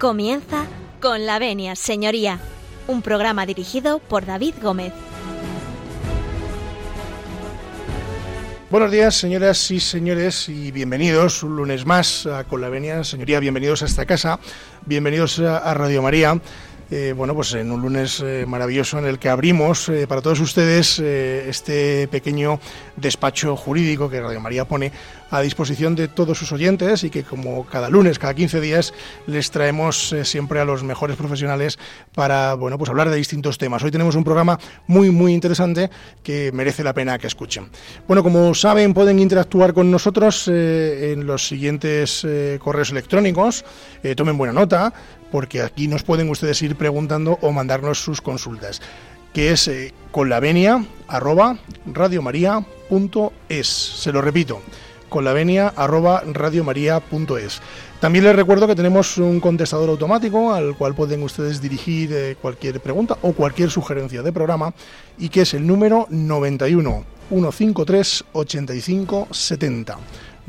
Comienza 0.00 0.64
con 0.98 1.26
la 1.26 1.38
venia, 1.38 1.76
señoría, 1.76 2.40
un 2.88 3.02
programa 3.02 3.44
dirigido 3.44 3.98
por 3.98 4.24
David 4.24 4.54
Gómez. 4.62 4.94
Buenos 8.70 8.90
días, 8.90 9.14
señoras 9.14 9.70
y 9.70 9.78
señores, 9.78 10.48
y 10.48 10.70
bienvenidos 10.70 11.42
un 11.42 11.54
lunes 11.54 11.84
más 11.84 12.24
a 12.24 12.44
Con 12.44 12.62
la 12.62 12.70
Venia, 12.70 13.04
señoría, 13.04 13.40
bienvenidos 13.40 13.82
a 13.82 13.86
esta 13.86 14.06
casa, 14.06 14.40
bienvenidos 14.86 15.38
a 15.38 15.74
Radio 15.74 16.00
María. 16.00 16.40
Eh, 16.92 17.14
bueno, 17.16 17.36
pues 17.36 17.54
en 17.54 17.70
un 17.70 17.80
lunes 17.82 18.20
eh, 18.20 18.44
maravilloso 18.48 18.98
en 18.98 19.04
el 19.04 19.20
que 19.20 19.28
abrimos 19.28 19.88
eh, 19.88 20.08
para 20.08 20.22
todos 20.22 20.40
ustedes 20.40 20.98
este 20.98 22.08
pequeño 22.08 22.58
despacho 22.96 23.54
jurídico 23.56 24.10
que 24.10 24.20
Radio 24.20 24.40
María 24.40 24.64
pone 24.64 24.90
a 25.30 25.40
disposición 25.40 25.94
de 25.94 26.08
todos 26.08 26.36
sus 26.36 26.50
oyentes 26.50 27.04
y 27.04 27.10
que 27.10 27.22
como 27.22 27.64
cada 27.64 27.88
lunes, 27.88 28.18
cada 28.18 28.34
15 28.34 28.60
días, 28.60 28.92
les 29.28 29.52
traemos 29.52 30.12
siempre 30.24 30.58
a 30.58 30.64
los 30.64 30.82
mejores 30.82 31.16
profesionales 31.16 31.78
para, 32.12 32.54
bueno, 32.54 32.76
pues 32.76 32.90
hablar 32.90 33.08
de 33.10 33.16
distintos 33.16 33.56
temas. 33.56 33.84
Hoy 33.84 33.92
tenemos 33.92 34.16
un 34.16 34.24
programa 34.24 34.58
muy, 34.88 35.10
muy 35.10 35.32
interesante 35.32 35.88
que 36.24 36.50
merece 36.52 36.82
la 36.82 36.94
pena 36.94 37.16
que 37.18 37.28
escuchen. 37.28 37.68
Bueno, 38.08 38.24
como 38.24 38.52
saben, 38.54 38.92
pueden 38.92 39.20
interactuar 39.20 39.72
con 39.72 39.88
nosotros 39.88 40.48
en 40.48 41.24
los 41.24 41.46
siguientes 41.46 42.26
correos 42.58 42.90
electrónicos. 42.90 43.64
tomen 44.16 44.36
buena 44.36 44.52
nota 44.52 44.92
porque 45.30 45.62
aquí 45.62 45.88
nos 45.88 46.02
pueden 46.02 46.30
ustedes 46.30 46.60
ir 46.62 46.76
preguntando 46.76 47.38
o 47.42 47.52
mandarnos 47.52 48.02
sus 48.02 48.20
consultas, 48.20 48.80
que 49.32 49.52
es 49.52 49.68
eh, 49.68 49.94
conlavenia 50.10 50.84
arroba 51.08 51.58
radiomaria.es. 51.86 53.66
Se 53.66 54.12
lo 54.12 54.20
repito, 54.20 54.62
conlavenia 55.08 55.68
arroba 55.68 56.22
radiomaria.es. 56.26 57.60
También 58.00 58.24
les 58.24 58.34
recuerdo 58.34 58.66
que 58.66 58.74
tenemos 58.74 59.18
un 59.18 59.40
contestador 59.40 59.90
automático 59.90 60.54
al 60.54 60.74
cual 60.74 60.94
pueden 60.94 61.22
ustedes 61.22 61.60
dirigir 61.60 62.10
eh, 62.12 62.36
cualquier 62.40 62.80
pregunta 62.80 63.18
o 63.20 63.32
cualquier 63.32 63.70
sugerencia 63.70 64.22
de 64.22 64.32
programa 64.32 64.72
y 65.18 65.28
que 65.28 65.42
es 65.42 65.52
el 65.52 65.66
número 65.66 66.06
91 66.08 67.04
153 67.28 68.24
85 68.32 69.28
70. 69.30 69.98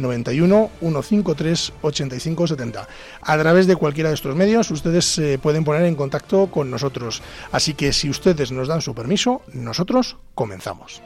91 0.01 0.71
153 0.81 1.73
85 1.81 2.47
70. 2.47 2.87
A 3.21 3.37
través 3.37 3.67
de 3.67 3.75
cualquiera 3.75 4.09
de 4.09 4.15
estos 4.15 4.35
medios 4.35 4.71
ustedes 4.71 5.05
se 5.05 5.37
pueden 5.37 5.63
poner 5.63 5.83
en 5.83 5.95
contacto 5.95 6.47
con 6.47 6.69
nosotros. 6.71 7.21
Así 7.51 7.73
que 7.73 7.93
si 7.93 8.09
ustedes 8.09 8.51
nos 8.51 8.67
dan 8.67 8.81
su 8.81 8.95
permiso, 8.95 9.41
nosotros 9.53 10.17
comenzamos. 10.35 11.01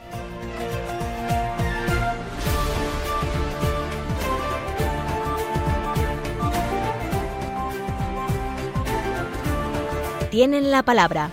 Tienen 10.30 10.70
la 10.70 10.82
palabra. 10.82 11.30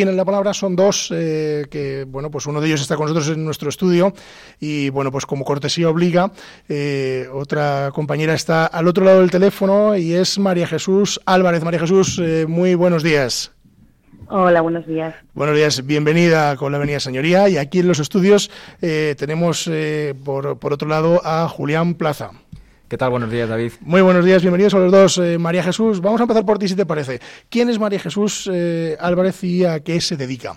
Tienen 0.00 0.16
la 0.16 0.24
palabra 0.24 0.54
son 0.54 0.76
dos 0.76 1.12
eh, 1.14 1.66
que 1.70 2.06
bueno 2.08 2.30
pues 2.30 2.46
uno 2.46 2.62
de 2.62 2.68
ellos 2.68 2.80
está 2.80 2.96
con 2.96 3.04
nosotros 3.04 3.36
en 3.36 3.44
nuestro 3.44 3.68
estudio 3.68 4.14
y 4.58 4.88
bueno 4.88 5.12
pues 5.12 5.26
como 5.26 5.44
cortesía 5.44 5.90
obliga 5.90 6.32
eh, 6.70 7.28
otra 7.30 7.90
compañera 7.92 8.32
está 8.32 8.64
al 8.64 8.88
otro 8.88 9.04
lado 9.04 9.20
del 9.20 9.30
teléfono 9.30 9.94
y 9.94 10.14
es 10.14 10.38
María 10.38 10.66
Jesús 10.66 11.20
Álvarez 11.26 11.62
María 11.64 11.80
Jesús 11.80 12.18
eh, 12.18 12.46
muy 12.48 12.76
buenos 12.76 13.02
días 13.02 13.52
Hola, 14.32 14.60
buenos 14.60 14.86
días. 14.86 15.12
Buenos 15.34 15.56
días, 15.56 15.84
bienvenida 15.84 16.54
con 16.54 16.70
la 16.70 16.78
Avenida 16.78 17.00
Señoría. 17.00 17.48
Y 17.48 17.56
aquí 17.56 17.80
en 17.80 17.88
los 17.88 17.98
estudios 17.98 18.48
tenemos 18.80 19.68
por, 20.24 20.56
por 20.56 20.72
otro 20.72 20.88
lado 20.88 21.20
a 21.24 21.48
Julián 21.48 21.94
Plaza. 21.94 22.30
¿Qué 22.90 22.98
tal? 22.98 23.10
Buenos 23.10 23.30
días, 23.30 23.48
David. 23.48 23.70
Muy 23.82 24.02
buenos 24.02 24.24
días, 24.24 24.42
bienvenidos 24.42 24.74
a 24.74 24.80
los 24.80 24.90
dos. 24.90 25.18
Eh, 25.18 25.38
María 25.38 25.62
Jesús, 25.62 26.00
vamos 26.00 26.20
a 26.20 26.24
empezar 26.24 26.44
por 26.44 26.58
ti, 26.58 26.66
si 26.66 26.74
te 26.74 26.84
parece. 26.84 27.20
¿Quién 27.48 27.68
es 27.68 27.78
María 27.78 28.00
Jesús 28.00 28.50
eh, 28.52 28.96
Álvarez 28.98 29.44
y 29.44 29.64
a 29.64 29.78
qué 29.78 30.00
se 30.00 30.16
dedica? 30.16 30.56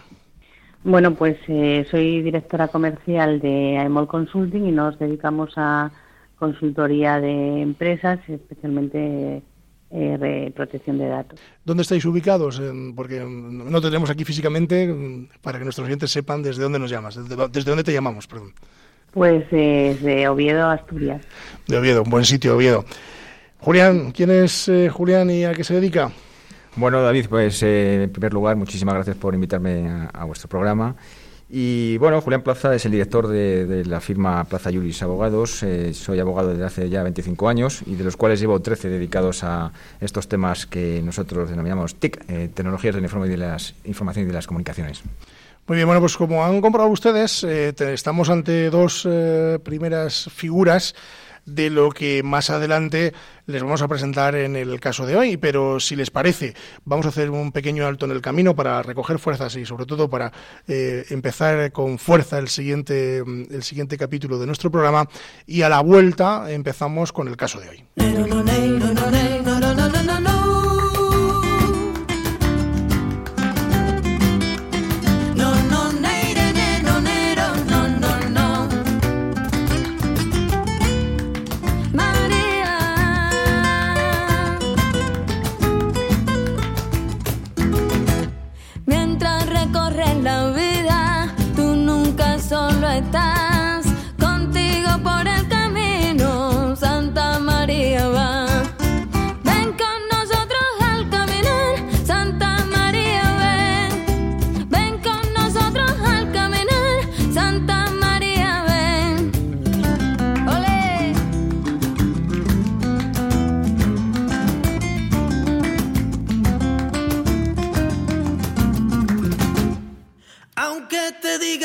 Bueno, 0.83 1.13
pues 1.13 1.38
eh, 1.47 1.85
soy 1.91 2.23
directora 2.23 2.69
comercial 2.69 3.39
de 3.39 3.77
AEMOL 3.77 4.07
Consulting 4.07 4.66
y 4.66 4.72
nos 4.72 4.97
dedicamos 4.97 5.53
a 5.57 5.91
consultoría 6.39 7.22
de 7.22 7.61
empresas, 7.61 8.19
especialmente 8.27 9.43
protección 10.55 10.97
de 10.97 11.09
datos. 11.09 11.39
¿Dónde 11.63 11.83
estáis 11.83 12.03
ubicados? 12.03 12.59
porque 12.95 13.19
no 13.19 13.79
tenemos 13.79 14.09
aquí 14.09 14.25
físicamente 14.25 15.29
para 15.43 15.59
que 15.59 15.66
nuestros 15.66 15.85
clientes 15.85 16.09
sepan 16.09 16.41
desde 16.41 16.63
dónde 16.63 16.79
nos 16.79 16.89
llamas, 16.89 17.16
desde 17.51 17.69
dónde 17.69 17.83
te 17.83 17.93
llamamos, 17.93 18.25
perdón. 18.25 18.53
Pues 19.13 19.46
eh, 19.51 19.96
de 20.01 20.28
Oviedo, 20.28 20.69
Asturias. 20.69 21.22
De 21.68 21.78
Oviedo, 21.78 22.01
un 22.01 22.09
buen 22.09 22.25
sitio, 22.25 22.56
Oviedo. 22.56 22.84
Julián, 23.59 24.12
¿quién 24.12 24.31
es 24.31 24.68
eh, 24.68 24.90
Julián 24.90 25.29
y 25.29 25.46
a 25.46 25.53
qué 25.53 25.63
se 25.63 25.75
dedica? 25.75 26.12
Bueno, 26.75 27.01
David, 27.03 27.28
pues 27.29 27.62
eh, 27.62 28.03
en 28.03 28.09
primer 28.09 28.34
lugar, 28.34 28.56
muchísimas 28.56 28.96
gracias 28.96 29.16
por 29.16 29.35
invitarme 29.35 30.07
a, 30.12 30.25
vuestro 30.25 30.50
programa. 30.50 30.96
Y 31.47 31.97
bueno, 32.00 32.19
Julián 32.22 32.41
Plaza 32.41 32.73
es 32.73 32.85
el 32.85 32.91
director 32.94 33.28
de, 33.28 33.84
la 33.85 34.02
firma 34.02 34.44
Plaza 34.46 34.72
Juris 34.72 35.03
Abogados. 35.03 35.63
soy 35.91 36.19
abogado 36.19 36.50
desde 36.50 36.63
hace 36.63 36.90
ya 36.90 37.03
25 37.03 37.47
años 37.47 37.84
y 37.85 37.94
de 37.94 38.03
los 38.03 38.18
cuales 38.18 38.40
llevo 38.40 38.59
13 38.59 38.90
dedicados 38.90 39.44
a 39.44 39.72
estos 40.02 40.28
temas 40.28 40.66
que 40.66 41.03
nosotros 41.03 41.52
denominamos 41.52 41.94
TIC, 42.00 42.25
Tecnologías 42.56 42.96
de 42.96 43.02
la, 43.02 43.07
de 43.07 43.38
las 43.38 43.75
Información 43.85 44.25
y 44.25 44.28
de 44.29 44.34
las 44.34 44.47
Comunicaciones. 44.47 45.03
Muy 45.66 45.78
bien, 45.78 45.88
bueno, 45.88 46.01
pues 46.01 46.18
como 46.18 46.44
han 46.44 46.59
comprobado 46.59 46.91
ustedes, 46.91 47.44
eh, 47.46 47.74
estamos 47.94 48.29
ante 48.29 48.69
dos 48.69 49.07
eh, 49.09 49.59
primeras 49.63 50.29
figuras 50.34 50.94
de 51.46 51.69
lo 51.69 51.90
que 51.91 52.22
más 52.22 52.50
adelante 52.50 53.13
les 53.46 53.63
vamos 53.63 53.81
a 53.81 53.88
presentar 53.88 54.35
en 54.35 54.56
el 54.56 54.79
caso 54.79 55.06
de 55.06 55.16
hoy, 55.16 55.38
pero 55.38 55.79
si 55.79 55.96
les 55.96 56.09
parece, 56.09 56.53
vamos 56.84 57.06
a 57.06 57.09
hacer 57.09 57.29
un 57.29 57.52
pequeño 57.52 57.85
alto 57.85 58.06
en 58.06 58.12
el 58.12 58.22
camino 58.22 58.56
para 58.56 58.81
recoger 58.81 59.19
fuerzas 59.19 59.56
y 59.56 59.66
sobre 59.66 59.85
todo 59.85 60.09
para 60.09 60.31
eh, 60.68 61.06
empezar 61.09 61.72
con 61.72 61.97
fuerza 61.97 62.40
el 62.40 62.50
siguiente, 62.50 63.18
el 63.18 63.63
siguiente 63.63 63.97
capítulo 63.97 64.40
de 64.40 64.47
nuestro 64.47 64.69
programa 64.69 65.07
y 65.46 65.62
a 65.62 65.69
la 65.69 65.81
vuelta 65.81 66.52
empezamos 66.52 67.13
con 67.13 67.28
el 67.29 67.38
caso 67.38 67.59
de 67.62 67.69
hoy. 67.69 67.84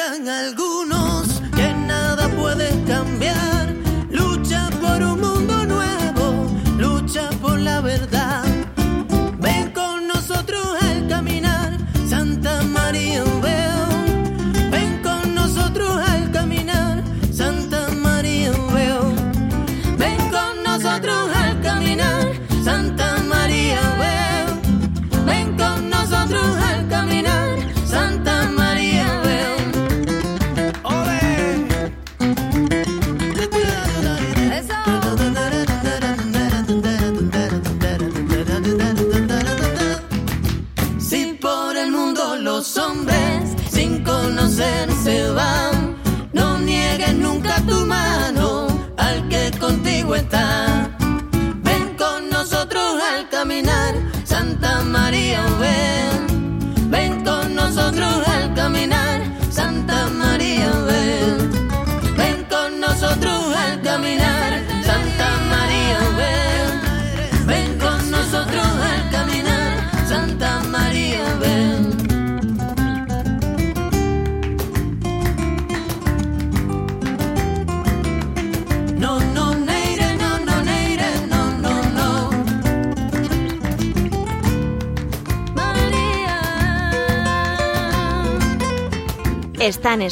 Hombres 0.08 1.07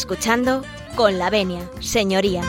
escuchando 0.08 0.62
con 0.94 1.18
la 1.18 1.30
venia, 1.30 1.68
señoría. 1.80 2.40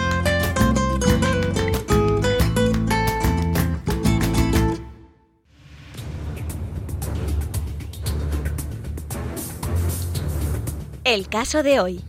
El 11.03 11.27
caso 11.29 11.63
de 11.63 11.79
hoy. 11.79 12.01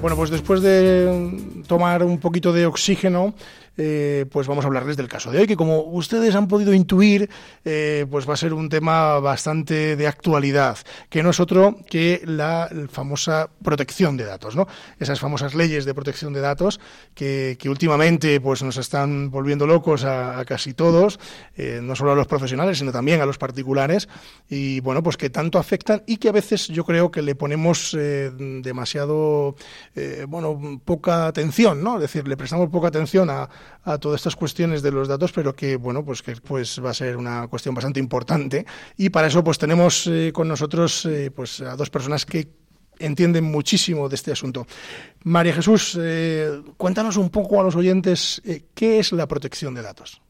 Bueno, 0.00 0.16
pues 0.16 0.30
después 0.30 0.60
de 0.60 1.61
tomar 1.72 2.04
un 2.04 2.18
poquito 2.18 2.52
de 2.52 2.66
oxígeno, 2.66 3.32
eh, 3.78 4.26
pues 4.30 4.46
vamos 4.46 4.66
a 4.66 4.68
hablarles 4.68 4.98
del 4.98 5.08
caso 5.08 5.30
de 5.30 5.38
hoy, 5.38 5.46
que 5.46 5.56
como 5.56 5.80
ustedes 5.80 6.34
han 6.34 6.46
podido 6.46 6.74
intuir, 6.74 7.30
eh, 7.64 8.04
pues 8.10 8.28
va 8.28 8.34
a 8.34 8.36
ser 8.36 8.52
un 8.52 8.68
tema 8.68 9.18
bastante 9.18 9.96
de 9.96 10.06
actualidad, 10.06 10.76
que 11.08 11.22
no 11.22 11.30
es 11.30 11.40
otro 11.40 11.78
que 11.88 12.20
la 12.26 12.68
famosa 12.90 13.48
protección 13.64 14.18
de 14.18 14.24
datos, 14.24 14.56
¿no? 14.56 14.68
Esas 15.00 15.20
famosas 15.20 15.54
leyes 15.54 15.86
de 15.86 15.94
protección 15.94 16.34
de 16.34 16.40
datos 16.40 16.80
que, 17.14 17.56
últimamente 17.64 18.38
pues 18.42 18.62
nos 18.62 18.76
están 18.76 19.30
volviendo 19.30 19.66
locos 19.66 20.04
a, 20.04 20.44
casi 20.44 20.74
todos, 20.74 21.18
eh, 21.56 21.80
no 21.82 21.96
solo 21.96 22.12
a 22.12 22.14
los 22.14 22.26
profesionales, 22.26 22.78
sino 22.78 22.92
también 22.92 23.22
a 23.22 23.26
los 23.26 23.38
particulares, 23.38 24.06
y 24.50 24.80
bueno, 24.80 25.02
pues 25.02 25.16
que 25.16 25.30
tanto 25.30 25.58
afectan 25.58 26.02
y 26.06 26.18
que 26.18 26.28
a 26.28 26.32
veces 26.32 26.68
yo 26.68 26.84
creo 26.84 27.10
que 27.10 27.22
le 27.22 27.34
ponemos 27.34 27.96
demasiado, 27.96 29.56
bueno, 30.28 30.80
poca 30.84 31.26
atención, 31.26 31.61
¿no? 31.62 31.96
Es 31.96 32.02
decir, 32.02 32.26
le 32.26 32.36
prestamos 32.36 32.68
poca 32.70 32.88
atención 32.88 33.30
a, 33.30 33.48
todas 33.98 34.20
estas 34.20 34.36
cuestiones 34.36 34.82
de 34.82 34.90
los 34.90 35.08
datos, 35.08 35.32
pero 35.32 35.54
que 35.54 35.76
bueno, 35.76 36.04
pues 36.04 36.22
que 36.22 36.34
pues 36.36 36.80
va 36.84 36.90
a 36.90 36.94
ser 36.94 37.16
una 37.16 37.46
cuestión 37.48 37.74
bastante 37.74 38.00
importante 38.00 38.66
y 38.96 39.10
para 39.10 39.28
eso 39.28 39.42
pues 39.42 39.58
tenemos 39.58 40.06
eh, 40.06 40.32
con 40.32 40.48
nosotros 40.48 41.06
eh, 41.06 41.30
pues 41.34 41.60
a 41.60 41.76
dos 41.76 41.90
personas 41.90 42.26
que 42.26 42.48
entienden 42.98 43.44
muchísimo 43.44 44.08
de 44.08 44.14
este 44.14 44.32
asunto. 44.32 44.66
María 45.24 45.54
Jesús, 45.54 45.98
eh, 46.00 46.62
cuéntanos 46.76 47.16
un 47.16 47.30
poco 47.30 47.60
a 47.60 47.64
los 47.64 47.74
oyentes 47.76 48.42
qué 48.74 48.98
es 48.98 49.12
la 49.12 49.26
protección 49.26 49.74
de 49.74 49.82
datos. 49.82 50.20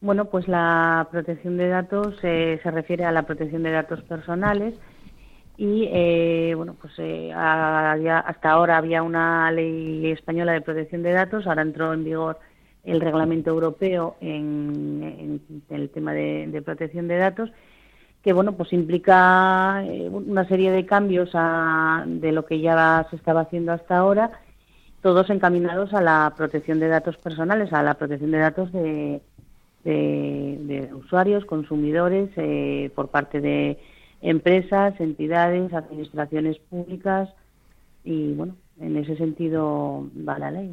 Bueno, 0.00 0.26
pues 0.26 0.48
la 0.48 1.08
protección 1.10 1.58
de 1.58 1.68
datos 1.68 2.14
se 2.20 2.58
refiere 2.64 3.04
a 3.04 3.12
la 3.12 3.24
protección 3.24 3.62
de 3.62 3.70
datos 3.70 4.02
personales 4.04 4.74
y 5.62 6.54
bueno 6.54 6.74
pues 6.80 6.94
hasta 7.34 8.50
ahora 8.50 8.78
había 8.78 9.02
una 9.02 9.52
ley 9.52 10.10
española 10.10 10.52
de 10.52 10.62
protección 10.62 11.02
de 11.02 11.12
datos 11.12 11.46
ahora 11.46 11.62
entró 11.62 11.92
en 11.92 12.04
vigor 12.04 12.38
el 12.84 13.00
reglamento 13.00 13.50
europeo 13.50 14.16
en, 14.20 15.40
el 15.68 15.90
tema 15.90 16.12
de, 16.12 16.62
protección 16.64 17.08
de 17.08 17.16
datos, 17.16 17.50
que 18.22 18.32
bueno, 18.32 18.52
pues 18.52 18.72
implica 18.72 19.82
eh, 19.84 20.08
una 20.08 20.46
serie 20.46 20.70
de 20.70 20.86
cambios 20.86 21.30
de 21.32 22.32
lo 22.32 22.46
que 22.46 22.60
ya 22.60 23.06
se 23.10 23.16
estaba 23.16 23.42
haciendo 23.42 23.72
hasta 23.72 23.98
ahora, 23.98 24.30
todos 25.02 25.30
encaminados 25.30 25.94
a 25.94 26.02
la 26.02 26.32
protección 26.36 26.78
de 26.80 26.88
datos 26.88 27.16
personales, 27.16 27.72
a 27.72 27.82
la 27.82 27.94
protección 27.94 28.30
de 28.30 28.38
datos 28.38 28.70
de, 28.72 29.22
usuarios, 30.94 31.44
consumidores, 31.46 32.30
eh, 32.36 32.90
por 32.94 33.08
parte 33.08 33.40
de 33.40 33.78
empresas, 34.20 35.00
entidades, 35.00 35.72
administraciones 35.72 36.58
públicas 36.58 37.28
y 38.04 38.32
bueno, 38.34 38.56
en 38.80 38.96
ese 38.96 39.16
sentido 39.16 40.08
va 40.26 40.38
la 40.38 40.50
ley. 40.50 40.72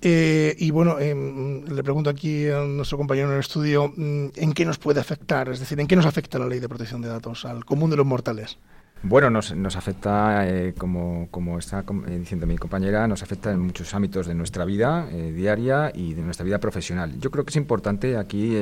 Eh, 0.00 0.54
y 0.58 0.70
bueno, 0.70 0.98
em, 1.00 1.64
le 1.64 1.82
pregunto 1.82 2.08
aquí 2.08 2.48
a 2.48 2.60
nuestro 2.60 2.98
compañero 2.98 3.28
en 3.28 3.34
el 3.34 3.40
estudio, 3.40 3.92
mm, 3.96 4.26
¿en 4.36 4.52
qué 4.52 4.64
nos 4.64 4.78
puede 4.78 5.00
afectar? 5.00 5.48
Es 5.48 5.58
decir, 5.58 5.80
¿en 5.80 5.86
qué 5.86 5.96
nos 5.96 6.06
afecta 6.06 6.38
la 6.38 6.46
ley 6.46 6.60
de 6.60 6.68
protección 6.68 7.02
de 7.02 7.08
datos 7.08 7.44
al 7.44 7.64
común 7.64 7.90
de 7.90 7.96
los 7.96 8.06
mortales? 8.06 8.58
Bueno, 9.02 9.30
nos, 9.30 9.54
nos 9.54 9.76
afecta, 9.76 10.48
eh, 10.48 10.74
como, 10.76 11.28
como, 11.30 11.58
está 11.58 11.84
eh, 12.08 12.18
diciendo 12.18 12.46
mi 12.48 12.58
compañera, 12.58 13.06
nos 13.06 13.22
afecta 13.22 13.52
en 13.52 13.60
muchos 13.60 13.94
ámbitos 13.94 14.26
de 14.26 14.34
nuestra 14.34 14.64
vida 14.64 15.06
diaria 15.06 15.92
y 15.94 16.14
de 16.14 16.22
nuestra 16.22 16.44
vida 16.44 16.58
profesional. 16.58 17.18
Yo 17.20 17.30
creo 17.30 17.44
que 17.44 17.50
es 17.50 17.56
importante 17.56 18.16
aquí, 18.16 18.56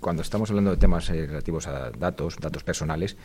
cuando 0.00 0.20
estamos 0.20 0.50
hablando 0.50 0.72
de 0.72 0.76
temas 0.76 1.08
relativos 1.08 1.66
a 1.68 1.90
datos, 1.90 2.36
datos 2.38 2.64
personales, 2.64 3.16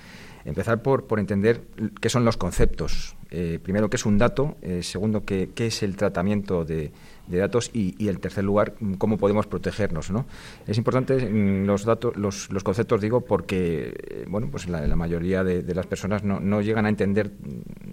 empezar 0.45 0.81
por, 0.81 1.05
por 1.05 1.19
entender 1.19 1.61
qué 1.99 2.07
son 2.07 2.23
los 2.23 2.37
conceptos. 2.37 3.17
primero, 3.61 3.89
qué 3.89 3.97
es 3.97 4.05
un 4.05 4.17
dato. 4.17 4.55
segundo, 4.81 5.25
qué, 5.25 5.49
qué 5.53 5.67
es 5.67 5.83
el 5.83 5.97
tratamiento 5.97 6.63
de 6.63 6.93
de 7.27 7.37
datos 7.37 7.69
y, 7.73 7.95
y, 7.97 8.09
el 8.09 8.19
tercer 8.19 8.43
lugar, 8.43 8.73
cómo 8.97 9.17
podemos 9.17 9.47
protegernos. 9.47 10.11
¿no? 10.11 10.25
Es 10.67 10.77
importante 10.77 11.15
mm, 11.15 11.65
los 11.65 11.85
datos, 11.85 12.15
los, 12.17 12.51
los 12.51 12.63
conceptos, 12.63 13.01
digo, 13.01 13.21
porque 13.21 13.93
eh, 14.09 14.25
bueno, 14.27 14.49
pues 14.51 14.67
la, 14.67 14.95
mayoría 14.95 15.43
de, 15.43 15.73
las 15.73 15.87
personas 15.87 16.23
no, 16.23 16.39
no, 16.39 16.61
llegan 16.61 16.85
a 16.85 16.89
entender 16.89 17.31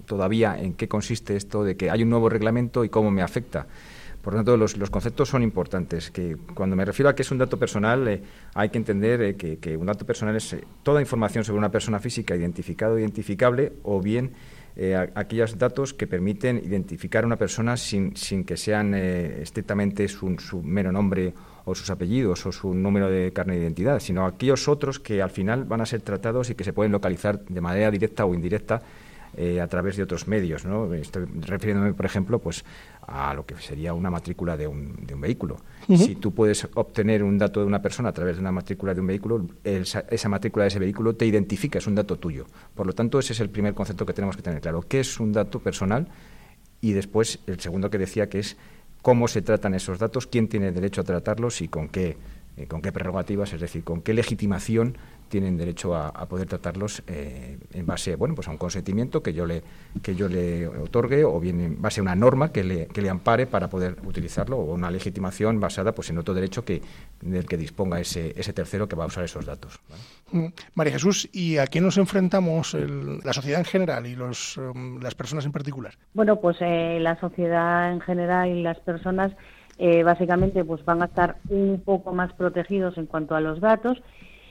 todavía 0.07 0.59
en 0.59 0.75
qué 0.75 0.89
consiste 0.89 1.37
esto 1.37 1.65
de 1.65 1.77
que 1.77 1.91
hay 1.91 2.03
un 2.03 2.11
nuevo 2.11 2.29
reglamento 2.29 2.85
y 2.85 2.89
cómo 2.89 3.11
me 3.11 3.23
afecta. 3.23 3.67
Por 4.21 4.35
lo 4.35 4.41
tanto, 4.41 4.57
los, 4.59 4.77
los 4.77 4.91
conceptos 4.91 5.31
son 5.31 5.43
importantes. 5.43 6.11
Que 6.11 6.37
cuando 6.55 6.77
me 6.77 6.85
refiero 6.85 7.09
a 7.09 7.15
que 7.15 7.23
es 7.23 7.31
un 7.31 7.39
dato 7.39 7.59
personal, 7.59 8.07
eh, 8.07 8.23
hay 8.55 8.69
que 8.69 8.77
entender 8.77 9.23
eh, 9.23 9.37
que, 9.37 9.59
que, 9.59 9.77
un 9.77 9.87
dato 9.87 10.05
personal 10.05 10.37
es 10.37 10.57
toda 10.83 11.01
información 11.01 11.45
sobre 11.45 11.59
una 11.59 11.71
persona 11.71 12.01
física 12.01 12.37
identificada 12.37 12.93
o 12.93 12.99
identificable 12.99 13.73
o 13.83 14.01
bien 14.01 14.33
eh, 14.83 14.97
aquellos 14.97 15.59
datos 15.59 15.93
que 15.93 16.07
permiten 16.07 16.57
identificar 16.57 17.25
a 17.25 17.27
una 17.27 17.37
persona 17.37 17.77
sin, 17.77 18.17
sin 18.17 18.45
que 18.45 18.57
sean 18.57 18.95
eh, 18.95 19.43
estrictamente 19.43 20.09
su, 20.09 20.35
su, 20.39 20.63
mero 20.63 20.91
nombre 20.91 21.35
o 21.67 21.75
sus 21.75 21.91
apellidos 21.91 22.47
o 22.47 22.51
su 22.51 22.73
número 22.73 23.11
de 23.11 23.31
carne 23.31 23.57
de 23.57 23.61
identidad, 23.61 24.01
sino 24.01 24.25
aquellos 24.25 24.69
otros 24.69 24.99
que 24.99 25.21
al 25.21 25.29
final 25.29 25.65
van 25.65 25.83
a 25.83 25.85
ser 25.85 26.01
tratados 26.01 26.49
y 26.49 26.55
que 26.55 26.65
se 26.65 26.73
pueden 26.73 26.93
localizar 26.93 27.45
de 27.45 27.61
manera 27.61 27.91
directa 27.91 28.25
o 28.25 28.33
indirecta 28.33 28.81
eh, 29.37 29.61
a 29.61 29.67
través 29.69 29.99
de 29.99 30.03
otros 30.03 30.27
medios. 30.27 30.65
¿no? 30.65 30.93
Estoy 30.95 31.27
refiriéndome, 31.27 31.93
por 31.93 32.07
ejemplo, 32.07 32.39
pues 32.39 32.65
a 33.11 33.35
lo 33.35 33.45
que 33.45 33.57
sería 33.57 33.93
una 33.93 34.09
matrícula 34.09 34.57
de 34.57 34.69
un, 34.69 35.05
de 35.05 35.15
un 35.15 35.21
vehículo. 35.21 35.57
Si 35.89 36.15
tú 36.15 36.33
puedes 36.33 36.69
obtener 36.75 37.25
un 37.25 37.37
dato 37.37 37.59
de 37.59 37.67
una 37.67 37.83
persona 37.83 38.11
a 38.11 38.13
través 38.13 38.37
de 38.37 38.41
una 38.41 38.53
matrícula 38.53 38.95
de 38.95 39.01
un 39.01 39.09
vehículo, 39.09 39.47
esa, 39.65 40.05
esa, 40.09 40.29
matrícula 40.29 40.65
de 40.65 40.69
ese 40.69 40.79
vehículo 40.79 41.17
te 41.17 41.27
identifica, 41.27 41.79
es 41.79 41.89
un 41.89 41.97
dato 41.97 42.17
tuyo. 42.17 42.47
Por 42.75 42.87
lo 42.87 42.93
tanto, 42.93 43.19
ese 43.19 43.33
es 43.33 43.41
el 43.41 43.51
primer 43.51 43.75
concepto 43.75 44.07
que 44.07 44.13
tenemos 44.13 44.37
que 44.37 44.43
tener 44.43 44.61
claro. 44.61 44.83
¿Qué 44.83 45.01
es 45.01 45.19
un 45.19 45.33
dato 45.33 45.59
personal? 45.59 46.07
Y 46.81 46.93
después, 46.93 47.41
el 47.49 47.59
segundo 47.59 47.91
que 47.91 47.99
decía, 47.99 48.29
que 48.29 48.39
es 48.39 48.57
cómo 49.03 49.27
se 49.27 49.43
tratan 49.43 49.75
esos 49.75 49.99
datos, 49.99 50.29
quién 50.29 50.49
tiene 50.49 50.71
derecho 50.71 51.01
a 51.01 51.05
tratarlos 51.05 51.61
y 51.63 51.69
con 51.69 51.89
qué, 51.89 52.17
eh, 52.57 52.67
con 52.67 52.83
qué 52.83 52.93
prerrogativas, 52.93 53.53
es 53.53 53.61
decir, 53.61 53.85
con 53.85 54.03
qué 54.03 54.15
legitimación 54.15 54.97
tienen 55.31 55.57
derecho 55.57 55.95
a, 55.95 56.09
a 56.09 56.27
poder 56.27 56.47
tratarlos 56.47 57.03
eh, 57.07 57.59
en 57.73 57.87
base 57.87 58.17
bueno, 58.17 58.35
pues 58.35 58.49
a 58.49 58.51
un 58.51 58.59
consentimiento 58.59 59.23
que 59.23 59.33
yo, 59.33 59.47
le, 59.47 59.63
que 60.03 60.15
yo 60.15 60.29
le 60.29 60.67
otorgue 60.67 61.25
o 61.25 61.41
bien 61.41 61.61
en 61.61 61.81
base 61.81 62.01
a 62.01 62.03
una 62.03 62.15
norma 62.15 62.53
que 62.53 62.65
le, 62.65 62.87
que 62.89 63.01
le 63.01 63.09
ampare 63.09 63.47
para 63.47 63.71
poder 63.71 63.97
utilizarlo 64.05 64.59
o 64.59 64.75
una 64.75 64.91
legitimación 64.91 65.61
basada 65.61 65.93
pues, 65.93 66.11
en 66.11 66.19
otro 66.19 66.35
derecho 66.35 66.65
que, 66.65 66.83
del 67.21 67.47
que 67.47 67.57
disponga 67.57 68.01
ese, 68.01 68.35
ese 68.37 68.53
tercero 68.53 68.89
que 68.89 68.97
va 68.97 69.05
a 69.05 69.07
usar 69.07 69.25
esos 69.25 69.47
datos. 69.47 69.81
¿vale? 69.89 70.03
Mm, 70.33 70.53
María 70.75 70.93
Jesús, 70.93 71.29
¿y 71.33 71.59
a 71.59 71.67
qué 71.67 71.81
nos 71.81 71.97
enfrentamos 71.97 72.75
el, 72.75 73.21
la 73.21 73.33
sociedad 73.33 73.61
en 73.61 73.67
general 73.67 74.07
y 74.07 74.17
los, 74.17 74.59
um, 74.59 75.01
las 75.01 75.15
personas 75.15 75.47
en 75.47 75.53
particular? 75.53 75.95
Bueno, 76.13 76.41
pues 76.41 76.57
eh, 76.61 76.99
la 77.01 77.19
sociedad 77.21 77.93
en 77.93 78.01
general 78.01 78.49
y 78.49 78.63
las 78.63 78.79
personas 78.81 79.33
eh, 79.83 80.03
básicamente 80.03 80.63
pues 80.63 80.85
van 80.85 81.01
a 81.01 81.07
estar 81.07 81.37
un 81.49 81.81
poco 81.83 82.13
más 82.13 82.31
protegidos 82.35 82.99
en 82.99 83.07
cuanto 83.07 83.35
a 83.35 83.41
los 83.41 83.61
datos 83.61 83.97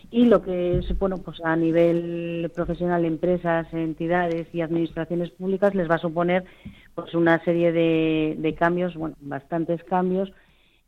y 0.10 0.26
lo 0.26 0.42
que 0.42 0.80
es 0.80 0.98
bueno 0.98 1.20
pues 1.20 1.40
a 1.44 1.56
nivel 1.56 2.52
profesional 2.56 3.06
empresas 3.06 3.72
entidades 3.72 4.48
y 4.54 4.62
administraciones 4.62 5.30
públicas 5.30 5.76
les 5.76 5.88
va 5.88 5.96
a 5.96 6.00
suponer 6.00 6.46
pues 6.96 7.14
una 7.14 7.44
serie 7.44 7.72
de, 7.72 8.38
de 8.40 8.56
cambios 8.56 8.96
bueno 8.96 9.16
bastantes 9.22 9.84
cambios 9.84 10.32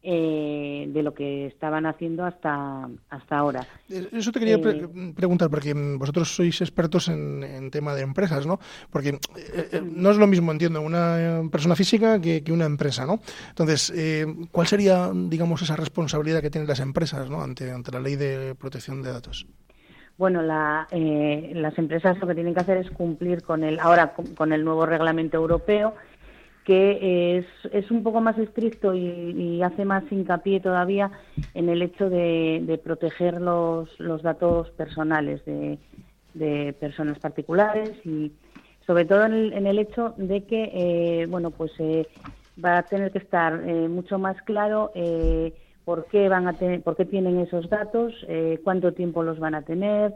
eh, 0.04 0.86
de 0.88 1.04
lo 1.04 1.14
que 1.14 1.46
estaban 1.46 1.86
haciendo 1.86 2.26
hasta 2.26 2.90
hasta 3.10 3.38
ahora. 3.38 3.68
Eso 3.90 4.32
te 4.32 4.40
quería 4.40 4.60
pre 4.60 4.78
eh, 4.78 5.14
preguntar, 5.16 5.50
porque 5.50 5.74
vosotros 5.74 6.34
sois 6.34 6.60
expertos 6.62 7.08
en, 7.08 7.44
en, 7.44 7.70
tema 7.70 7.94
de 7.94 8.02
empresas, 8.02 8.48
¿no? 8.48 8.60
Porque 8.90 9.10
eh, 9.10 9.70
eh 9.72 9.82
no 9.84 10.10
es 10.10 10.18
lo 10.18 10.28
mismo, 10.28 10.52
entiendo, 10.52 10.82
una 10.82 11.42
persona 11.52 11.76
física 11.76 12.20
que, 12.20 12.44
que 12.44 12.52
una 12.52 12.66
empresa, 12.66 13.06
¿no? 13.06 13.20
Entonces, 13.50 13.94
eh, 13.96 14.26
¿cuál 14.52 14.68
sería, 14.68 15.12
digamos, 15.14 15.62
esa 15.62 15.76
responsabilidad 15.76 16.42
que 16.42 16.50
tienen 16.50 16.68
las 16.68 16.80
empresas, 16.80 17.30
¿no? 17.30 17.42
Ante, 17.42 17.72
ante 17.72 17.92
la 17.92 18.00
ley 18.00 18.16
de 18.16 18.56
protección 18.56 19.04
de 19.04 19.12
datos. 19.12 19.46
Bueno, 20.18 20.42
la, 20.42 20.88
eh, 20.92 21.52
las 21.56 21.78
empresas 21.78 22.20
lo 22.20 22.28
que 22.28 22.36
tienen 22.36 22.54
que 22.54 22.60
hacer 22.60 22.78
es 22.78 22.92
cumplir 22.92 23.42
con 23.44 23.64
el 23.64 23.80
ahora 23.80 24.14
con, 24.14 24.36
con 24.36 24.54
el 24.54 24.64
nuevo 24.64 24.86
reglamento 24.86 25.38
europeo 25.38 25.96
que 26.66 27.38
es, 27.38 27.46
es 27.74 27.90
un 27.92 28.04
poco 28.04 28.22
más 28.22 28.38
estricto 28.38 28.94
y, 28.94 29.00
y, 29.00 29.62
hace 29.64 29.84
más 29.84 30.04
hincapié 30.12 30.60
todavía 30.60 31.12
en 31.54 31.70
el 31.70 31.82
hecho 31.82 32.10
de, 32.10 32.80
proteger 32.84 33.42
los, 33.42 33.90
los, 34.00 34.22
datos 34.22 34.70
personales 34.72 35.44
de, 35.46 35.80
de, 36.34 36.74
personas 36.74 37.18
particulares 37.20 37.92
y 38.06 38.32
sobre 38.86 39.06
todo 39.06 39.26
en 39.26 39.34
el, 39.34 39.54
en 39.54 39.68
el 39.68 39.80
hecho 39.80 40.14
de 40.18 40.44
que 40.44 40.72
eh, 40.74 41.26
bueno 41.28 41.52
pues 41.52 41.72
eh, 41.80 42.08
va 42.64 42.78
a 42.78 42.84
tener 42.84 43.12
que 43.12 43.20
estar 43.20 43.68
eh, 43.68 43.88
mucho 43.88 44.20
más 44.20 44.40
claro 44.44 44.92
eh, 44.94 45.54
por 45.86 46.06
qué 46.06 46.30
van 46.30 46.48
a 46.48 46.54
tener, 46.54 46.82
por 46.82 46.96
qué 46.96 47.06
tienen 47.06 47.40
esos 47.40 47.70
datos, 47.70 48.14
eh, 48.28 48.60
cuánto 48.64 48.94
tiempo 48.94 49.24
los 49.24 49.40
van 49.40 49.56
a 49.56 49.64
tener, 49.64 50.14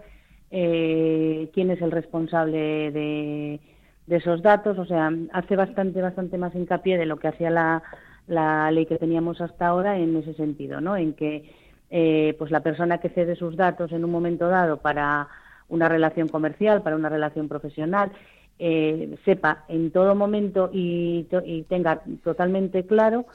eh, 0.51 1.49
quién 1.53 1.71
es 1.71 1.81
el 1.81 1.91
responsable 1.91 2.91
de, 2.91 3.59
esos 4.07 4.41
datos, 4.41 4.77
o 4.77 4.85
sea, 4.85 5.11
hace 5.33 5.55
bastante, 5.55 6.01
bastante 6.01 6.37
más 6.37 6.53
hincapié 6.53 6.97
de 6.97 7.05
lo 7.05 7.17
que 7.17 7.27
hacía 7.27 7.49
la, 7.49 7.83
la 8.27 8.71
ley 8.71 8.85
que 8.85 8.97
teníamos 8.97 9.41
hasta 9.41 9.67
ahora 9.67 9.97
en 9.97 10.15
ese 10.15 10.33
sentido, 10.33 10.81
¿no? 10.81 10.95
En 10.97 11.13
que 11.13 11.49
eh, 11.89 12.35
pues 12.37 12.51
la 12.51 12.61
persona 12.61 12.97
que 12.97 13.09
cede 13.09 13.35
sus 13.35 13.55
datos 13.55 13.91
en 13.91 14.03
un 14.03 14.11
momento 14.11 14.47
dado 14.47 14.77
para 14.77 15.27
una 15.69 15.87
relación 15.87 16.27
comercial, 16.27 16.81
para 16.81 16.95
una 16.95 17.09
relación 17.09 17.47
profesional, 17.47 18.11
eh, 18.57 19.15
sepa 19.25 19.65
en 19.67 19.91
todo 19.91 20.15
momento 20.15 20.69
y, 20.71 21.27
tenga 21.67 22.01
totalmente 22.23 22.85
claro 22.85 23.25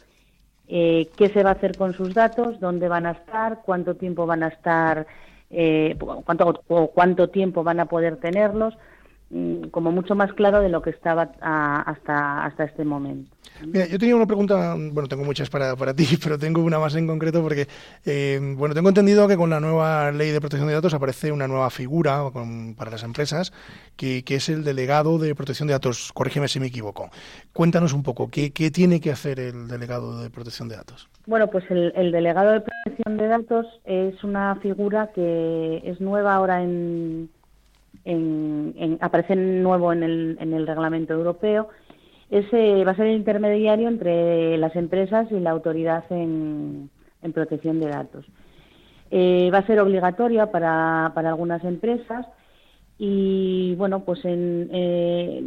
eh, 0.67 1.09
qué 1.17 1.29
se 1.29 1.43
va 1.43 1.51
a 1.51 1.55
hacer 1.55 1.77
con 1.77 1.93
sus 1.93 2.15
datos, 2.15 2.59
dónde 2.61 2.89
van 2.89 3.07
a 3.07 3.13
estar, 3.13 3.61
cuánto 3.65 3.97
tiempo 3.97 4.27
van 4.27 4.43
a 4.43 4.49
estar, 4.49 5.07
cuánto, 6.25 6.63
cuánto 6.95 7.29
tiempo 7.29 7.65
van 7.65 7.81
a 7.81 7.87
poder 7.87 8.17
tenerlos, 8.17 8.77
como 9.71 9.93
mucho 9.93 10.17
más 10.17 10.33
claro 10.33 10.61
de 10.61 10.69
lo 10.69 10.83
que 10.83 10.91
estaba 10.91 11.31
ah, 11.41 11.83
hasta, 11.87 12.45
hasta 12.45 12.65
este 12.65 12.85
momento. 12.85 13.31
Mira, 13.65 13.87
yo 13.87 13.99
tenía 13.99 14.17
una 14.17 14.27
pregunta, 14.27 14.75
bueno, 14.75 15.07
tengo 15.07 15.25
muchas 15.25 15.49
para, 15.51 15.77
para 15.77 15.95
ti, 15.97 16.07
pero 16.23 16.39
tengo 16.39 16.63
una 16.63 16.79
más 16.79 16.97
en 16.97 17.07
concreto 17.07 17.41
porque, 17.43 17.69
eh, 18.05 18.41
bueno, 18.57 18.75
tengo 18.75 18.89
entendido 18.89 19.29
que 19.29 19.37
con 19.37 19.51
la 19.51 19.61
nueva 19.61 20.11
ley 20.11 20.31
de 20.31 20.41
protección 20.41 20.69
de 20.69 20.75
datos 20.75 20.95
aparece 20.95 21.31
una 21.31 21.47
nueva 21.47 21.71
figura 21.71 22.23
para 22.77 22.91
las 22.91 23.05
empresas, 23.05 23.53
que, 23.97 24.25
es 24.27 24.49
el 24.49 24.65
delegado 24.65 25.19
de 25.19 25.35
protección 25.35 25.69
de 25.69 25.75
datos. 25.75 26.13
Corrígeme 26.13 26.49
si 26.49 26.59
me 26.59 26.67
equivoco. 26.67 27.11
Cuéntanos 27.53 27.93
un 27.93 28.03
poco, 28.03 28.31
¿qué, 28.31 28.51
tiene 28.73 29.01
que 29.01 29.13
hacer 29.13 29.39
el 29.39 29.69
delegado 29.69 30.23
de 30.23 30.31
protección 30.31 30.69
de 30.69 30.77
datos? 30.77 31.09
Bueno, 31.27 31.49
pues 31.49 31.65
el, 31.71 32.11
delegado 32.11 32.53
de 32.53 32.63
protección 32.63 33.17
de 33.17 33.27
datos 33.29 33.67
es 33.85 34.25
una 34.25 34.57
figura 34.57 35.11
que 35.15 35.83
es 35.85 36.01
nueva 36.01 36.35
ahora 36.35 36.63
en, 36.63 37.29
en, 38.05 38.99
aparece 39.01 39.37
nuevo 39.37 39.93
en 39.93 40.03
el, 40.03 40.39
en 40.41 40.53
el 40.55 40.67
reglamento 40.67 41.15
europeo 41.15 41.69
ese 42.31 42.85
va 42.85 42.93
a 42.93 42.97
ser 42.97 43.07
el 43.07 43.17
intermediario 43.17 43.89
entre 43.89 44.57
las 44.57 44.75
empresas 44.77 45.27
y 45.33 45.41
la 45.41 45.51
autoridad 45.51 46.05
en, 46.11 46.89
protección 47.35 47.81
de 47.81 47.89
datos. 47.89 48.25
Eh, 49.11 49.51
va 49.53 49.59
a 49.59 49.67
ser 49.67 49.81
obligatoria 49.81 50.47
para, 50.51 51.07
algunas 51.07 51.65
empresas 51.65 52.27
y 52.99 53.75
bueno 53.77 54.05
pues 54.05 54.25
en, 54.25 54.69
eh, 54.73 55.41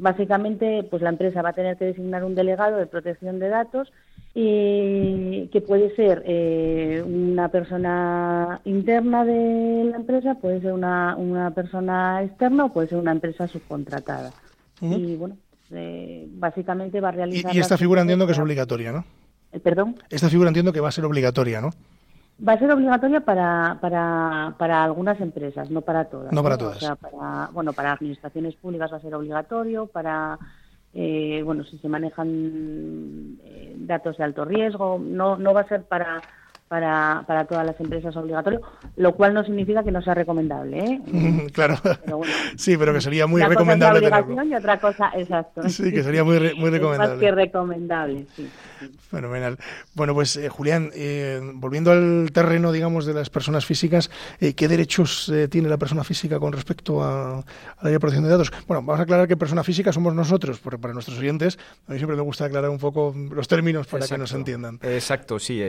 básicamente 0.00 0.84
pues 0.84 1.02
la 1.02 1.08
empresa 1.08 1.42
va 1.42 1.48
a 1.48 1.54
tener 1.54 1.76
que 1.76 1.86
designar 1.86 2.24
un 2.24 2.34
delegado 2.34 2.76
de 2.76 2.86
protección 2.86 3.38
de 3.38 3.48
datos 3.48 3.90
y 4.34 5.48
que 5.52 5.60
puede 5.60 5.94
ser 5.94 6.22
eh, 6.26 7.04
una 7.06 7.48
persona 7.48 8.60
interna 8.64 9.24
de 9.24 9.84
la 9.84 9.96
empresa 9.96 10.34
puede 10.34 10.60
ser 10.60 10.72
una, 10.72 11.14
una 11.16 11.52
persona 11.52 12.20
externa 12.22 12.64
o 12.64 12.72
puede 12.72 12.88
ser 12.88 12.98
una 12.98 13.12
empresa 13.12 13.46
subcontratada 13.46 14.32
y 14.80 15.14
bueno 15.14 15.36
eh, 15.70 16.26
básicamente 16.30 17.00
va 17.00 17.08
a 17.08 17.12
realizar... 17.12 17.54
Y, 17.54 17.58
esta 17.58 17.78
figura 17.78 18.02
entiendo 18.02 18.26
que 18.26 18.32
es 18.32 18.38
obligatoria, 18.38 18.92
¿no? 18.92 19.04
Eh, 19.52 19.60
¿Perdón? 19.60 19.96
Esta 20.10 20.28
figura 20.28 20.48
entiendo 20.48 20.72
que 20.72 20.80
va 20.80 20.88
a 20.88 20.92
ser 20.92 21.04
obligatoria, 21.04 21.60
¿no? 21.60 21.70
Va 22.46 22.54
a 22.54 22.58
ser 22.58 22.70
obligatoria 22.70 23.20
para, 23.20 23.78
para, 23.80 24.54
para 24.58 24.82
algunas 24.82 25.20
empresas, 25.20 25.70
no 25.70 25.82
para 25.82 26.06
todas. 26.06 26.32
No 26.32 26.42
para 26.42 26.58
todas. 26.58 26.78
para, 26.98 27.48
bueno, 27.52 27.72
para 27.72 27.92
administraciones 27.92 28.56
públicas 28.56 28.92
va 28.92 28.96
a 28.96 29.00
ser 29.00 29.14
obligatorio, 29.14 29.86
para, 29.86 30.38
eh, 30.94 31.42
bueno, 31.44 31.64
si 31.64 31.78
se 31.78 31.88
manejan 31.88 33.38
datos 33.76 34.16
de 34.16 34.24
alto 34.24 34.44
riesgo, 34.44 34.98
no, 34.98 35.36
no 35.36 35.52
va 35.52 35.62
a 35.62 35.68
ser 35.68 35.84
para 35.84 36.22
para, 36.74 37.22
para 37.24 37.44
todas 37.44 37.64
las 37.64 37.78
empresas 37.78 38.16
obligatorio, 38.16 38.60
lo 38.96 39.14
cual 39.14 39.32
no 39.32 39.44
significa 39.44 39.84
que 39.84 39.92
no 39.92 40.02
sea 40.02 40.12
recomendable. 40.12 40.78
¿eh? 40.80 41.46
claro, 41.52 41.76
sí, 42.56 42.76
pero 42.76 42.92
que 42.92 43.00
sería 43.00 43.28
muy 43.28 43.40
recomendable. 43.42 44.00
Cosa 44.00 44.18
obligación 44.18 44.50
y 44.50 44.56
otra 44.56 44.80
cosa, 44.80 45.12
exacto. 45.14 45.62
Sí, 45.68 45.92
que 45.92 46.02
sería 46.02 46.24
muy, 46.24 46.34
muy 46.56 46.70
recomendable. 46.70 47.14
más 47.14 47.20
que 47.20 47.30
recomendable, 47.30 48.26
sí. 48.34 48.50
Fenomenal. 49.10 49.58
Bueno, 49.94 50.14
pues 50.14 50.36
eh, 50.36 50.48
Julián, 50.48 50.90
eh, 50.94 51.40
volviendo 51.54 51.92
al 51.92 52.30
terreno, 52.32 52.72
digamos, 52.72 53.06
de 53.06 53.14
las 53.14 53.30
personas 53.30 53.64
físicas, 53.64 54.10
eh, 54.40 54.54
¿qué 54.54 54.68
derechos 54.68 55.32
tiene 55.50 55.68
la 55.68 55.76
persona 55.76 56.04
física 56.04 56.38
con 56.40 56.52
respecto 56.52 57.02
a, 57.02 57.38
a, 57.38 57.44
la 57.82 57.98
protección 57.98 58.24
de 58.24 58.30
datos? 58.30 58.50
Bueno, 58.66 58.82
vamos 58.82 58.98
a 58.98 59.02
aclarar 59.04 59.28
que 59.28 59.36
persona 59.36 59.62
física 59.62 59.92
somos 59.92 60.14
nosotros, 60.14 60.58
porque 60.58 60.78
para 60.78 60.94
nuestros 60.94 61.18
oyentes, 61.18 61.58
a 61.86 61.92
mí 61.92 61.98
siempre 61.98 62.16
me 62.16 62.22
gusta 62.22 62.46
aclarar 62.46 62.70
un 62.70 62.78
poco 62.78 63.14
los 63.30 63.48
términos 63.48 63.86
para 63.86 64.06
que 64.06 64.18
nos 64.18 64.32
entiendan. 64.32 64.78
Exacto, 64.82 65.38
sí. 65.38 65.62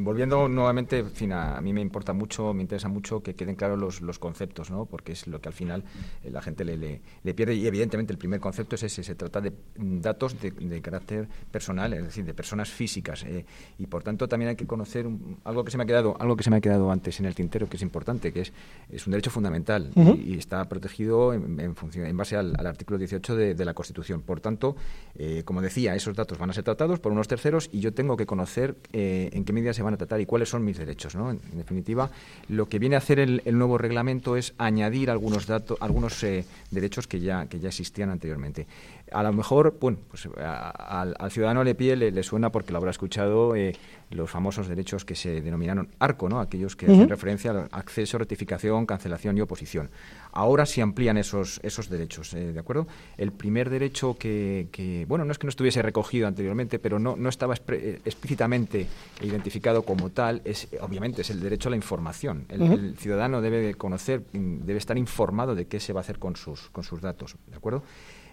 volviendo 0.00 0.41
nuevamente, 0.48 1.04
a, 1.32 1.60
mí 1.60 1.72
me 1.72 1.80
importa 1.80 2.12
mucho, 2.12 2.52
me 2.54 2.62
interesa 2.62 2.88
mucho 2.88 3.22
que 3.22 3.34
queden 3.34 3.54
claros 3.54 3.78
los, 3.78 4.00
los 4.00 4.18
conceptos, 4.18 4.70
¿no? 4.70 4.86
Porque 4.86 5.12
es 5.12 5.26
lo 5.26 5.40
que 5.40 5.48
al 5.48 5.54
final 5.54 5.84
la 6.24 6.42
gente 6.42 6.64
le, 6.64 6.76
le, 6.76 7.34
pierde. 7.34 7.54
Y 7.54 7.66
evidentemente 7.66 8.12
el 8.12 8.18
primer 8.18 8.40
concepto 8.40 8.74
es 8.74 8.82
ese, 8.82 9.02
se 9.02 9.14
trata 9.14 9.40
de 9.40 9.52
datos 9.76 10.40
de, 10.40 10.50
de 10.50 10.80
carácter 10.80 11.28
personal, 11.50 11.92
es 11.94 12.04
decir, 12.04 12.24
de 12.24 12.34
personas 12.34 12.70
físicas 12.70 13.24
eh, 13.24 13.44
y 13.78 13.86
por 13.86 14.02
tanto 14.02 14.28
también 14.28 14.50
hay 14.50 14.56
que 14.56 14.66
conocer 14.66 15.06
algo 15.44 15.64
que 15.64 15.70
se 15.70 15.76
me 15.76 15.84
ha 15.84 15.86
quedado 15.86 16.16
algo 16.18 16.36
que 16.36 16.44
se 16.44 16.50
me 16.50 16.56
ha 16.56 16.60
quedado 16.60 16.90
antes 16.90 17.20
en 17.20 17.26
el 17.26 17.34
tintero 17.34 17.68
que 17.68 17.76
es 17.76 17.82
importante 17.82 18.32
que 18.32 18.40
es 18.42 18.52
es 18.90 19.06
un 19.06 19.12
derecho 19.12 19.30
fundamental 19.30 19.90
y, 19.96 20.36
está 20.36 20.68
protegido 20.68 21.32
en, 21.32 21.76
función 21.76 22.06
en 22.06 22.16
base 22.16 22.36
al, 22.36 22.54
artículo 22.66 22.98
18 22.98 23.36
de, 23.36 23.64
la 23.64 23.74
Constitución. 23.74 24.22
Por 24.22 24.40
tanto 24.40 24.76
eh, 25.14 25.42
como 25.44 25.62
decía 25.62 25.94
esos 25.94 26.16
datos 26.16 26.38
van 26.38 26.50
a 26.50 26.52
ser 26.52 26.64
tratados 26.64 26.98
por 27.00 27.12
unos 27.12 27.28
terceros 27.28 27.68
y 27.72 27.80
yo 27.80 27.92
tengo 27.92 28.16
que 28.16 28.26
conocer 28.26 28.76
eh, 28.92 29.30
en 29.32 29.44
qué 29.44 29.52
medida 29.52 29.72
se 29.72 29.82
van 29.82 29.94
a 29.94 29.96
tratar 29.96 30.20
y 30.20 30.26
cuáles 30.32 30.48
son 30.48 30.64
mis 30.64 30.78
derechos 30.78 31.14
¿no? 31.14 31.30
en, 31.30 31.40
definitiva 31.52 32.10
lo 32.48 32.66
que 32.66 32.78
viene 32.78 32.94
a 32.94 32.98
hacer 33.00 33.18
el, 33.18 33.42
nuevo 33.44 33.76
reglamento 33.76 34.34
es 34.34 34.54
añadir 34.56 35.10
algunos 35.10 35.46
datos 35.46 35.76
algunos 35.82 36.24
derechos 36.70 37.06
que 37.06 37.20
ya 37.20 37.44
que 37.44 37.60
ya 37.60 37.68
existían 37.68 38.08
anteriormente 38.08 38.66
a 39.12 39.22
lo 39.22 39.32
mejor, 39.32 39.76
bueno, 39.80 39.98
pues 40.08 40.28
al, 40.36 41.30
ciudadano 41.30 41.64
le 41.64 41.74
pie 41.74 41.96
le, 41.96 42.22
suena 42.22 42.50
porque 42.50 42.72
lo 42.72 42.78
habrá 42.78 42.90
escuchado 42.90 43.54
eh, 43.56 43.74
los 44.10 44.30
famosos 44.30 44.68
derechos 44.68 45.04
que 45.04 45.14
se 45.14 45.40
denominaron 45.40 45.88
ARCO, 45.98 46.28
¿no? 46.28 46.40
Aquellos 46.40 46.76
que 46.76 46.86
hacen 46.86 47.08
referencia 47.08 47.50
al 47.50 47.68
acceso, 47.72 48.18
rectificación, 48.18 48.86
cancelación 48.86 49.36
y 49.38 49.40
oposición. 49.40 49.90
Ahora 50.32 50.66
se 50.66 50.82
amplían 50.82 51.16
esos, 51.18 51.60
esos 51.62 51.88
derechos, 51.88 52.32
eh, 52.34 52.52
¿de 52.52 52.58
acuerdo? 52.58 52.86
El 53.18 53.32
primer 53.32 53.70
derecho 53.70 54.16
que, 54.18 55.04
bueno, 55.08 55.24
no 55.24 55.32
es 55.32 55.38
que 55.38 55.46
no 55.46 55.50
estuviese 55.50 55.82
recogido 55.82 56.26
anteriormente, 56.26 56.78
pero 56.78 56.98
no, 56.98 57.16
no 57.16 57.28
estaba 57.28 57.54
eh, 57.68 58.00
explícitamente 58.04 58.86
identificado 59.20 59.82
como 59.82 60.10
tal, 60.10 60.42
es 60.44 60.68
obviamente 60.80 61.22
es 61.22 61.30
el 61.30 61.40
derecho 61.40 61.68
a 61.68 61.70
la 61.70 61.76
información. 61.76 62.46
El, 62.48 62.62
el 62.62 62.96
ciudadano 62.96 63.40
debe 63.40 63.74
conocer, 63.74 64.22
debe 64.32 64.78
estar 64.78 64.96
informado 64.98 65.54
de 65.54 65.66
qué 65.66 65.80
se 65.80 65.92
va 65.92 66.00
a 66.00 66.02
hacer 66.02 66.18
con 66.18 66.36
sus, 66.36 66.70
con 66.70 66.84
sus 66.84 67.00
datos, 67.00 67.36
¿de 67.48 67.56
acuerdo? 67.56 67.82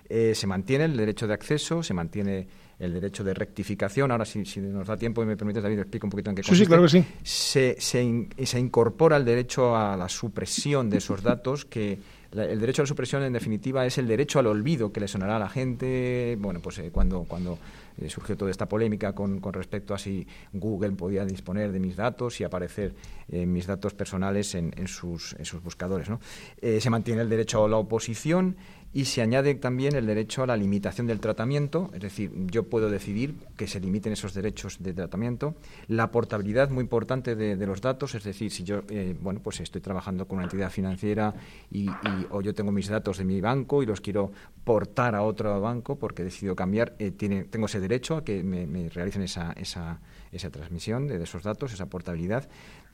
Eh, 0.10 0.34
se 0.34 0.48
mantiene 0.48 0.86
el 0.86 0.98
derecho 0.98 1.28
de 1.28 1.36
acceso, 1.36 1.84
se 1.84 1.94
mantiene 1.94 2.48
el 2.80 2.94
derecho 2.94 3.24
de 3.24 3.34
rectificación. 3.36 4.10
Ahora, 4.10 4.26
si, 4.26 4.40
nos 4.60 4.88
da 4.88 4.98
tiempo 4.98 5.22
y 5.22 5.28
me 5.28 5.38
permite, 5.38 5.62
David, 5.62 5.80
explico 5.80 6.08
un 6.08 6.12
poquito 6.12 6.32
en 6.32 6.36
qué 6.38 6.42
consiste. 6.42 6.64
Sí, 6.64 6.68
claro 6.68 6.84
que 6.84 6.90
sí. 6.90 7.06
Se, 7.22 7.76
se, 7.80 8.60
incorpora 8.60 9.18
el 9.18 9.26
derecho 9.26 9.76
a 9.76 9.96
la 9.96 10.10
supresión 10.10 10.90
de 10.90 10.98
esos 10.98 11.22
datos, 11.22 11.66
que 11.66 12.00
el 12.32 12.60
derecho 12.60 12.82
a 12.82 12.84
la 12.84 12.88
supresión, 12.88 13.22
en 13.22 13.34
definitiva, 13.34 13.86
es 13.86 13.98
el 14.00 14.08
derecho 14.08 14.40
al 14.40 14.48
olvido 14.48 14.92
que 14.92 15.00
le 15.00 15.08
sonará 15.08 15.36
a 15.36 15.40
la 15.40 15.50
gente, 15.50 16.38
bueno, 16.40 16.60
pues 16.60 16.80
eh, 16.80 16.90
cuando, 16.92 17.26
cuando 17.28 17.60
eh, 18.00 18.10
surgió 18.10 18.38
toda 18.38 18.50
esta 18.50 18.68
polémica 18.68 19.14
con, 19.14 19.40
con, 19.42 19.54
respecto 19.54 19.94
a 19.94 19.98
si 19.98 20.26
Google 20.54 20.92
podía 20.92 21.26
disponer 21.26 21.72
de 21.72 21.80
mis 21.80 21.98
datos 21.98 22.40
y 22.40 22.46
aparecer 22.46 22.94
mis 23.28 23.68
datos 23.68 23.94
personales 23.94 24.56
en, 24.56 24.74
en, 24.76 24.88
sus, 24.88 25.36
en 25.38 25.46
sus 25.46 25.62
buscadores. 25.62 26.10
¿no? 26.10 26.20
se 26.60 26.90
mantiene 26.90 27.22
el 27.22 27.30
derecho 27.30 27.64
a 27.64 27.70
la 27.70 27.78
oposición 27.78 28.56
y 28.92 29.06
se 29.06 29.22
añade 29.22 29.54
también 29.56 29.96
el 29.96 30.08
derecho 30.08 30.44
a 30.44 30.48
la 30.48 30.58
limitación 30.58 31.06
del 31.06 31.20
tratamiento, 31.20 31.92
es 31.94 32.00
decir, 32.00 32.32
yo 32.48 32.64
puedo 32.64 32.90
decidir 32.90 33.36
que 33.56 33.68
se 33.68 33.80
limiten 33.80 34.14
esos 34.14 34.34
derechos 34.34 34.78
de 34.82 34.94
tratamiento, 34.94 35.56
la 35.88 36.12
portabilidad 36.12 36.70
muy 36.70 36.82
importante 36.82 37.36
de, 37.36 37.56
los 37.68 37.82
datos, 37.82 38.16
es 38.16 38.24
decir, 38.24 38.52
si 38.52 38.64
yo 38.64 38.82
eh, 38.90 39.16
bueno 39.20 39.42
pues 39.44 39.60
estoy 39.60 39.82
trabajando 39.82 40.28
con 40.28 40.38
una 40.38 40.46
entidad 40.46 40.72
financiera 40.72 41.36
y, 41.72 41.88
o 42.32 42.42
yo 42.42 42.54
tengo 42.56 42.72
mis 42.72 42.88
datos 42.88 43.20
de 43.20 43.26
mi 43.26 43.42
banco 43.42 43.84
y 43.84 43.86
los 43.86 44.02
quiero 44.02 44.32
portar 44.64 45.14
a 45.14 45.22
otro 45.22 45.60
banco 45.62 45.98
porque 45.98 46.24
he 46.24 46.26
decidido 46.26 46.56
cambiar, 46.56 46.96
eh, 46.98 47.12
tiene, 47.12 47.44
tengo 47.44 47.68
ese 47.68 47.80
derecho 47.80 48.18
a 48.18 48.24
que 48.24 48.44
me, 48.44 48.90
realicen 48.90 49.22
esa, 49.22 49.52
esa, 49.54 50.00
esa 50.32 50.50
transmisión 50.50 51.08
de 51.08 51.22
esos 51.22 51.44
datos, 51.44 51.74
esa 51.74 51.86
portabilidad. 51.88 52.50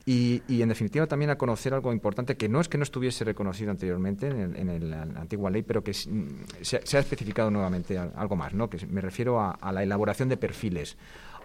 Y, 0.08 0.62
en 0.62 0.68
definitiva 0.68 1.08
también 1.08 1.30
a 1.30 1.36
conocer 1.36 1.74
algo 1.74 1.92
importante 1.92 2.36
que 2.36 2.48
no 2.48 2.60
es 2.60 2.68
que 2.68 2.78
no 2.78 2.84
estuviese 2.84 3.24
reconocido 3.24 3.72
anteriormente 3.72 4.28
en, 4.28 4.90
la 4.90 5.02
antigua 5.02 5.50
ley, 5.50 5.62
pero 5.62 5.82
que 5.82 5.92
se, 5.94 6.76
ha 6.76 7.00
especificado 7.00 7.50
nuevamente 7.50 7.98
algo 7.98 8.36
más, 8.36 8.54
¿no? 8.54 8.70
que 8.70 8.86
me 8.86 9.00
refiero 9.00 9.40
a, 9.40 9.72
la 9.72 9.82
elaboración 9.82 10.28
de 10.28 10.36
perfiles. 10.36 10.96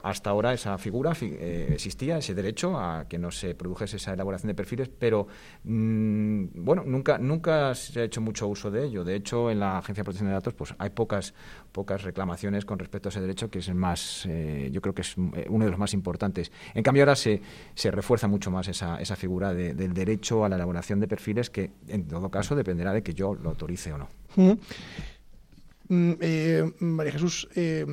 Hasta 0.03 0.29
ahora 0.29 0.53
esa 0.53 0.77
figura 0.77 1.13
eh, 1.22 1.70
existía, 1.72 2.17
ese 2.17 2.34
derecho 2.34 2.77
a 2.77 3.05
que 3.08 3.17
no 3.17 3.31
se 3.31 3.55
produjese 3.55 3.98
esa 3.98 4.13
elaboración 4.13 4.48
de 4.48 4.55
perfiles, 4.55 4.89
pero 4.89 5.27
mm, 5.63 6.46
bueno, 6.55 6.84
nunca, 6.86 7.17
nunca 7.17 7.74
se 7.75 8.01
ha 8.01 8.03
hecho 8.03 8.22
mucho 8.22 8.48
uso 8.48 8.72
de 8.72 8.86
ello. 8.86 9.03
De 9.03 9.15
hecho, 9.15 9.51
en 9.51 9.60
la 9.60 9.77
Agencia 9.77 10.01
de 10.01 10.05
Protección 10.05 10.29
de 10.29 10.34
Datos 10.34 10.53
pues 10.53 10.74
hay 10.77 10.89
pocas, 10.89 11.34
pocas 11.72 12.03
reclamaciones 12.03 12.65
con 12.65 12.79
respecto 12.79 13.10
a 13.10 13.12
ese 13.12 13.22
derecho, 13.22 13.50
que 13.50 13.60
es 13.60 13.67
el 13.67 13.75
más, 13.75 14.25
eh, 14.27 14.70
yo 14.72 14.81
creo 14.81 14.93
que 14.93 15.01
es 15.01 15.15
uno 15.17 15.65
de 15.65 15.72
los 15.72 15.79
más 15.79 15.93
importantes. 15.93 16.51
En 16.74 16.84
cambio, 16.84 17.03
ahora 17.03 17.15
se, 17.15 17.41
se 17.75 17.91
refuerza 17.91 18.27
mucho 18.27 18.51
más 18.51 18.67
esa, 18.67 19.00
esa 19.01 19.15
figura 19.15 19.53
del 19.53 19.93
derecho 19.93 20.46
a 20.46 20.50
la 20.50 20.55
elaboración 20.55 21.00
de 21.00 21.08
perfiles, 21.08 21.50
que 21.50 21.72
en 21.88 22.08
todo 22.08 22.29
caso 22.29 22.55
dependerá 22.55 22.93
de 22.93 23.03
que 23.03 23.13
yo 23.13 23.36
lo 23.36 23.50
autorice 23.50 23.93
o 23.93 23.98
no. 23.98 24.10
Mm, 24.36 24.53
eh, 25.93 26.71
María 26.79 27.12
Jesús, 27.12 27.50
eh, 27.53 27.86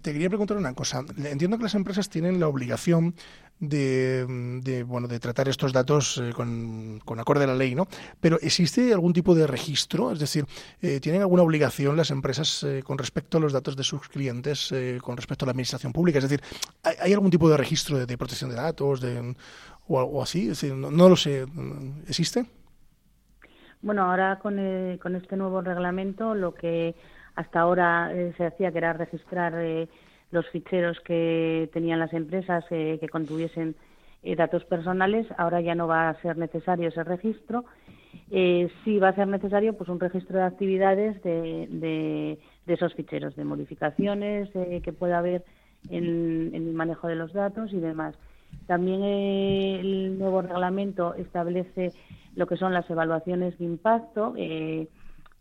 te 0.00 0.12
quería 0.12 0.28
preguntar 0.28 0.56
una 0.56 0.74
cosa. 0.74 1.04
Entiendo 1.24 1.56
que 1.56 1.64
las 1.64 1.74
empresas 1.74 2.08
tienen 2.08 2.38
la 2.38 2.46
obligación 2.46 3.16
de, 3.58 4.84
bueno 4.86 5.08
de 5.08 5.18
tratar 5.18 5.48
estos 5.48 5.72
datos 5.72 6.18
eh, 6.18 6.32
con, 6.34 7.00
con, 7.04 7.18
acorde 7.18 7.44
a 7.44 7.48
la 7.48 7.56
ley, 7.56 7.74
¿no? 7.74 7.88
Pero 8.20 8.38
¿existe 8.40 8.92
algún 8.92 9.12
tipo 9.12 9.34
de 9.34 9.48
registro? 9.48 10.12
Es 10.12 10.20
decir, 10.20 10.46
¿tienen 11.00 11.22
alguna 11.22 11.42
obligación 11.42 11.96
las 11.96 12.12
empresas 12.12 12.64
con 12.84 12.96
respecto 12.98 13.38
a 13.38 13.40
los 13.40 13.52
datos 13.52 13.76
de 13.76 13.82
sus 13.82 14.08
clientes, 14.08 14.72
con 15.00 15.16
respecto 15.16 15.44
a 15.44 15.46
la 15.46 15.50
administración 15.50 15.92
pública? 15.92 16.18
Es 16.18 16.28
decir, 16.28 16.42
¿hay, 16.84 17.12
algún 17.12 17.30
tipo 17.30 17.50
de 17.50 17.56
registro 17.56 18.04
de, 18.04 18.18
protección 18.18 18.50
de 18.50 18.56
datos 18.56 19.00
de, 19.00 19.34
o, 19.88 20.22
así? 20.22 20.42
Es 20.42 20.60
decir, 20.60 20.74
no, 20.74 21.08
lo 21.08 21.16
sé. 21.16 21.44
¿Existe? 22.06 22.46
Bueno, 23.80 24.08
ahora 24.08 24.38
con, 24.38 24.56
con 24.98 25.16
este 25.16 25.36
nuevo 25.36 25.60
reglamento 25.60 26.36
lo 26.36 26.54
que 26.54 26.94
hasta 27.34 27.60
ahora 27.60 28.10
eh, 28.12 28.32
se 28.36 28.46
hacía 28.46 28.70
que 28.72 28.78
era 28.78 28.92
registrar 28.92 29.54
eh, 29.56 29.88
los 30.30 30.48
ficheros 30.48 30.98
que 31.00 31.70
tenían 31.72 31.98
las 31.98 32.12
empresas 32.12 32.64
eh, 32.70 32.98
que 33.00 33.08
contuviesen 33.08 33.76
datos 34.36 34.64
personales. 34.66 35.26
Ahora 35.36 35.60
ya 35.60 35.74
no 35.74 35.88
va 35.88 36.08
a 36.08 36.22
ser 36.22 36.36
necesario 36.38 36.90
ese 36.90 37.02
registro. 37.02 37.64
sí 38.30 38.98
va 39.00 39.08
a 39.08 39.14
ser 39.16 39.26
necesario 39.26 39.76
pues 39.76 39.90
un 39.90 39.98
registro 39.98 40.38
de 40.38 40.44
actividades 40.44 41.20
de, 41.24 41.66
de, 41.68 42.72
esos 42.72 42.94
ficheros, 42.94 43.34
de 43.34 43.42
modificaciones 43.42 44.48
que 44.84 44.92
pueda 44.92 45.18
haber 45.18 45.42
en, 45.90 46.52
el 46.54 46.72
manejo 46.72 47.08
de 47.08 47.16
los 47.16 47.32
datos 47.32 47.72
y 47.72 47.80
demás. 47.80 48.14
También 48.68 49.02
el 49.02 50.16
nuevo 50.20 50.40
reglamento 50.40 51.14
establece 51.14 51.90
lo 52.36 52.46
que 52.46 52.56
son 52.56 52.72
las 52.72 52.88
evaluaciones 52.88 53.58
de 53.58 53.64
impacto 53.64 54.34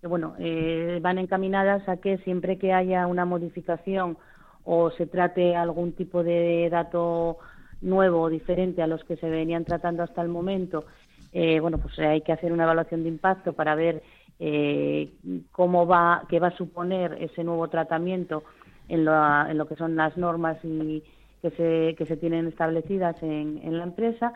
bueno, 0.04 0.36
eh, 0.40 1.00
van 1.02 1.20
encaminadas 1.20 1.88
a 1.88 1.98
que 1.98 2.18
siempre 2.20 2.58
que 2.58 2.74
haya 2.74 3.06
una 3.08 3.26
modificación 3.26 4.18
o 4.64 4.92
se 4.92 5.06
trate 5.06 5.56
algún 5.56 5.94
tipo 5.94 6.24
de 6.24 6.70
dato 6.70 7.38
nuevo 7.82 8.22
o 8.22 8.30
diferente 8.30 8.82
a 8.82 8.88
los 8.88 9.04
que 9.04 9.18
se 9.18 9.30
venían 9.30 9.66
tratando 9.66 10.04
hasta 10.04 10.22
el 10.22 10.30
momento, 10.30 10.86
eh, 11.32 11.60
bueno, 11.60 11.78
pues 11.78 11.98
hay 12.00 12.22
que 12.22 12.32
hacer 12.32 12.52
una 12.52 12.64
evaluación 12.64 13.04
de 13.04 13.10
impacto 13.10 13.54
para 13.54 13.76
ver 13.76 14.04
eh, 14.40 15.12
cómo 15.52 15.86
va, 15.86 16.24
qué 16.30 16.40
va 16.40 16.48
a 16.48 16.58
suponer 16.58 17.18
ese 17.22 17.44
nuevo 17.44 17.68
tratamiento 17.70 18.44
en 18.88 19.06
lo, 19.06 19.14
en 19.48 19.58
lo 19.58 19.68
que 19.68 19.76
son 19.76 19.96
las 19.96 20.18
normas 20.18 20.58
y 20.64 21.04
que 21.42 21.52
se, 21.52 21.96
que 21.96 22.06
se 22.06 22.18
tienen 22.18 22.48
establecidas 22.48 23.22
en, 23.24 23.60
en 23.64 23.78
la 23.78 23.84
empresa 23.84 24.34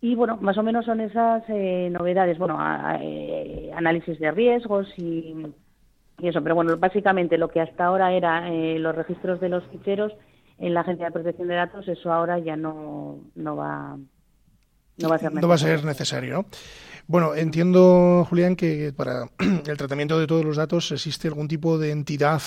y 0.00 0.14
bueno, 0.14 0.38
más 0.40 0.56
o 0.56 0.62
menos 0.62 0.84
son 0.84 1.00
esas 1.00 1.42
eh, 1.48 1.88
novedades, 1.90 2.38
bueno, 2.38 2.58
eh, 3.00 3.70
análisis 3.74 4.18
de 4.20 4.30
riesgos 4.30 4.86
y, 4.96 5.34
eso, 6.22 6.42
pero 6.42 6.54
bueno, 6.54 6.76
básicamente 6.76 7.38
lo 7.38 7.48
que 7.48 7.60
hasta 7.60 7.84
ahora 7.84 8.12
era 8.12 8.48
eh, 8.48 8.78
los 8.78 8.94
registros 8.94 9.40
de 9.40 9.48
los 9.48 9.64
ficheros 9.68 10.12
en 10.58 10.74
la 10.74 10.80
Agencia 10.80 11.06
de 11.06 11.12
Protección 11.12 11.48
de 11.48 11.54
Datos, 11.54 11.86
eso 11.88 12.12
ahora 12.12 12.38
ya 12.38 12.56
no, 12.56 13.18
no 13.34 13.56
va 13.56 13.96
no 14.98 15.08
va 15.08 15.14
a 15.14 15.18
ser 15.18 15.32
necesario. 15.32 15.40
No 15.40 15.48
va 15.48 15.54
a 15.54 15.58
ser 15.58 15.84
necesario, 15.84 16.34
¿no? 16.34 16.46
Bueno, 17.06 17.34
entiendo, 17.34 18.26
Julián, 18.28 18.56
que 18.56 18.92
para 18.96 19.28
el 19.38 19.76
tratamiento 19.76 20.18
de 20.18 20.26
todos 20.26 20.44
los 20.44 20.56
datos 20.56 20.92
existe 20.92 21.28
algún 21.28 21.48
tipo 21.48 21.78
de 21.78 21.90
entidad 21.92 22.42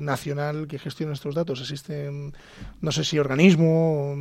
nacional 0.00 0.66
que 0.68 0.78
gestione 0.78 1.14
estos 1.14 1.34
datos. 1.34 1.60
Existe, 1.60 2.10
no 2.80 2.92
sé 2.92 3.04
si 3.04 3.18
organismo. 3.18 4.14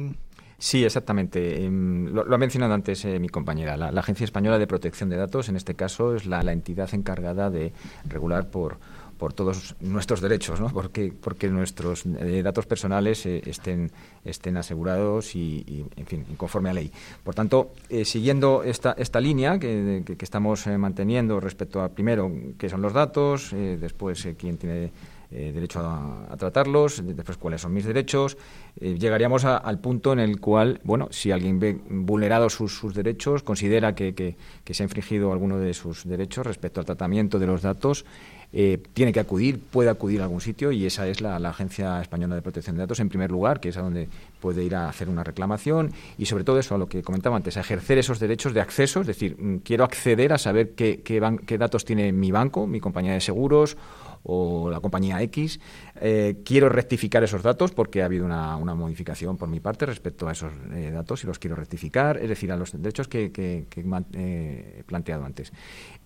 Sí, 0.65 0.83
exactamente. 0.83 1.63
Em, 1.63 2.07
lo, 2.07 2.33
ha 2.33 2.39
mencionado 2.39 2.73
antes 2.73 3.05
eh, 3.05 3.19
mi 3.19 3.29
compañera. 3.29 3.77
La, 3.77 3.89
Agencia 3.89 4.23
Española 4.23 4.57
de 4.57 4.65
Protección 4.65 5.09
de 5.09 5.15
Datos, 5.15 5.47
en 5.47 5.57
este 5.57 5.75
caso, 5.75 6.15
es 6.15 6.25
la, 6.25 6.41
entidad 6.51 6.91
encargada 6.95 7.51
de 7.51 7.71
regular 8.09 8.49
por, 8.49 8.77
por 9.19 9.31
todos 9.31 9.75
nuestros 9.79 10.21
derechos, 10.21 10.59
¿no? 10.59 10.69
porque, 10.69 11.13
porque 11.21 11.49
nuestros 11.49 12.07
eh, 12.07 12.41
datos 12.43 12.65
personales 12.65 13.27
eh, 13.27 13.43
estén, 13.45 13.91
estén 14.23 14.57
asegurados 14.57 15.35
y, 15.35 15.85
en 15.97 16.05
fin, 16.07 16.25
conforme 16.35 16.71
a 16.71 16.73
ley. 16.73 16.91
Por 17.23 17.35
tanto, 17.35 17.69
siguiendo 18.03 18.63
esta, 18.63 18.93
esta 18.97 19.21
línea 19.21 19.59
que, 19.59 20.01
que, 20.03 20.17
que 20.17 20.25
estamos 20.25 20.65
manteniendo 20.65 21.39
respecto 21.39 21.79
a, 21.79 21.89
primero, 21.89 22.31
qué 22.57 22.69
son 22.69 22.81
los 22.81 22.91
datos, 22.91 23.51
después 23.53 24.27
quién 24.35 24.57
tiene 24.57 24.91
eh, 25.37 25.51
derecho 25.51 25.81
a, 25.81 26.33
tratarlos, 26.37 27.05
después 27.05 27.37
cuáles 27.37 27.59
son 27.59 27.73
mis 27.73 27.83
derechos. 27.83 28.37
Eh, 28.79 28.95
llegaríamos 28.97 29.43
al 29.43 29.79
punto 29.79 30.13
en 30.13 30.19
el 30.19 30.39
cual, 30.39 30.79
bueno, 30.85 31.09
si 31.11 31.31
alguien 31.31 31.59
ve 31.59 31.77
vulnerados 31.89 32.53
sus, 32.53 32.93
derechos, 32.93 33.43
considera 33.43 33.95
que, 33.95 34.37
se 34.65 34.83
ha 34.83 34.85
infringido 34.85 35.33
alguno 35.33 35.57
de 35.57 35.73
sus 35.73 36.07
derechos 36.07 36.45
respecto 36.45 36.79
al 36.79 36.85
tratamiento 36.85 37.37
de 37.37 37.47
los 37.47 37.61
datos, 37.61 38.05
eh, 38.53 38.81
tiene 38.93 39.11
que 39.11 39.19
acudir, 39.19 39.59
puede 39.59 39.89
acudir 39.89 40.21
a 40.21 40.23
algún 40.23 40.39
sitio 40.39 40.71
y 40.71 40.85
esa 40.85 41.05
es 41.05 41.19
la, 41.19 41.35
Agencia 41.35 42.01
Española 42.01 42.35
de 42.35 42.41
Protección 42.41 42.77
de 42.77 42.83
Datos 42.83 43.01
en 43.01 43.09
primer 43.09 43.29
lugar, 43.29 43.59
que 43.59 43.69
es 43.69 43.77
a 43.77 43.81
donde 43.81 44.07
puede 44.39 44.63
ir 44.63 44.73
a 44.73 44.87
hacer 44.87 45.09
una 45.09 45.25
reclamación 45.25 45.91
y 46.17 46.27
sobre 46.27 46.45
todo 46.45 46.59
eso, 46.59 46.75
a 46.75 46.77
lo 46.77 46.87
que 46.87 47.03
comentaba 47.03 47.35
antes, 47.35 47.57
a 47.57 47.59
ejercer 47.59 47.97
esos 47.97 48.21
derechos 48.21 48.53
de 48.53 48.61
acceso, 48.61 49.01
es 49.01 49.07
decir, 49.07 49.35
mm, 49.37 49.57
quiero 49.57 49.83
acceder 49.83 50.31
a 50.31 50.37
saber 50.37 50.75
qué, 50.75 51.01
qué 51.01 51.57
datos 51.57 51.83
tiene 51.83 52.13
mi 52.13 52.31
banco, 52.31 52.67
mi 52.67 52.79
compañía 52.79 53.11
de 53.11 53.19
seguros 53.19 53.75
o 54.25 54.69
la 54.69 54.79
compañía 54.79 55.21
X. 55.21 55.59
Eh, 56.01 56.41
quiero 56.43 56.67
rectificar 56.69 57.23
esos 57.23 57.43
datos 57.43 57.71
porque 57.71 58.01
ha 58.01 58.05
habido 58.05 58.25
una, 58.25 58.57
modificación 58.57 59.37
por 59.37 59.47
mi 59.47 59.59
parte 59.59 59.85
respecto 59.85 60.27
a 60.27 60.33
esos 60.33 60.51
eh, 60.73 60.91
datos 60.91 61.23
y 61.23 61.27
los 61.27 61.39
quiero 61.39 61.55
rectificar, 61.55 62.17
es 62.17 62.29
decir, 62.29 62.51
a 62.51 62.57
los 62.57 62.71
derechos 62.73 63.07
que, 63.07 63.31
que, 63.31 63.67
he 64.13 64.83
planteado 64.83 65.25
antes. 65.25 65.53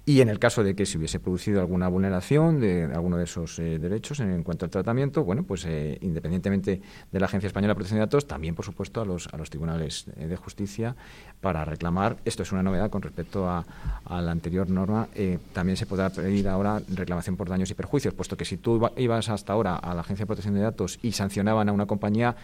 Y 0.10 0.22
en 0.22 0.30
el 0.30 0.40
caso 0.40 0.64
de 0.64 0.74
que 0.74 0.88
se 0.88 0.98
hubiese 0.98 1.20
producido 1.20 1.62
alguna 1.62 1.88
vulneración 1.88 2.60
de, 2.60 2.86
alguno 2.86 3.18
de 3.18 3.26
esos 3.26 3.60
eh, 3.60 3.78
derechos 3.78 4.20
en, 4.22 4.42
cuanto 4.42 4.66
al 4.66 4.72
tratamiento, 4.72 5.24
bueno, 5.24 5.44
pues 5.44 5.68
independientemente 6.02 6.82
de 7.12 7.20
la 7.20 7.28
Agencia 7.28 7.46
Española 7.46 7.74
de 7.74 7.76
Protección 7.76 8.00
de 8.00 8.08
Datos, 8.08 8.26
también, 8.26 8.56
por 8.56 8.66
supuesto, 8.66 9.02
a 9.02 9.06
los, 9.06 9.28
a 9.32 9.38
los 9.38 9.52
tribunales 9.52 10.08
de 10.16 10.36
justicia 10.36 10.96
para 11.42 11.64
reclamar. 11.64 12.18
Esto 12.26 12.42
es 12.42 12.52
una 12.52 12.64
novedad 12.64 12.90
con 12.90 13.04
respecto 13.04 13.48
a, 13.48 13.64
a 14.04 14.20
la 14.20 14.32
anterior 14.32 14.68
norma. 14.68 15.08
también 15.54 15.78
se 15.78 15.86
podrá 15.86 16.10
pedir 16.10 16.48
ahora 16.48 16.82
reclamación 16.90 17.38
por 17.38 17.48
daños 17.48 17.70
y 17.70 17.76
perjuicios, 17.76 18.16
puesto 18.16 18.36
que 18.36 18.46
si 18.46 18.58
tú 18.58 18.90
ibas 18.98 19.30
hasta 19.30 19.54
ahora 19.54 19.76
a 19.76 19.94
la 19.94 20.02
Agencia 20.02 20.24
de 20.24 20.28
Protección 20.28 20.56
de 20.56 20.62
Datos 20.62 20.98
y 21.04 21.12
sancionaban 21.12 21.70
a 21.70 21.72
una 21.72 21.86
compañía, 21.86 22.36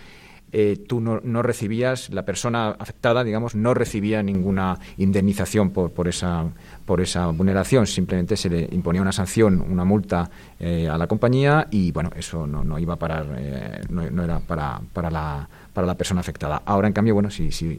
eh, 0.51 0.77
tú 0.87 1.01
no, 1.01 1.41
recibías, 1.41 2.09
la 2.11 2.23
persona 2.23 2.69
afectada, 2.79 3.23
digamos, 3.23 3.55
no 3.55 3.73
recibía 3.73 4.23
ninguna 4.23 4.79
indemnización 4.97 5.71
por, 5.71 5.91
por, 5.91 6.07
esa, 6.07 6.45
por 6.85 7.01
esa 7.01 7.27
vulneración, 7.27 7.87
simplemente 7.87 8.37
se 8.37 8.49
le 8.49 8.69
imponía 8.71 9.01
una 9.01 9.11
sanción, 9.11 9.59
una 9.59 9.83
multa 9.83 10.29
eh, 10.59 10.87
a 10.87 10.97
la 10.97 11.07
compañía 11.07 11.67
y, 11.71 11.91
bueno, 11.91 12.09
eso 12.15 12.47
no, 12.47 12.63
no 12.63 12.79
iba 12.79 12.93
a 12.93 12.97
parar, 12.97 13.25
eh, 13.37 13.81
no, 13.89 14.23
era 14.23 14.39
para, 14.39 14.79
para, 14.93 15.11
la, 15.11 15.49
para 15.73 15.87
la 15.87 15.95
persona 15.95 16.21
afectada. 16.21 16.61
Ahora, 16.65 16.87
en 16.87 16.93
cambio, 16.93 17.13
bueno, 17.15 17.29
si, 17.29 17.51
si 17.51 17.77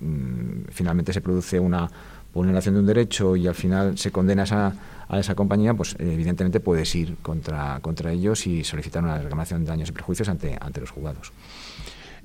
mm, 0.00 0.68
finalmente 0.70 1.12
se 1.12 1.20
produce 1.20 1.60
una 1.60 1.90
vulneración 2.36 2.74
de 2.74 2.80
un 2.80 2.86
derecho 2.86 3.34
y 3.34 3.46
al 3.46 3.54
final 3.54 3.98
se 3.98 4.12
condena 4.12 4.42
a 4.42 4.44
esa, 4.44 4.72
a 5.08 5.18
esa 5.18 5.34
compañía, 5.34 5.74
pues 5.74 5.96
evidentemente 5.98 6.60
puedes 6.60 6.94
ir 6.94 7.16
contra, 7.22 7.80
contra 7.80 8.12
ellos 8.12 8.46
y 8.46 8.62
solicitar 8.62 9.02
una 9.02 9.18
reclamación 9.18 9.64
de 9.64 9.70
daños 9.70 9.88
y 9.88 9.92
perjuicios 9.92 10.28
ante, 10.28 10.56
ante 10.60 10.80
los 10.80 10.90
juzgados. 10.90 11.32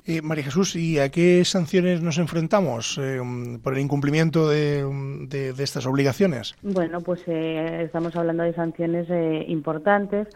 Eh, 0.04 0.20
María 0.20 0.42
Jesús, 0.44 0.74
¿y 0.74 0.98
a 0.98 1.10
qué 1.10 1.44
sanciones 1.44 2.02
nos 2.02 2.18
enfrentamos 2.18 2.98
eh, 3.00 3.20
por 3.62 3.74
el 3.74 3.80
incumplimiento 3.80 4.48
de, 4.48 4.84
de, 5.28 5.62
estas 5.62 5.86
obligaciones? 5.86 6.56
Bueno, 6.62 7.00
pues 7.00 7.22
eh, 7.28 7.82
estamos 7.84 8.16
hablando 8.16 8.42
de 8.42 8.52
sanciones 8.52 9.06
importantes, 9.48 10.26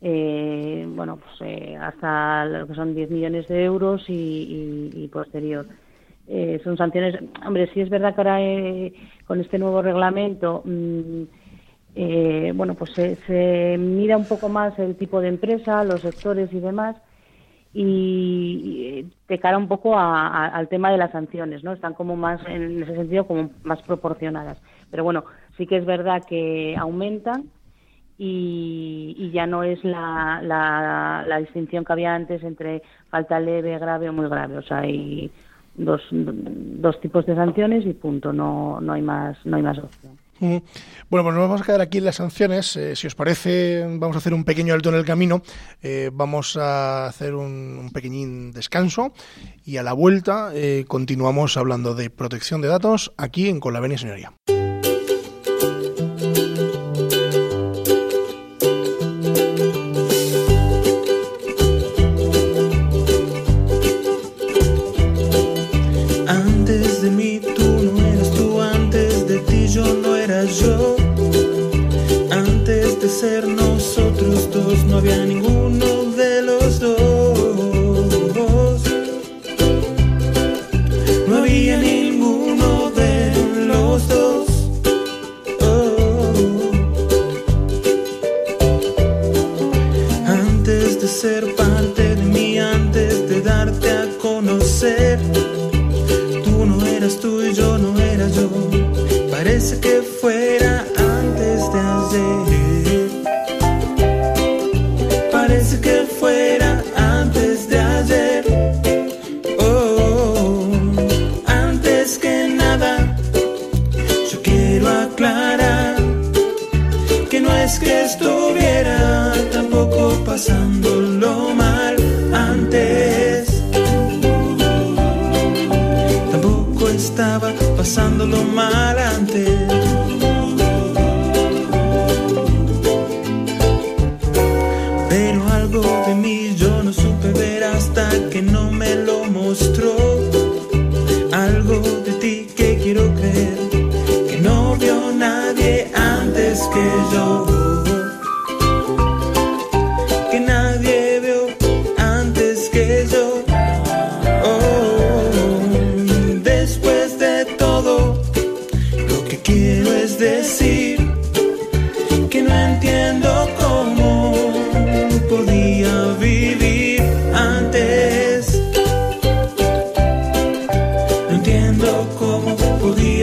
bueno, 0.00 1.18
pues 1.18 1.76
hasta 1.80 2.44
lo 2.44 2.68
que 2.68 2.74
son 2.74 2.94
10 2.94 3.10
millones 3.10 3.48
de 3.48 3.64
euros 3.64 4.04
y 4.06 5.10
posterior. 5.12 5.66
Eh, 6.28 6.60
son 6.62 6.76
sanciones. 6.76 7.16
Hombre, 7.44 7.70
sí 7.72 7.80
es 7.80 7.88
verdad 7.88 8.14
que 8.14 8.20
ahora 8.20 8.42
eh, 8.42 8.92
con 9.26 9.40
este 9.40 9.58
nuevo 9.58 9.80
reglamento, 9.80 10.62
mm, 10.64 11.22
eh, 11.94 12.52
bueno, 12.54 12.74
pues 12.74 12.92
se, 12.92 13.76
mira 13.78 14.16
un 14.16 14.26
poco 14.26 14.48
más 14.50 14.78
el 14.78 14.96
tipo 14.96 15.20
de 15.20 15.28
empresa, 15.28 15.82
los 15.84 16.02
sectores 16.02 16.52
y 16.52 16.60
demás, 16.60 16.96
y, 17.72 19.06
te 19.26 19.38
cara 19.38 19.58
un 19.58 19.68
poco 19.68 19.98
al 19.98 20.68
tema 20.68 20.90
de 20.90 20.98
las 20.98 21.12
sanciones, 21.12 21.64
¿no? 21.64 21.72
Están 21.72 21.94
como 21.94 22.16
más, 22.16 22.40
en 22.46 22.82
ese 22.82 22.94
sentido, 22.94 23.26
como 23.26 23.50
más 23.62 23.80
proporcionadas. 23.82 24.58
Pero 24.90 25.04
bueno, 25.04 25.24
sí 25.56 25.66
que 25.66 25.76
es 25.76 25.84
verdad 25.86 26.24
que 26.26 26.76
aumentan 26.78 27.44
y, 28.18 29.30
ya 29.32 29.46
no 29.46 29.62
es 29.62 29.82
la, 29.84 30.40
la, 30.42 31.38
distinción 31.38 31.84
que 31.84 31.92
había 31.92 32.14
antes 32.14 32.42
entre 32.42 32.82
falta 33.10 33.38
leve, 33.38 33.78
grave 33.78 34.08
o 34.08 34.12
muy 34.12 34.28
grave. 34.28 34.58
O 34.58 34.62
sea, 34.62 34.78
hay 34.78 35.30
dos, 35.78 36.02
dos 36.10 37.00
tipos 37.00 37.24
de 37.26 37.34
sanciones 37.34 37.86
y 37.86 37.92
punto, 37.92 38.32
no, 38.32 38.80
no, 38.80 38.92
hay, 38.92 39.02
más, 39.02 39.38
no 39.44 39.56
hay 39.56 39.62
más 39.62 39.78
opción. 39.78 40.12
Bueno, 40.40 40.60
pues 41.08 41.24
nos 41.24 41.36
vamos 41.36 41.60
a 41.60 41.64
quedar 41.64 41.80
aquí 41.80 41.98
en 41.98 42.04
las 42.04 42.16
sanciones. 42.16 42.76
Eh, 42.76 42.94
si 42.94 43.06
os 43.06 43.14
parece, 43.14 43.84
vamos 43.84 44.16
a 44.16 44.18
hacer 44.18 44.34
un 44.34 44.44
pequeño 44.44 44.74
alto 44.74 44.88
en 44.88 44.94
el 44.94 45.04
camino. 45.04 45.42
Eh, 45.82 46.10
vamos 46.12 46.56
a 46.56 47.06
hacer 47.06 47.34
un, 47.34 47.78
un, 47.80 47.90
pequeñín 47.90 48.52
descanso 48.52 49.12
y 49.64 49.78
a 49.78 49.82
la 49.82 49.92
vuelta 49.92 50.50
eh, 50.54 50.84
continuamos 50.86 51.56
hablando 51.56 51.94
de 51.94 52.10
protección 52.10 52.60
de 52.60 52.68
datos 52.68 53.12
aquí 53.16 53.48
en 53.48 53.58
Con 53.58 53.72
la 53.72 53.80
Venia 53.80 53.98
Señoría. 53.98 54.32
Dos, 74.78 74.84
no 74.84 74.98
había 74.98 75.24
ninguno 75.24 75.86
de 76.16 76.42
los 76.42 76.80
dos. 76.80 78.82
No 81.28 81.38
había 81.38 81.78
ninguno 81.78 82.90
de 82.90 83.32
los 83.66 84.08
dos. 84.08 84.46
Oh. 85.60 86.32
Antes 90.26 91.00
de 91.00 91.08
ser 91.08 91.54
parte 91.56 92.14
de 92.14 92.22
mí, 92.22 92.58
antes 92.58 93.28
de 93.28 93.40
darte 93.40 93.90
a 93.90 94.06
conocer, 94.20 95.18
tú 96.44 96.66
no 96.66 96.84
eras 96.86 97.18
tú 97.18 97.42
y 97.42 97.54
yo 97.54 97.78
no 97.78 97.98
era 97.98 98.28
yo. 98.28 98.48
Parece 99.30 99.80
que 99.80 100.02
fuera 100.02 100.37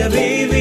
baby. 0.08 0.55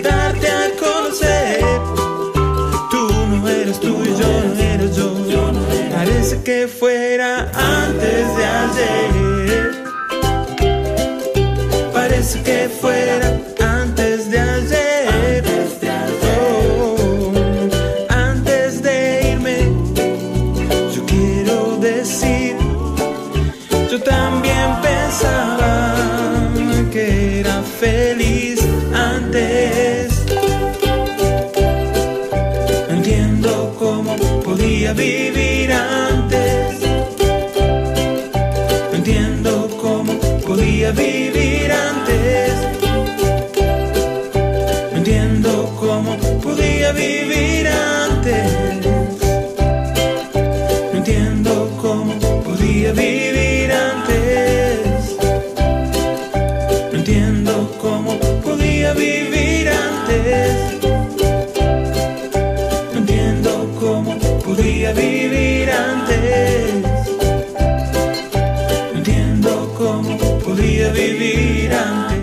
darte 0.00 0.48
a 0.48 0.70
conocer. 0.78 1.60
Tú 2.90 3.08
no 3.28 3.48
eres 3.48 3.80
tú, 3.80 4.02
y 4.04 4.08
yo 4.20 4.44
no 4.46 4.60
eres 4.60 4.96
yo. 4.96 5.10
Parece 5.94 6.42
que 6.42 6.66
fuera 6.66 7.50
antes 7.54 8.36
de 8.36 8.44
ayer. 8.44 9.84
Parece 11.92 12.42
que 12.42 12.68
fuera. 12.80 13.59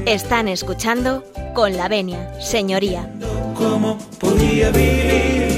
Están 0.05 0.47
escuchando 0.47 1.23
con 1.53 1.75
la 1.75 1.87
venia, 1.87 2.31
señoría. 2.39 3.09
¿Cómo 3.55 3.97
podía 4.19 4.69
vivir 4.69 5.41
antes? 5.41 5.56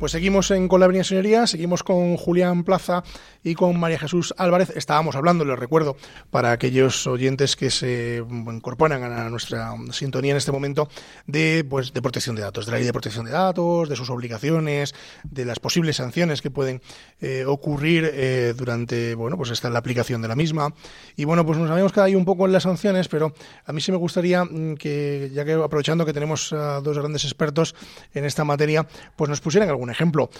Pues 0.00 0.12
seguimos 0.12 0.50
en 0.50 0.66
Con 0.66 0.80
la 0.80 0.86
Venia 0.86 1.04
Señoría, 1.04 1.46
seguimos 1.46 1.82
con 1.82 2.16
Julián 2.16 2.64
Plaza 2.64 3.04
y 3.44 3.54
con 3.54 3.78
María 3.78 3.98
Jesús 3.98 4.32
Álvarez. 4.38 4.72
Estábamos 4.74 5.14
hablando, 5.14 5.44
les 5.44 5.58
recuerdo, 5.58 5.94
para 6.30 6.52
aquellos 6.52 7.06
oyentes 7.06 7.54
que 7.54 7.70
se 7.70 8.24
incorporan 8.26 9.02
a 9.02 9.28
nuestra 9.28 9.74
sintonía 9.92 10.30
en 10.30 10.38
este 10.38 10.52
momento, 10.52 10.88
de, 11.26 11.66
pues, 11.68 11.92
de 11.92 12.00
protección 12.00 12.34
de 12.34 12.40
datos, 12.40 12.64
de 12.64 12.72
la 12.72 12.78
ley 12.78 12.86
de 12.86 12.94
protección 12.94 13.26
de 13.26 13.32
datos, 13.32 13.90
de 13.90 13.96
sus 13.96 14.08
obligaciones, 14.08 14.94
de 15.22 15.44
las 15.44 15.60
posibles 15.60 15.96
sanciones 15.96 16.40
que 16.40 16.50
pueden 16.50 16.80
eh, 17.20 17.44
ocurrir 17.46 18.10
eh, 18.10 18.54
durante, 18.56 19.14
bueno, 19.14 19.36
pues 19.36 19.50
está 19.50 19.68
la 19.68 19.80
aplicación 19.80 20.22
de 20.22 20.28
la 20.28 20.34
misma. 20.34 20.72
Y 21.14 21.26
bueno, 21.26 21.44
pues 21.44 21.58
nos 21.58 21.70
habíamos 21.70 21.92
quedado 21.92 22.06
ahí 22.06 22.14
un 22.14 22.24
poco 22.24 22.46
en 22.46 22.52
las 22.52 22.62
sanciones, 22.62 23.08
pero 23.08 23.34
a 23.66 23.72
mí 23.74 23.82
sí 23.82 23.92
me 23.92 23.98
gustaría 23.98 24.44
mm, 24.44 24.76
que, 24.76 25.30
ya 25.34 25.44
que 25.44 25.52
aprovechando 25.52 26.06
que 26.06 26.14
tenemos 26.14 26.54
a 26.54 26.80
dos 26.80 26.96
grandes 26.96 27.24
expertos 27.24 27.74
en 28.14 28.24
esta 28.24 28.44
materia, 28.44 28.86
pues 29.14 29.28
nos 29.28 29.42
pusieran 29.42 29.68
alguna 29.68 29.89
ejemplo. 29.90 30.30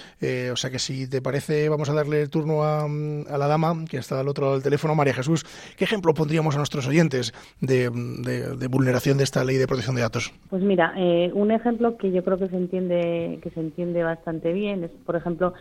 o 0.52 0.56
sea 0.56 0.70
que 0.70 0.78
si 0.78 1.08
te 1.08 1.20
parece, 1.22 1.68
vamos 1.68 1.88
a 1.90 1.94
darle 1.94 2.22
el 2.22 2.30
turno 2.30 2.62
a, 2.62 2.84
a, 2.84 3.38
la 3.38 3.46
dama 3.46 3.84
que 3.88 3.98
está 3.98 4.20
al 4.20 4.28
otro 4.28 4.44
lado 4.44 4.54
del 4.54 4.62
teléfono, 4.62 4.94
María 4.94 5.14
Jesús. 5.14 5.44
¿Qué 5.76 5.84
ejemplo 5.84 6.14
pondríamos 6.14 6.54
a 6.54 6.58
nuestros 6.58 6.86
oyentes 6.86 7.32
de, 7.60 7.90
de, 7.90 8.66
vulneración 8.68 9.18
de 9.18 9.24
esta 9.24 9.44
ley 9.44 9.56
de 9.56 9.66
protección 9.66 9.96
de 9.96 10.02
datos? 10.02 10.32
Pues 10.48 10.62
mira, 10.62 10.94
un 11.34 11.50
ejemplo 11.50 11.96
que 11.96 12.12
yo 12.12 12.22
creo 12.24 12.38
que 12.38 12.48
se 12.48 12.56
entiende 12.56 13.38
que 13.42 13.50
se 13.50 13.60
entiende 13.60 14.02
bastante 14.02 14.52
bien 14.52 14.84
es, 14.84 14.90
por 15.04 15.16
ejemplo, 15.16 15.54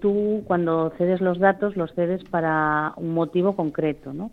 tú 0.00 0.42
cuando 0.46 0.92
cedes 0.98 1.20
los 1.20 1.38
datos 1.38 1.76
los 1.76 1.92
cedes 1.94 2.22
para 2.24 2.92
un 2.96 3.12
motivo 3.14 3.54
concreto, 3.56 4.12
¿no? 4.12 4.30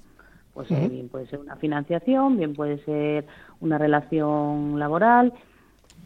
Pues 0.54 0.72
eh, 0.72 0.88
bien 0.90 1.10
puede 1.10 1.28
ser 1.28 1.40
una 1.40 1.56
financiación, 1.58 2.38
bien 2.38 2.56
puede 2.56 2.84
ser 2.84 3.26
una 3.60 3.78
relación 3.78 4.80
laboral. 4.80 5.34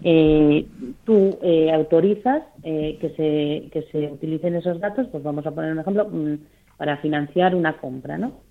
Eh, 0.04 0.66
tú 1.06 1.38
eh, 1.44 1.72
autorizas 1.72 2.44
que, 2.64 3.14
se, 3.16 3.70
que 3.72 3.88
se 3.92 4.12
utilicen 4.12 4.56
esos 4.56 4.80
datos, 4.80 5.08
pues 5.12 5.24
vamos 5.24 5.46
a 5.46 5.52
poner 5.52 5.72
un 5.72 5.80
ejemplo, 5.80 6.08
mm, 6.10 6.36
para 6.78 6.98
financiar 6.98 7.56
una 7.56 7.78
compra, 7.78 8.18
¿no? 8.18 8.42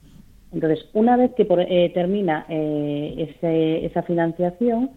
Entonces, 0.52 0.86
una 0.94 1.16
vez 1.16 1.32
que 1.34 1.44
termina 1.94 2.44
esa 2.48 4.02
financiación, 4.02 4.90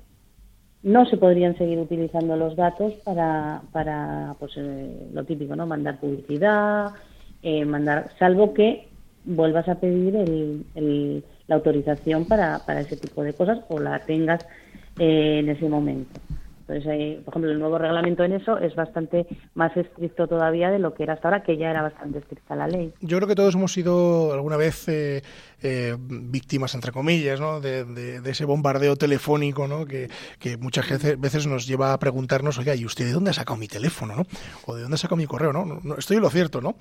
no 0.82 1.06
se 1.06 1.18
podrían 1.18 1.56
seguir 1.58 1.78
utilizando 1.80 2.36
los 2.36 2.56
datos 2.56 2.94
para, 3.04 3.62
para 3.72 4.36
pues, 4.40 4.58
lo 4.58 5.24
típico, 5.26 5.56
¿no? 5.56 5.68
Mandar 5.68 6.00
publicidad, 6.00 6.92
mandar, 7.66 8.10
salvo 8.18 8.54
que 8.54 8.88
vuelvas 9.26 9.68
a 9.68 9.76
pedir 9.76 10.16
el, 10.16 11.24
la 11.48 11.56
autorización 11.56 12.26
para, 12.26 12.60
para 12.66 12.82
ese 12.82 12.98
tipo 12.98 13.24
de 13.24 13.34
cosas 13.34 13.60
o 13.70 13.80
la 13.80 14.00
tengas 14.00 14.46
eh, 15.00 15.40
en 15.40 15.50
ese 15.50 15.68
momento. 15.68 16.20
Entonces, 16.68 17.22
por 17.24 17.34
ejemplo, 17.34 17.52
el 17.52 17.60
nuevo 17.60 17.78
reglamento 17.78 18.24
en 18.24 18.34
eso 18.34 18.58
es 18.58 18.74
bastante 18.76 19.26
más 19.54 19.76
estricto 19.76 20.28
todavía 20.28 20.72
de 20.72 20.80
lo 20.80 20.94
que 20.94 21.04
era 21.04 21.14
hasta 21.14 21.28
ahora, 21.28 21.44
que 21.44 21.58
ya 21.58 21.70
era 21.70 21.82
bastante 21.82 22.20
estricta 22.20 22.56
la 22.56 22.68
ley. 22.68 22.94
Yo 23.02 23.18
creo 23.18 23.28
que 23.28 23.36
todos 23.36 23.56
hemos 23.56 23.74
sido 23.74 24.32
alguna 24.34 24.56
vez 24.56 24.88
eh, 24.88 25.22
eh, 25.64 25.96
víctimas, 25.98 26.76
entre 26.76 26.92
comillas, 26.92 27.40
¿no? 27.40 27.60
de, 27.60 28.22
ese 28.26 28.46
bombardeo 28.46 28.96
telefónico 28.96 29.68
¿no? 29.68 29.86
que, 29.86 30.10
muchas 30.60 30.88
veces 31.20 31.48
nos 31.48 31.66
lleva 31.66 31.94
a 31.94 32.00
preguntarnos, 32.00 32.58
oiga, 32.58 32.76
¿y 32.76 32.86
usted 32.86 33.06
de 33.06 33.14
dónde 33.14 33.32
ha 33.32 33.34
sacado 33.34 33.58
mi 33.58 33.68
teléfono? 33.68 34.16
¿no? 34.16 34.24
¿O 34.66 34.76
de 34.76 34.82
dónde 34.82 34.96
ha 34.96 34.98
sacado 34.98 35.18
mi 35.18 35.26
correo? 35.26 35.54
¿no? 35.54 35.96
estoy 35.98 36.18
en 36.18 36.24
lo 36.24 36.30
cierto, 36.30 36.62
¿no? 36.62 36.76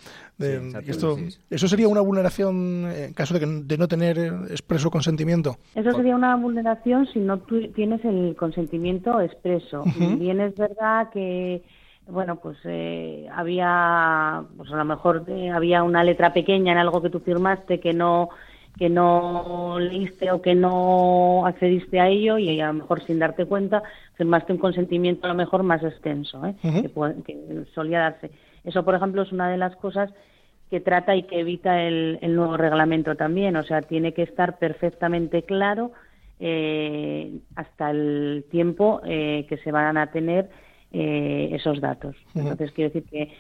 esto, 0.84 1.16
¿Eso 1.48 1.68
sería 1.68 1.88
una 1.88 2.00
vulneración 2.00 2.90
en 2.92 3.14
caso 3.14 3.38
de, 3.38 3.76
no 3.78 3.88
tener 3.88 4.18
expreso 4.50 4.90
consentimiento? 4.90 5.56
Eso 5.74 5.92
sería 5.92 6.14
una 6.16 6.36
vulneración 6.36 7.06
si 7.12 7.20
no 7.20 7.38
tienes 7.38 8.04
el 8.04 8.34
consentimiento 8.36 9.20
expreso. 9.20 9.84
Bien 10.18 10.40
es 10.40 10.54
verdad 10.56 11.10
que 11.12 11.62
bueno, 12.06 12.36
pues 12.36 12.58
eh, 12.64 13.28
había, 13.32 14.42
pues 14.56 14.70
a 14.72 14.76
lo 14.76 14.84
mejor 14.84 15.24
eh, 15.28 15.50
había 15.50 15.82
una 15.82 16.02
letra 16.02 16.32
pequeña 16.32 16.72
en 16.72 16.78
algo 16.78 17.00
que 17.00 17.10
tú 17.10 17.20
firmaste 17.20 17.80
que 17.80 17.92
no 17.92 18.28
que 18.78 18.88
no 18.88 19.78
leíste 19.78 20.30
o 20.30 20.40
que 20.40 20.54
no 20.54 21.46
accediste 21.46 22.00
a 22.00 22.08
ello 22.08 22.38
y 22.38 22.60
a 22.60 22.68
lo 22.68 22.74
mejor 22.74 23.02
sin 23.04 23.18
darte 23.18 23.44
cuenta 23.44 23.82
firmaste 24.14 24.52
un 24.52 24.58
consentimiento 24.58 25.26
a 25.26 25.28
lo 25.28 25.34
mejor 25.34 25.62
más 25.62 25.82
extenso 25.82 26.44
¿eh? 26.46 26.54
que, 26.62 27.64
solía 27.74 28.00
darse. 28.00 28.30
Eso, 28.64 28.84
por 28.84 28.94
ejemplo, 28.94 29.22
es 29.22 29.32
una 29.32 29.50
de 29.50 29.58
las 29.58 29.76
cosas 29.76 30.12
que 30.70 30.80
trata 30.80 31.14
y 31.14 31.24
que 31.24 31.40
evita 31.40 31.82
el, 31.82 32.18
nuevo 32.34 32.56
reglamento 32.56 33.14
también. 33.14 33.56
O 33.56 33.62
sea, 33.62 33.82
tiene 33.82 34.14
que 34.14 34.22
estar 34.22 34.58
perfectamente 34.58 35.42
claro 35.42 35.92
eh, 36.40 37.40
hasta 37.56 37.90
el 37.90 38.44
tiempo 38.50 39.00
eh, 39.04 39.44
que 39.48 39.58
se 39.58 39.72
van 39.72 39.96
a 39.98 40.10
tener 40.10 40.48
esos 40.94 41.80
datos. 41.80 42.14
Entonces, 42.34 42.70
quiero 42.72 42.90
decir 42.92 43.08
que 43.08 43.22
eh, 43.22 43.30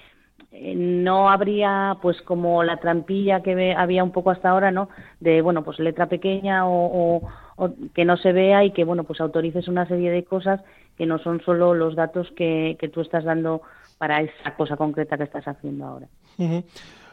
no 0.50 1.30
habría 1.30 1.96
pues 2.02 2.20
como 2.22 2.62
la 2.62 2.78
trampilla 2.78 3.42
que 3.42 3.74
había 3.76 4.04
un 4.04 4.12
poco 4.12 4.30
hasta 4.30 4.50
ahora 4.50 4.70
no 4.70 4.88
de 5.20 5.42
bueno 5.42 5.62
pues 5.64 5.78
letra 5.78 6.06
pequeña 6.06 6.66
o, 6.66 7.22
que 7.94 8.04
no 8.04 8.16
se 8.16 8.32
vea 8.32 8.64
y 8.64 8.72
que 8.72 8.84
bueno 8.84 9.04
pues 9.04 9.20
autorices 9.20 9.68
una 9.68 9.86
serie 9.86 10.10
de 10.10 10.24
cosas 10.24 10.60
que 10.96 11.06
no 11.06 11.18
son 11.18 11.40
solo 11.42 11.74
los 11.74 11.94
datos 11.94 12.30
que, 12.36 12.76
que 12.78 12.88
tú 12.88 13.00
estás 13.00 13.24
dando 13.24 13.62
para 13.98 14.20
esa 14.20 14.54
cosa 14.56 14.76
concreta 14.76 15.16
que 15.16 15.24
estás 15.24 15.46
haciendo 15.46 15.86
ahora 15.86 16.08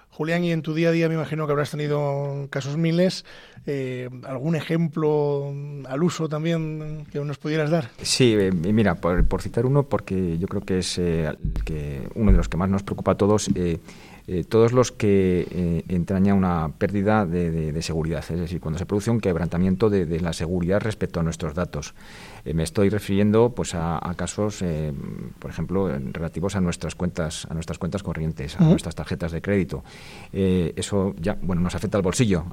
Julián, 0.10 0.44
y 0.44 0.52
en 0.52 0.62
tu 0.62 0.74
día 0.74 0.90
a 0.90 0.92
día 0.92 1.08
me 1.08 1.16
imagino 1.16 1.46
que 1.46 1.52
habrás 1.54 1.72
tenido 1.72 2.48
casos 2.50 2.78
miles. 2.78 3.26
Eh, 3.66 4.10
¿Algún 4.26 4.56
ejemplo 4.56 5.54
al 5.88 6.04
uso 6.04 6.28
también 6.28 7.06
que 7.12 7.20
nos 7.20 7.38
pudieras 7.38 7.70
dar? 7.70 7.90
Sí, 8.02 8.36
eh, 8.38 8.52
mira, 8.52 8.96
por, 8.96 9.42
citar 9.42 9.66
uno, 9.66 9.84
porque 9.84 10.38
yo 10.38 10.48
creo 10.48 10.62
que 10.62 10.80
es 10.80 10.98
eh, 10.98 11.32
uno 12.16 12.32
de 12.32 12.38
los 12.38 12.50
que 12.50 12.58
más 12.58 12.70
nos 12.70 12.84
preocupa 12.84 13.12
a 13.12 13.16
todos. 13.16 13.50
Todos 14.48 14.74
los 14.74 14.92
que 14.92 15.84
entraña 15.88 16.34
una 16.34 16.70
pérdida 16.78 17.26
de, 17.26 17.82
seguridad, 17.82 18.24
es 18.30 18.40
decir, 18.40 18.60
cuando 18.60 18.78
se 18.78 18.86
produce 18.86 19.12
un 19.12 19.20
quebrantamiento 19.20 19.90
de, 19.90 20.20
la 20.20 20.34
seguridad 20.34 20.82
respecto 20.82 21.20
a 21.20 21.24
nuestros 21.24 21.54
datos. 21.54 21.94
Eh, 22.46 22.54
me 22.54 22.64
estoy 22.64 22.90
refiriendo 22.90 23.52
pues 23.56 23.76
a, 23.76 24.00
casos, 24.16 24.62
eh, 24.62 24.92
por 25.40 25.52
ejemplo, 25.52 25.90
relativos 26.12 26.56
a 26.56 26.62
nuestras 26.62 26.96
cuentas, 26.96 27.48
a 27.50 27.54
nuestras 27.54 27.78
cuentas 27.78 28.04
corrientes, 28.04 28.60
a 28.60 28.64
nuestras 28.64 28.96
tarjetas 28.96 29.32
de 29.32 29.42
crédito. 29.42 29.84
Eh, 30.34 30.74
eso 30.76 31.16
ya, 31.22 31.38
bueno, 31.42 31.62
nos 31.62 31.76
afecta 31.76 31.98
al 31.98 32.04
bolsillo 32.04 32.46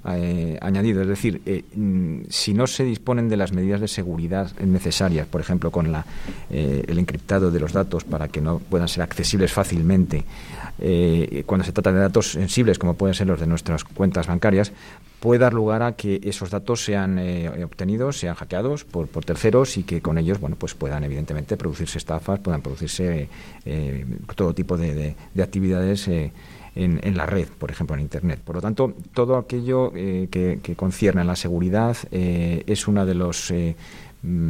añadido. 0.61 1.03
Es 1.03 1.09
decir, 1.09 1.65
mm, 1.75 2.23
si 2.29 2.55
no 2.55 2.67
se 2.67 2.85
disponen 2.85 3.29
de 3.29 3.37
las 3.37 3.53
medidas 3.53 3.81
de 3.81 3.89
seguridad 3.89 4.51
necesarias, 4.61 5.27
por 5.27 5.41
ejemplo, 5.41 5.71
con 5.71 5.93
la, 5.93 6.05
el 6.51 6.99
encriptado 6.99 7.51
de 7.51 7.61
los 7.61 7.73
datos 7.73 8.05
para 8.05 8.29
que 8.29 8.41
no 8.41 8.59
puedan 8.59 8.89
ser 8.89 9.03
accesibles 9.03 9.53
fácilmente, 9.53 10.25
cuando 11.47 11.66
se 11.67 11.73
trata 11.73 11.93
de 11.93 12.01
datos 12.01 12.33
sensibles 12.33 12.79
como 12.79 12.95
pueden 12.95 13.15
ser 13.15 13.27
los 13.27 13.41
de 13.41 13.47
nuestras 13.47 13.85
cuentas 13.85 14.27
bancarias, 14.27 14.73
puede 15.21 15.41
dar 15.41 15.53
lugar 15.53 15.83
a 15.83 15.93
que 15.93 16.21
esos 16.23 16.51
datos 16.51 16.85
sean 16.85 17.19
eh, 17.19 17.65
obtenidos, 17.65 18.19
sean 18.19 18.35
hackeados 18.35 18.85
por, 18.85 19.09
por, 19.09 19.25
terceros 19.25 19.77
y 19.77 19.83
que 19.83 20.01
con 20.01 20.19
ellos 20.19 20.39
bueno, 20.41 20.57
pues 20.57 20.75
puedan 20.75 21.03
evidentemente 21.05 21.57
producirse 21.57 21.99
estafas, 21.99 22.39
puedan 22.39 22.63
producirse 22.63 23.29
eh, 23.65 24.07
todo 24.35 24.55
tipo 24.55 24.77
de, 24.77 25.17
actividades 25.43 26.07
eh, 26.09 26.33
en, 26.77 27.17
la 27.17 27.27
red, 27.27 27.49
por 27.49 27.71
ejemplo, 27.71 27.97
en 27.97 28.03
Internet. 28.03 28.41
Por 28.45 28.57
lo 28.57 28.61
tanto, 28.61 28.95
todo 29.15 29.39
aquello 29.39 29.93
que, 29.93 30.61
que, 30.63 30.77
concierne 30.77 31.23
a 31.23 31.25
la 31.25 31.35
seguridad 31.35 31.97
es 32.13 32.87
uno 32.87 33.07
de 33.07 33.15
los 33.15 33.51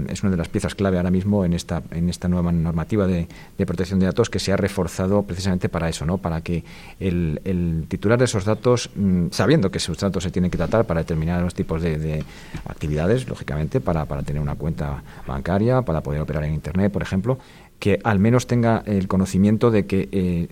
es 0.09 0.23
una 0.23 0.31
de 0.31 0.37
las 0.37 0.49
piezas 0.49 0.75
clave 0.75 0.97
ahora 0.97 1.11
mismo 1.11 1.45
en 1.45 1.53
esta, 1.53 1.83
en 1.91 2.09
esta 2.09 2.29
nueva 2.29 2.53
normativa 2.53 3.07
de, 3.07 3.29
protección 3.67 4.01
de 4.01 4.07
datos 4.07 4.31
que 4.31 4.39
se 4.39 4.53
ha 4.53 4.57
reforzado 4.57 5.23
precisamente 5.23 5.69
para 5.69 5.89
eso, 5.89 6.07
¿no? 6.07 6.19
para 6.19 6.41
que 6.41 6.65
el, 7.01 7.85
titular 7.89 8.19
de 8.19 8.25
esos 8.25 8.45
datos, 8.45 8.91
mm, 8.95 9.27
sabiendo 9.31 9.71
que 9.71 9.79
esos 9.79 9.99
datos 9.99 10.23
se 10.23 10.31
tienen 10.31 10.51
que 10.51 10.57
tratar 10.57 10.87
para 10.87 11.01
determinados 11.01 11.55
tipos 11.55 11.83
de, 11.83 12.25
actividades, 12.67 13.29
lógicamente, 13.29 13.81
para, 13.81 14.05
para 14.07 14.23
tener 14.23 14.41
una 14.41 14.55
cuenta 14.55 15.03
bancaria, 15.27 15.83
para 15.83 16.03
poder 16.03 16.21
operar 16.21 16.45
en 16.45 16.55
Internet, 16.55 16.93
por 16.93 17.03
ejemplo, 17.03 17.39
que 17.79 18.01
al 18.05 18.19
menos 18.19 18.47
tenga 18.47 18.83
el 18.87 19.07
conocimiento 19.07 19.71
de 19.71 19.87
que 19.87 20.09
eh, 20.11 20.49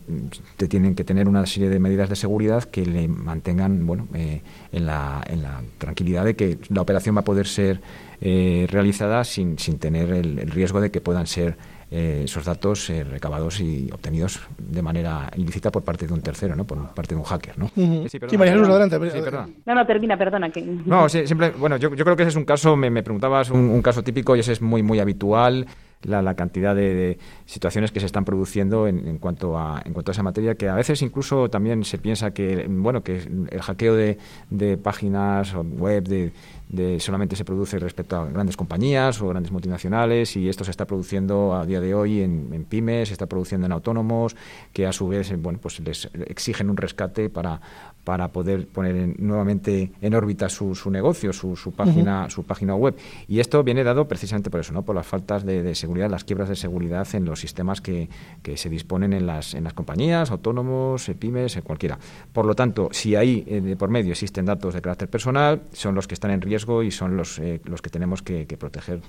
te 0.57 0.69
tienen 0.69 0.95
que 0.95 1.05
tener 1.05 1.29
una 1.29 1.47
serie 1.47 1.71
de 1.71 1.79
medidas 1.79 2.11
de 2.11 2.17
seguridad 2.17 2.65
que 2.65 2.85
le 2.85 3.09
mantengan 3.09 3.87
bueno 3.87 4.09
eh, 4.15 4.43
en, 4.73 4.87
la, 4.87 5.25
en 5.27 5.43
la 5.43 5.63
tranquilidad 5.79 6.25
de 6.25 6.37
que 6.37 6.59
la 6.69 6.83
operación 6.83 7.17
va 7.17 7.21
a 7.21 7.25
poder 7.25 7.47
ser 7.47 7.81
eh, 8.21 8.67
realizada 8.71 9.25
sin, 9.25 9.59
sin 9.59 9.79
tener 9.79 10.11
el, 10.11 10.37
riesgo 10.51 10.81
de 10.81 10.91
que 10.91 11.01
puedan 11.01 11.27
ser 11.27 11.57
eh, 11.91 12.23
esos 12.25 12.45
datos 12.45 12.89
eh, 12.91 13.05
recabados 13.05 13.61
y 13.61 13.91
obtenidos 13.93 14.41
de 14.59 14.83
manera 14.83 15.31
ilícita 15.37 15.71
por 15.71 15.85
parte 15.85 16.07
de 16.07 16.13
un 16.13 16.23
tercero, 16.23 16.57
¿no? 16.57 16.65
por 16.65 16.95
parte 16.95 17.15
de 17.15 17.21
un 17.21 17.25
hacker. 17.25 17.59
¿no? 17.59 17.71
Sí, 18.09 18.19
María 18.37 18.55
adelante. 18.55 18.99
No, 19.65 19.75
no, 19.75 19.87
termina, 19.87 20.17
perdona. 20.17 20.51
Que... 20.51 20.63
No, 20.63 21.09
siempre, 21.09 21.51
bueno, 21.51 21.77
yo, 21.77 21.95
yo, 21.95 22.05
creo 22.05 22.17
que 22.17 22.23
ese 22.23 22.31
es 22.31 22.37
un 22.37 22.45
caso, 22.45 22.77
me, 22.77 22.91
me 22.91 23.03
preguntabas, 23.03 23.51
un, 23.51 23.71
un, 23.71 23.83
caso 23.83 24.03
típico 24.03 24.35
y 24.37 24.41
ese 24.41 24.53
es 24.53 24.63
muy, 24.63 24.83
muy 24.83 25.01
habitual 25.01 25.67
la, 26.05 26.23
la 26.23 26.35
cantidad 26.35 26.75
de, 26.75 27.19
situaciones 27.47 27.93
que 27.93 28.01
se 28.01 28.07
están 28.07 28.25
produciendo 28.25 28.87
en, 28.87 29.07
en, 29.07 29.19
cuanto 29.19 29.59
a, 29.59 29.83
en 29.85 29.93
cuanto 29.93 30.11
a 30.11 30.13
esa 30.13 30.23
materia, 30.23 30.55
que 30.55 30.69
a 30.69 30.75
veces 30.75 31.03
incluso 31.03 31.51
también 31.51 31.85
se 31.85 31.99
piensa 31.99 32.33
que, 32.33 32.67
bueno, 32.69 33.03
que 33.03 33.19
el 33.51 33.61
hackeo 33.61 33.95
de, 33.95 34.19
de 34.51 34.77
páginas 34.77 35.55
web 35.55 36.05
de, 36.05 36.33
de 36.69 37.01
solamente 37.01 37.37
se 37.37 37.45
produce 37.45 37.79
respecto 37.79 38.17
a 38.17 38.27
grandes 38.27 38.57
compañías 38.57 39.21
o 39.21 39.29
grandes 39.29 39.53
multinacionales 39.53 40.37
y 40.37 40.49
esto 40.49 40.65
se 40.65 40.71
está 40.71 40.87
produciendo 40.87 41.55
a 41.55 41.67
día 41.67 41.81
de 41.81 41.95
hoy 41.95 42.23
en, 42.23 42.51
en 42.53 42.65
pymes, 42.65 43.09
se 43.09 43.15
está 43.15 43.27
produciendo 43.27 43.67
en 43.67 43.73
autónomos 43.73 44.35
que 44.73 44.87
a 44.87 44.93
su 44.93 45.09
vez 45.09 45.33
bueno 45.41 45.59
pues 45.61 45.81
les 45.81 46.09
exigen 46.27 46.71
un 46.71 46.77
rescate 46.77 47.29
para 47.29 47.61
para 48.05 48.29
poder 48.29 48.67
poner 48.69 49.19
nuevamente 49.19 49.91
en 50.01 50.15
órbita 50.15 50.49
su, 50.49 50.75
su 50.75 50.91
negocio, 50.91 51.33
su, 51.33 51.57
su 51.57 51.73
página, 51.73 52.29
su 52.31 52.45
página 52.45 52.75
web. 52.75 52.95
Y 53.27 53.41
esto 53.41 53.65
viene 53.65 53.83
dado 53.83 54.07
precisamente 54.07 54.51
por 54.51 54.61
eso, 54.61 54.73
¿no? 54.73 54.83
por 54.83 54.95
las 54.95 55.07
faltas 55.07 55.45
de, 55.45 55.75
seguridad, 55.75 56.11
las 56.11 56.25
quiebras 56.25 56.49
de 56.49 56.57
seguridad 56.57 57.07
en 57.15 57.25
los 57.25 57.41
sistemas 57.41 57.81
que, 57.81 58.09
que, 58.43 58.57
se 58.57 58.69
disponen 58.69 59.13
en 59.13 59.27
las, 59.27 59.55
en 59.55 59.65
las 59.65 59.73
compañías, 59.73 60.31
autónomos, 60.31 61.11
pymes, 61.19 61.59
cualquiera. 61.65 61.99
Por 62.33 62.47
lo 62.47 62.55
tanto, 62.55 62.89
si 62.93 63.17
ahí 63.17 63.45
eh, 63.47 63.77
por 63.79 63.89
medio 63.89 64.13
existen 64.13 64.45
datos 64.45 64.75
de 64.75 64.83
carácter 64.83 65.09
personal, 65.09 65.63
son 65.73 65.95
los 65.95 66.07
que 66.07 66.15
están 66.15 66.31
en 66.31 66.41
riesgo 66.41 66.83
y 66.83 66.91
son 66.91 67.17
los, 67.17 67.39
eh, 67.39 67.61
los 67.65 67.83
que 67.83 67.91
tenemos 67.91 68.23
que, 68.23 68.45
proteger. 68.55 69.01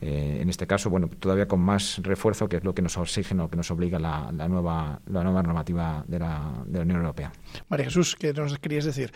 Eh, 0.00 0.38
en 0.40 0.48
este 0.48 0.66
caso, 0.66 0.88
bueno, 0.88 1.08
todavía 1.08 1.48
con 1.48 1.60
más 1.60 1.98
refuerzo, 2.02 2.48
que 2.48 2.58
es 2.58 2.64
lo 2.64 2.74
que 2.74 2.82
nos 2.82 2.96
oxígeno, 2.96 3.48
que 3.50 3.56
nos 3.56 3.70
obliga 3.70 3.98
la, 3.98 4.30
la 4.32 4.46
nueva, 4.46 5.00
la 5.06 5.24
nueva 5.24 5.42
normativa 5.42 6.04
de 6.06 6.18
la, 6.20 6.52
de 6.66 6.78
la 6.78 6.84
Unión 6.84 6.98
Europea. 6.98 7.32
María 7.68 7.86
Jesús, 7.86 8.16
¿qué 8.16 8.32
nos 8.42 8.58
querías 8.58 8.84
decir? 8.84 9.12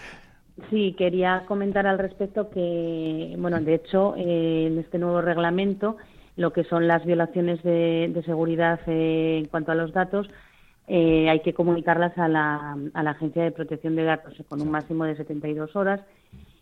Sí, 0.71 0.95
quería 0.97 1.45
comentar 1.47 1.87
al 1.87 1.99
respecto 1.99 2.49
que, 2.51 3.35
bueno, 3.39 3.61
de 3.61 3.75
hecho, 3.75 4.15
eh, 4.17 4.69
en 4.69 4.79
este 4.79 4.99
nuevo 4.99 5.21
reglamento, 5.21 5.97
lo 6.37 6.53
que 6.53 6.65
son 6.65 6.89
las 6.89 7.05
violaciones 7.05 7.63
de, 7.63 8.11
de 8.13 8.23
seguridad 8.23 8.81
en 8.87 9.47
cuanto 9.47 9.73
a 9.73 9.75
los 9.75 9.93
datos, 9.93 10.29
eh, 10.89 11.29
hay 11.29 11.41
que 11.41 11.53
comunicarlas 11.53 12.17
a 12.17 12.29
la, 12.29 12.77
a 12.95 13.03
la 13.03 13.11
Agencia 13.11 13.43
de 13.43 13.51
Protección 13.51 13.97
de 13.97 14.05
Datos 14.05 14.35
con 14.49 14.63
un 14.63 14.71
máximo 14.71 15.05
de 15.05 15.17
72 15.17 15.75
horas 15.75 16.01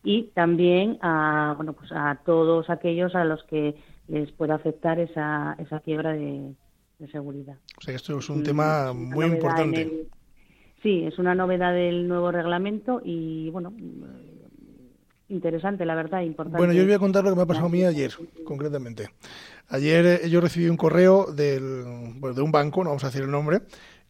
y 0.02 0.30
también 0.34 0.98
a, 1.02 1.54
bueno, 1.56 1.74
pues 1.74 1.90
a 1.92 2.18
todos 2.24 2.70
aquellos 2.70 3.14
a 3.14 3.24
los 3.24 3.42
que 3.44 3.74
les 4.08 4.30
pueda 4.32 4.54
afectar 4.54 4.98
esa, 4.98 5.56
esa 5.58 5.80
quiebra 5.80 6.12
de, 6.12 6.54
seguridad. 7.12 7.56
O 7.76 7.82
sea, 7.82 7.94
esto 7.94 8.18
es 8.18 8.30
un 8.30 8.42
tema 8.42 8.94
muy 8.94 9.26
importante. 9.26 10.06
Sí, 10.84 11.02
es 11.04 11.18
una 11.18 11.34
novedad 11.34 11.72
del 11.72 12.06
nuevo 12.06 12.30
reglamento 12.30 13.00
y, 13.02 13.50
bueno, 13.50 13.72
interesante, 15.28 15.84
la 15.84 15.96
verdad, 15.96 16.20
importante. 16.20 16.58
Bueno, 16.58 16.74
yo 16.74 16.82
os 16.82 16.86
voy 16.86 16.94
a 16.94 16.98
contar 17.00 17.24
lo 17.24 17.30
que 17.30 17.36
me 17.36 17.42
ha 17.42 17.46
pasado 17.46 17.66
a 17.66 17.70
mí 17.70 17.82
ayer, 17.82 18.12
concretamente. 18.44 19.08
Ayer 19.70 20.06
eh, 20.06 20.30
yo 20.30 20.40
recibí 20.40 20.68
un 20.68 20.76
correo 20.76 21.32
del, 21.32 21.82
bueno, 22.16 22.34
de 22.36 22.42
un 22.42 22.52
banco, 22.52 22.84
no 22.84 22.90
vamos 22.90 23.02
a 23.02 23.08
decir 23.08 23.22
el 23.22 23.30
nombre, 23.30 23.62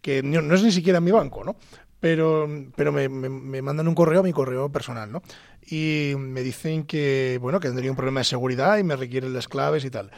que 0.02 0.22
no, 0.22 0.54
es 0.54 0.62
ni 0.64 0.72
siquiera 0.72 1.00
mi 1.00 1.12
banco, 1.12 1.44
¿no? 1.44 1.56
Pero, 2.00 2.46
pero 2.76 2.92
me, 2.92 3.08
me, 3.08 3.62
mandan 3.62 3.88
un 3.88 3.94
correo 3.94 4.20
a 4.20 4.24
mi 4.24 4.32
correo 4.32 4.70
personal, 4.70 5.10
¿no? 5.10 5.22
Y 5.70 6.12
me 6.18 6.42
dicen 6.42 6.84
que, 6.84 7.38
bueno, 7.40 7.60
que 7.60 7.68
tendría 7.68 7.90
un 7.90 7.96
problema 7.96 8.20
de 8.20 8.24
seguridad 8.24 8.76
y 8.76 8.82
me 8.82 8.96
requieren 8.96 9.32
las 9.32 9.48
claves 9.48 9.87
y 9.87 9.90
tal. 9.90 10.10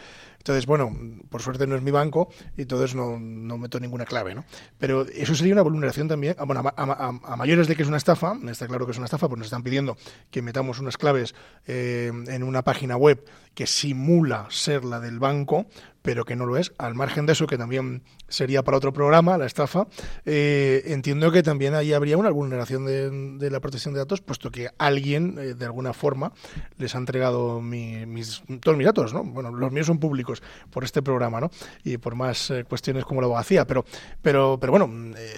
Entonces, 0.46 0.66
bueno, 0.66 0.96
por 1.28 1.42
suerte 1.42 1.66
no 1.66 1.74
es 1.74 1.82
mi 1.82 1.90
banco 1.90 2.28
y 2.56 2.62
entonces 2.62 2.94
no, 2.94 3.18
no 3.18 3.58
meto 3.58 3.80
ninguna 3.80 4.04
clave, 4.04 4.32
¿no? 4.32 4.44
Pero 4.78 5.04
eso 5.04 5.34
sería 5.34 5.52
una 5.54 5.62
vulneración 5.62 6.06
también, 6.06 6.36
bueno, 6.46 6.62
a, 6.64 7.36
mayores 7.36 7.66
de 7.66 7.74
que 7.74 7.82
es 7.82 7.88
una 7.88 7.96
estafa, 7.96 8.38
está 8.48 8.68
claro 8.68 8.86
que 8.86 8.92
es 8.92 8.98
una 8.98 9.06
estafa, 9.06 9.26
pues 9.26 9.38
nos 9.38 9.48
están 9.48 9.64
pidiendo 9.64 9.96
que 10.30 10.42
metamos 10.42 10.78
unas 10.78 10.98
claves 10.98 11.34
eh, 11.66 12.12
en 12.28 12.44
una 12.44 12.62
página 12.62 12.96
web 12.96 13.24
que 13.54 13.66
simula 13.66 14.46
ser 14.48 14.84
la 14.84 15.00
del 15.00 15.18
banco, 15.18 15.66
pero 16.06 16.24
que 16.24 16.36
no 16.36 16.46
lo 16.46 16.56
es. 16.56 16.72
Al 16.78 16.94
margen 16.94 17.26
de 17.26 17.32
eso, 17.32 17.48
que 17.48 17.58
también 17.58 18.02
sería 18.28 18.62
para 18.62 18.78
otro 18.78 18.92
programa, 18.92 19.36
la 19.36 19.44
estafa, 19.44 19.88
eh, 20.24 20.84
entiendo 20.86 21.32
que 21.32 21.42
también 21.42 21.74
ahí 21.74 21.92
habría 21.92 22.16
una 22.16 22.30
vulneración 22.30 22.86
de, 22.86 23.50
la 23.50 23.58
protección 23.58 23.92
de 23.92 23.98
datos, 23.98 24.20
puesto 24.20 24.50
que 24.52 24.70
alguien, 24.78 25.36
eh, 25.36 25.54
de 25.54 25.64
alguna 25.64 25.92
forma, 25.92 26.32
les 26.78 26.94
ha 26.94 26.98
entregado 26.98 27.60
mis, 27.60 28.40
todos 28.60 28.78
mis 28.78 28.86
datos, 28.86 29.12
¿no? 29.12 29.24
Bueno, 29.24 29.50
los 29.50 29.72
míos 29.72 29.88
son 29.88 29.98
públicos 29.98 30.44
por 30.70 30.84
este 30.84 31.02
programa, 31.02 31.40
¿no? 31.40 31.50
Y 31.82 31.98
por 31.98 32.14
más 32.14 32.50
eh, 32.52 32.64
cuestiones 32.64 33.04
como 33.04 33.20
la 33.20 33.26
abogacía, 33.26 33.66
pero, 33.66 33.84
pero, 34.22 34.58
pero 34.60 34.70
bueno, 34.70 34.88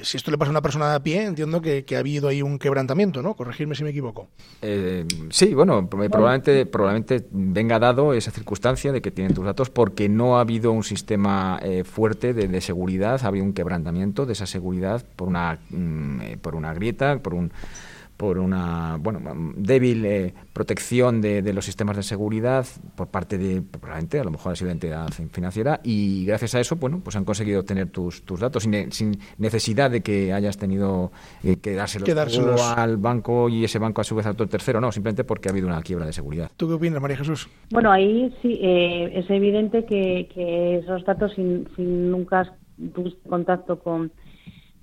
si 0.02 0.18
esto 0.18 0.31
le 0.31 0.37
pasa 0.37 0.50
a 0.50 0.52
una 0.52 0.62
persona 0.62 0.90
de 0.90 0.96
a 0.96 1.02
pie, 1.02 1.24
entiendo 1.24 1.62
que, 1.62 1.85
ha 1.96 1.98
habido 1.98 2.28
ahí 2.28 2.42
un 2.42 2.59
quebrantamiento, 2.59 3.22
¿no? 3.22 3.35
Corregirme 3.35 3.74
si 3.74 3.85
me 3.85 3.90
equivoco. 3.90 4.28
sí, 5.31 5.54
bueno, 5.54 5.88
probablemente, 5.88 6.66
probablemente 6.66 7.26
venga 7.31 7.78
dado 7.78 8.12
esa 8.12 8.31
circunstancia 8.31 8.92
de 8.92 9.00
que 9.00 9.11
tienen 9.11 9.33
tus 9.33 9.46
datos 9.46 9.70
porque 9.70 10.11
no 10.11 10.37
ha 10.37 10.42
habido 10.42 10.58
un 10.66 10.83
sistema 10.83 11.61
eh, 11.62 11.85
fuerte 11.85 12.35
de, 12.35 12.61
seguridad, 12.61 13.21
ha 13.23 13.29
habido 13.29 13.44
un 13.44 13.53
quebrantamiento 13.53 14.27
de 14.27 14.33
esa 14.33 14.47
seguridad 14.47 15.05
por 15.16 15.29
una, 15.29 15.59
mm, 15.71 16.21
eh, 16.23 16.37
por 16.40 16.55
una 16.55 16.75
grieta, 16.75 17.18
por 17.18 17.35
un 17.35 17.53
por 18.18 18.38
una 18.38 18.98
bueno 19.00 19.20
débil 19.57 20.04
eh, 20.04 20.35
protección 20.52 21.20
de, 21.22 21.52
los 21.54 21.64
sistemas 21.64 21.96
de 21.96 22.02
seguridad 22.02 22.66
por 22.96 23.09
parte 23.09 23.38
de 23.38 23.62
probablemente 23.62 24.18
a 24.18 24.24
lo 24.24 24.33
mejor 24.33 24.52
ha 24.52 24.57
sido 24.57 24.66
la 24.66 24.72
entidad 24.72 25.09
financiera 25.31 25.81
y 25.85 26.26
gracias 26.26 26.57
a 26.57 26.61
eso 26.61 26.76
bueno 26.76 27.00
pues 27.02 27.14
han 27.14 27.24
conseguido 27.24 27.61
obtener 27.61 27.90
tus, 27.90 28.24
tus 28.24 28.40
datos 28.40 28.64
sin, 28.64 28.90
sin 28.90 29.18
necesidad 29.38 29.90
de 29.90 30.02
que 30.02 30.33
hayas 30.33 30.59
tenido 30.59 31.12
que 31.62 31.74
dárselos, 31.74 32.61
al 32.76 32.96
banco 32.96 33.48
y 33.48 33.64
ese 33.64 33.78
banco 33.78 34.00
a 34.00 34.04
su 34.04 34.16
vez 34.16 34.26
a 34.26 34.33
otro 34.33 34.48
tercero 34.48 34.81
no 34.81 34.90
simplemente 34.90 35.22
porque 35.22 35.48
ha 35.48 35.52
habido 35.52 35.68
una 35.68 35.81
quiebra 35.81 36.04
de 36.04 36.12
seguridad 36.12 36.50
¿tú 36.57 36.66
qué 36.66 36.74
opinas 36.74 37.00
María 37.00 37.18
Jesús? 37.18 37.48
Bueno 37.70 37.92
ahí 37.92 38.35
sí 38.42 38.59
eh, 38.61 39.12
es 39.14 39.31
evidente 39.31 39.87
que, 39.87 40.28
que 40.35 40.78
esos 40.78 41.04
datos 41.04 41.33
sin, 41.37 41.68
sin 41.76 42.11
nunca 42.11 42.52
tuviste 42.94 43.28
contacto 43.28 43.78
con 43.78 44.11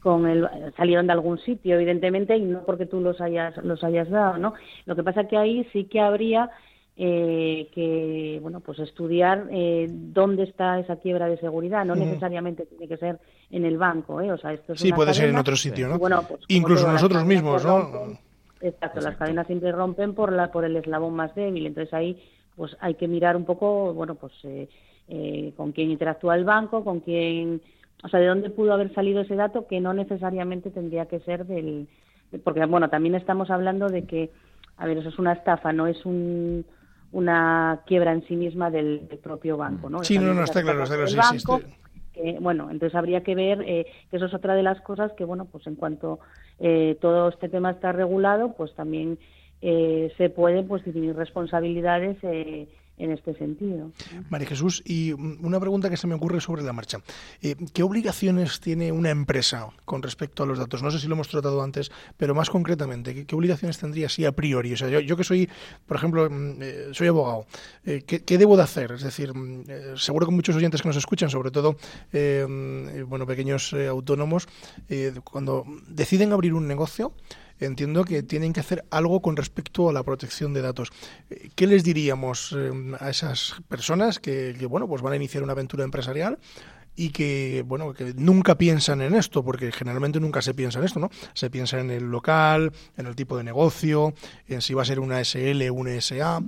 con 0.05 0.27
el, 0.27 0.47
salieron 0.77 1.07
de 1.07 1.13
algún 1.13 1.39
sitio, 1.39 1.77
evidentemente, 1.77 2.37
y 2.37 2.43
no 2.43 2.61
porque 2.63 2.85
tú 2.85 3.01
los 3.01 3.19
hayas, 3.21 3.57
los 3.63 3.83
hayas 3.83 4.07
dado, 4.07 4.37
¿no? 4.37 4.53
Lo 4.85 4.95
que 4.95 5.01
pasa 5.01 5.27
que 5.27 5.35
ahí 5.35 5.67
sí 5.73 5.85
que 5.85 5.99
habría 5.99 6.51
eh, 6.95 7.71
que, 7.73 8.37
bueno, 8.39 8.59
pues 8.59 8.77
estudiar 8.77 9.47
eh, 9.49 9.87
dónde 9.89 10.43
está 10.43 10.79
esa 10.79 10.97
quiebra 10.97 11.25
de 11.25 11.39
seguridad, 11.39 11.85
no 11.85 11.95
necesariamente 11.95 12.67
tiene 12.67 12.87
que 12.87 12.97
ser 12.97 13.19
en 13.49 13.65
el 13.65 13.79
banco, 13.79 14.21
¿eh? 14.21 14.31
O 14.31 14.37
sea, 14.37 14.53
esto 14.53 14.73
es 14.73 14.79
sí, 14.79 14.93
puede 14.93 15.11
ser 15.11 15.29
en 15.29 15.37
otro 15.37 15.55
sitio, 15.55 15.87
¿no? 15.87 15.97
Bueno, 15.97 16.23
pues, 16.29 16.41
Incluso 16.49 16.87
nosotros 16.91 17.25
mismos, 17.25 17.65
¿no? 17.65 18.15
exacto, 18.61 19.01
las 19.01 19.17
cadenas 19.17 19.47
siempre 19.47 19.71
rompen 19.71 20.13
por, 20.13 20.31
la, 20.31 20.51
por 20.51 20.65
el 20.65 20.75
eslabón 20.75 21.15
más 21.15 21.33
débil, 21.33 21.65
entonces 21.65 21.91
ahí 21.95 22.21
pues 22.55 22.77
hay 22.79 22.93
que 22.93 23.07
mirar 23.07 23.35
un 23.35 23.45
poco, 23.45 23.91
bueno, 23.95 24.13
pues 24.13 24.33
eh, 24.43 24.69
eh, 25.07 25.51
con 25.57 25.71
quién 25.71 25.89
interactúa 25.89 26.35
el 26.35 26.45
banco, 26.45 26.83
con 26.83 26.99
quién 26.99 27.59
o 28.03 28.07
sea, 28.07 28.19
de 28.19 28.27
dónde 28.27 28.49
pudo 28.49 28.73
haber 28.73 28.93
salido 28.93 29.21
ese 29.21 29.35
dato 29.35 29.67
que 29.67 29.79
no 29.79 29.93
necesariamente 29.93 30.71
tendría 30.71 31.05
que 31.05 31.19
ser 31.21 31.45
del... 31.45 31.87
Porque, 32.43 32.65
bueno, 32.65 32.89
también 32.89 33.15
estamos 33.15 33.49
hablando 33.49 33.87
de 33.87 34.05
que, 34.05 34.31
a 34.77 34.85
ver, 34.85 34.97
eso 34.97 35.09
es 35.09 35.19
una 35.19 35.33
estafa, 35.33 35.71
no 35.71 35.87
es 35.87 36.05
un, 36.05 36.65
una 37.11 37.81
quiebra 37.85 38.11
en 38.11 38.27
sí 38.27 38.35
misma 38.35 38.69
del, 38.69 39.07
propio 39.23 39.57
banco, 39.57 39.89
¿no? 39.89 40.03
Sí, 40.03 40.17
no, 40.17 40.33
no, 40.33 40.43
está 40.43 40.61
claro, 40.61 40.83
está 40.83 40.95
claro, 40.95 41.63
Que, 42.13 42.37
bueno, 42.39 42.69
entonces 42.69 42.95
habría 42.95 43.23
que 43.23 43.35
ver 43.35 43.61
eh, 43.61 43.85
que 44.09 44.17
eso 44.17 44.25
es 44.25 44.33
otra 44.33 44.55
de 44.55 44.63
las 44.63 44.81
cosas 44.81 45.13
que, 45.13 45.23
bueno, 45.23 45.45
pues 45.45 45.65
en 45.67 45.75
cuanto 45.75 46.19
eh, 46.59 46.97
todo 46.99 47.29
este 47.29 47.47
tema 47.47 47.71
está 47.71 47.91
regulado, 47.91 48.53
pues 48.53 48.73
también 48.75 49.17
eh, 49.61 50.11
se 50.17 50.29
pueden 50.29 50.67
pues 50.67 50.83
definir 50.83 51.15
responsabilidades 51.15 52.17
eh, 52.23 52.67
en 52.97 53.11
este 53.11 53.33
sentido. 53.35 53.91
María 54.29 54.47
Jesús, 54.47 54.81
y 54.85 55.11
una 55.11 55.59
pregunta 55.59 55.89
que 55.89 55.97
se 55.97 56.07
me 56.07 56.15
ocurre 56.15 56.39
sobre 56.39 56.63
la 56.63 56.73
marcha. 56.73 56.99
Eh, 57.41 57.55
¿Qué 57.73 57.83
obligaciones 57.83 58.59
tiene 58.59 58.91
una 58.91 59.09
empresa 59.09 59.69
con 59.83 60.01
respecto 60.01 60.43
a 60.43 60.45
los 60.45 60.57
datos? 60.57 60.81
No 60.81 60.91
sé 60.91 60.99
si 60.99 61.07
lo 61.07 61.15
hemos 61.15 61.27
tratado 61.27 61.61
antes, 61.61 61.91
pero 62.17 62.33
más 62.33 62.49
concretamente, 62.49 63.25
¿qué, 63.25 63.35
obligaciones 63.35 63.77
tendría 63.77 64.07
así 64.07 64.25
a 64.25 64.31
priori? 64.31 64.73
O 64.73 64.77
sea, 64.77 64.87
yo, 64.87 65.17
que 65.17 65.23
soy, 65.23 65.49
por 65.85 65.97
ejemplo, 65.97 66.29
mm, 66.29 66.61
eh, 66.61 66.87
soy 66.91 67.07
abogado, 67.07 67.45
eh, 67.85 68.03
¿qué, 68.05 68.37
debo 68.37 68.55
de 68.57 68.63
hacer? 68.63 68.93
Es 68.93 69.03
decir, 69.03 69.33
mm, 69.33 69.97
seguro 69.97 70.25
que 70.25 70.31
muchos 70.31 70.55
oyentes 70.55 70.81
que 70.81 70.87
nos 70.87 70.97
escuchan, 70.97 71.29
sobre 71.29 71.51
todo, 71.51 71.77
bueno, 73.07 73.25
pequeños 73.25 73.73
autónomos, 73.73 74.47
cuando 75.23 75.65
deciden 75.87 76.31
abrir 76.31 76.53
un 76.53 76.67
negocio, 76.67 77.13
entiendo 77.59 78.03
que 78.03 78.23
tienen 78.23 78.53
que 78.53 78.59
hacer 78.59 78.85
algo 78.89 79.21
con 79.21 79.35
respecto 79.35 79.89
a 79.89 79.93
la 79.93 80.03
protección 80.03 80.53
de 80.53 80.61
datos. 80.61 80.91
Eh, 81.29 81.49
¿Qué 81.55 81.67
les 81.67 81.83
diríamos 81.83 82.55
eh, 82.57 82.71
a 82.99 83.09
esas 83.09 83.55
personas 83.67 84.19
que, 84.19 84.53
bueno, 84.69 84.87
pues 84.87 85.01
van 85.01 85.13
a 85.13 85.15
iniciar 85.15 85.43
una 85.43 85.53
aventura 85.53 85.83
empresarial? 85.83 86.39
y 86.97 87.09
que 87.09 87.61
bueno 87.67 87.93
que 87.93 88.13
nunca 88.15 88.57
piensan 88.57 89.01
en 89.01 89.15
esto 89.15 89.43
porque 89.43 89.71
generalmente 89.73 90.19
nunca 90.21 90.41
se 90.41 90.53
piensa 90.53 90.79
en 90.79 90.85
esto 90.85 90.99
no 90.99 91.09
se 91.33 91.49
piensa 91.49 91.79
en 91.79 91.91
el 91.91 92.05
local 92.05 92.71
en 92.95 93.05
el 93.05 93.17
tipo 93.17 93.35
de 93.35 93.43
negocio 93.43 94.13
en 94.47 94.61
si 94.61 94.73
va 94.73 94.83
a 94.83 94.85
ser 94.85 95.01
una 95.01 95.21
SL 95.21 95.69
una 95.71 95.99
SA 95.99 96.41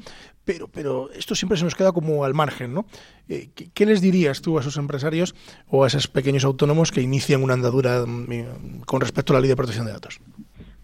pero 0.45 0.69
pero 0.69 1.11
esto 1.11 1.35
siempre 1.35 1.57
se 1.57 1.65
nos 1.65 1.75
queda 1.75 1.91
como 1.91 2.23
al 2.23 2.33
margen 2.33 2.73
no 2.73 2.85
eh, 3.27 3.49
¿qué, 3.73 3.85
les 3.85 3.99
dirías 3.99 4.41
tú 4.41 4.57
a 4.57 4.61
esos 4.61 4.77
empresarios 4.77 5.35
o 5.67 5.83
a 5.83 5.87
esos 5.87 6.07
pequeños 6.07 6.45
autónomos 6.45 6.93
que 6.93 7.01
inician 7.01 7.43
una 7.43 7.53
andadura 7.53 8.05
mm, 8.05 8.83
con 8.85 9.01
respecto 9.01 9.33
a 9.33 9.35
la 9.35 9.41
ley 9.41 9.49
de 9.49 9.57
protección 9.57 9.85
de 9.85 9.91
datos 9.91 10.21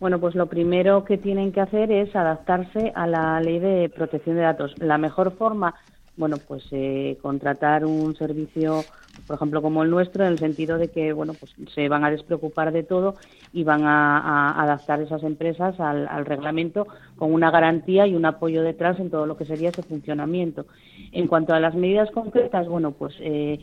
bueno, 0.04 0.20
pues 0.20 0.36
lo 0.36 0.48
primero 0.48 1.06
que 1.06 1.18
tienen 1.18 1.54
que 1.54 1.62
hacer 1.62 1.90
es 1.90 2.14
adaptarse 2.14 2.92
a 2.94 3.08
la 3.08 3.40
ley 3.40 3.60
de 3.60 3.88
protección 3.88 4.36
de 4.36 4.42
datos. 4.42 4.74
La 4.80 4.98
mejor 4.98 5.32
forma, 5.38 5.76
bueno, 6.18 6.40
pues 6.46 6.66
eh, 6.72 7.18
contratar 7.22 7.86
un 7.86 8.14
servicio, 8.18 8.84
por 9.26 9.38
ejemplo, 9.38 9.62
como 9.62 9.82
el 9.82 9.90
nuestro, 9.90 10.26
en 10.26 10.34
el 10.34 10.40
sentido 10.40 10.78
de 10.78 10.90
que, 10.90 11.14
bueno, 11.14 11.34
pues 11.40 11.56
se 11.74 11.88
van 11.88 12.04
a 12.04 12.12
despreocupar 12.12 12.74
de 12.74 12.84
todo 12.84 13.16
y 13.54 13.64
van 13.64 13.86
a, 13.86 14.62
adaptar 14.62 15.02
esas 15.02 15.24
empresas 15.24 15.80
al, 15.80 16.06
al, 16.10 16.26
reglamento 16.26 16.86
con 17.16 17.34
una 17.34 17.50
garantía 17.50 18.06
y 18.06 18.14
un 18.14 18.26
apoyo 18.26 18.62
detrás 18.62 19.00
en 19.00 19.10
todo 19.10 19.26
lo 19.26 19.38
que 19.38 19.46
sería 19.46 19.70
ese 19.70 19.84
funcionamiento. 19.84 20.66
En 21.14 21.28
cuanto 21.28 21.54
a 21.54 21.62
las 21.62 21.76
medidas 21.76 22.12
concretas, 22.12 22.68
bueno, 22.68 22.92
pues 22.92 23.16
eh, 23.22 23.58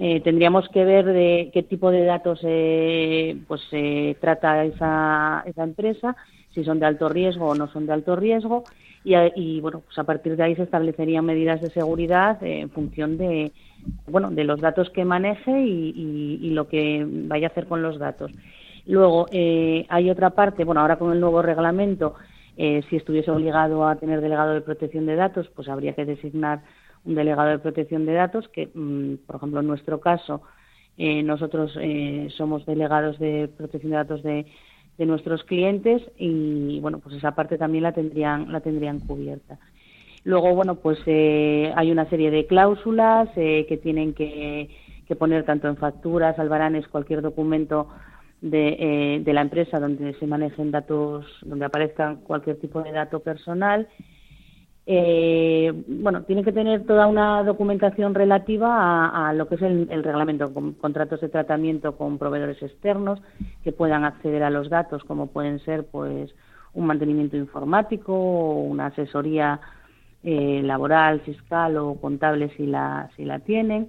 eh, 0.00 0.20
tendríamos 0.20 0.68
que 0.68 0.84
ver 0.84 1.04
de 1.04 1.50
qué 1.52 1.62
tipo 1.62 1.90
de 1.90 2.04
datos 2.04 2.40
eh, 2.42 3.36
pues 3.46 3.60
se 3.70 4.16
trata 4.20 4.64
esa, 4.64 5.42
esa 5.46 5.64
empresa, 5.64 6.16
si 6.54 6.64
son 6.64 6.80
de 6.80 6.86
alto 6.86 7.08
riesgo 7.08 7.48
o 7.48 7.54
no 7.54 7.68
son 7.68 7.86
de 7.86 7.92
alto 7.92 8.16
riesgo, 8.16 8.64
y, 9.04 9.60
bueno, 9.60 9.80
pues 9.86 9.98
a 9.98 10.04
partir 10.04 10.36
de 10.36 10.42
ahí 10.42 10.54
se 10.54 10.64
establecerían 10.64 11.24
medidas 11.24 11.62
de 11.62 11.70
seguridad 11.70 12.42
en 12.42 12.68
función 12.68 13.16
de 13.16 13.52
bueno 14.06 14.30
de 14.30 14.44
los 14.44 14.60
datos 14.60 14.90
que 14.90 15.04
maneje 15.04 15.62
y, 15.62 16.50
lo 16.50 16.68
que 16.68 17.06
vaya 17.08 17.46
a 17.46 17.50
hacer 17.50 17.66
con 17.66 17.80
los 17.80 17.98
datos. 17.98 18.30
Luego 18.86 19.26
eh, 19.30 19.86
hay 19.88 20.10
otra 20.10 20.30
parte, 20.30 20.64
bueno, 20.64 20.82
ahora 20.82 20.98
con 20.98 21.12
el 21.12 21.20
nuevo 21.20 21.40
reglamento 21.42 22.16
Eh, 22.60 22.82
si 22.90 22.96
estuviese 22.96 23.30
obligado 23.30 23.86
a 23.86 23.94
tener 23.94 24.20
delegado 24.20 24.52
de 24.52 24.60
protección 24.60 25.06
de 25.06 25.14
datos, 25.14 25.46
pues 25.54 25.68
habría 25.68 25.92
que 25.92 26.04
designar 26.04 26.58
un 27.04 27.14
delegado 27.14 27.50
de 27.50 27.58
protección 27.58 28.06
de 28.06 28.14
datos, 28.14 28.48
que, 28.48 28.70
mm, 28.72 29.26
por 29.26 29.36
ejemplo, 29.36 29.60
en 29.60 29.66
nuestro 29.66 30.00
caso, 30.00 30.42
eh, 30.96 31.22
nosotros 31.22 31.78
eh, 31.80 32.28
somos 32.36 32.66
delegados 32.66 33.18
de 33.20 33.48
protección 33.56 33.92
de 33.92 33.96
datos 33.96 34.22
de, 34.24 34.46
de, 34.98 35.06
nuestros 35.06 35.44
clientes 35.44 36.02
y, 36.18 36.80
bueno, 36.80 36.98
pues 36.98 37.14
esa 37.14 37.36
parte 37.36 37.56
también 37.56 37.84
la 37.84 37.92
tendrían, 37.92 38.50
la 38.50 38.60
tendrían 38.60 38.98
cubierta. 38.98 39.58
Luego, 40.24 40.54
bueno, 40.56 40.74
pues 40.74 40.98
eh, 41.06 41.72
hay 41.76 41.92
una 41.92 42.10
serie 42.10 42.32
de 42.32 42.46
cláusulas 42.46 43.28
que 43.34 43.80
tienen 43.80 44.12
que, 44.12 44.68
que, 45.06 45.14
poner 45.14 45.44
tanto 45.44 45.68
en 45.68 45.76
facturas, 45.76 46.38
albaranes, 46.38 46.88
cualquier 46.88 47.22
documento 47.22 47.88
de, 48.40 49.22
de 49.24 49.32
la 49.32 49.42
empresa 49.42 49.78
donde 49.78 50.14
se 50.14 50.26
manejen 50.26 50.72
datos, 50.72 51.24
donde 51.42 51.64
aparezca 51.64 52.16
cualquier 52.24 52.58
tipo 52.58 52.82
de 52.82 52.90
dato 52.90 53.20
personal 53.20 53.86
eh, 54.90 55.70
bueno, 55.86 56.22
tiene 56.22 56.42
que 56.42 56.50
tener 56.50 56.86
toda 56.86 57.06
una 57.08 57.42
documentación 57.42 58.14
relativa 58.14 59.28
a, 59.28 59.34
lo 59.34 59.46
que 59.46 59.56
es 59.56 59.60
el, 59.60 60.02
reglamento, 60.02 60.54
con 60.54 60.72
contratos 60.72 61.20
de 61.20 61.28
tratamiento 61.28 61.94
con 61.98 62.16
proveedores 62.16 62.62
externos 62.62 63.20
que 63.62 63.72
puedan 63.72 64.06
acceder 64.06 64.42
a 64.42 64.48
los 64.48 64.70
datos, 64.70 65.04
como 65.04 65.26
pueden 65.26 65.58
ser, 65.60 65.84
pues, 65.84 66.34
un 66.72 66.86
mantenimiento 66.86 67.36
informático 67.36 68.14
o 68.14 68.62
una 68.62 68.86
asesoría 68.86 69.60
eh, 70.22 70.62
laboral, 70.64 71.20
fiscal 71.20 71.76
o 71.76 71.96
contable 71.96 72.48
si 72.56 72.64
la 72.64 73.10
si 73.14 73.26
la 73.26 73.40
tienen. 73.40 73.88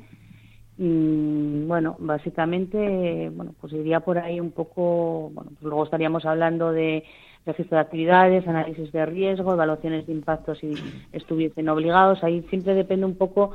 Mm, 0.78 1.66
bueno, 1.66 1.96
básicamente, 2.00 3.30
bueno, 3.34 3.54
pues 3.62 3.72
iría 3.72 4.02
por 4.02 4.18
ahí 4.18 4.42
un 4.42 4.52
poco, 4.52 5.32
bueno, 5.34 5.52
pues 5.52 5.64
luego 5.64 5.86
estaríamos 5.86 6.26
hablando 6.26 6.74
de 6.74 7.06
registro 7.46 7.78
de 7.78 7.82
actividades, 7.82 8.48
análisis 8.48 8.92
de 8.92 9.06
riesgo, 9.06 9.54
evaluaciones 9.54 10.06
de 10.08 10.14
impacto 10.14 10.56
si 10.56 10.74
estuviesen 11.12 11.70
obligados. 11.70 12.24
Ahí 12.24 12.42
siempre 12.50 12.74
depende 12.74 13.06
un 13.06 13.16
poco 13.16 13.52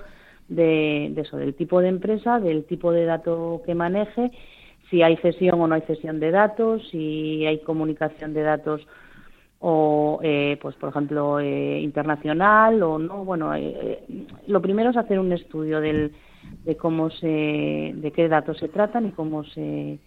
de, 0.48 1.12
eso, 1.16 1.36
del 1.36 1.54
tipo 1.54 1.80
de 1.80 1.88
empresa, 1.88 2.40
del 2.40 2.64
tipo 2.64 2.92
de 2.92 3.04
dato 3.04 3.62
que 3.64 3.74
maneje, 3.74 4.30
si 4.90 5.02
hay 5.02 5.16
cesión 5.16 5.60
o 5.60 5.66
no 5.66 5.74
hay 5.74 5.82
cesión 5.82 6.20
de 6.20 6.30
datos, 6.30 6.82
si 6.90 7.46
hay 7.46 7.60
comunicación 7.60 8.34
de 8.34 8.42
datos 8.42 8.86
o, 9.60 10.20
eh, 10.22 10.58
pues 10.60 10.76
por 10.76 10.90
ejemplo, 10.90 11.40
eh, 11.40 11.80
internacional 11.80 12.82
o 12.82 12.98
no. 12.98 13.24
Bueno, 13.24 13.54
eh, 13.54 14.04
lo 14.46 14.60
primero 14.60 14.90
es 14.90 14.96
hacer 14.96 15.18
un 15.18 15.32
estudio 15.32 15.80
del, 15.80 16.12
de 16.64 16.76
cómo 16.76 17.08
se, 17.10 17.92
de 17.94 18.12
qué 18.14 18.28
datos 18.28 18.58
se 18.58 18.68
tratan 18.68 19.06
y 19.06 19.12
cómo 19.12 19.42
se, 19.44 19.98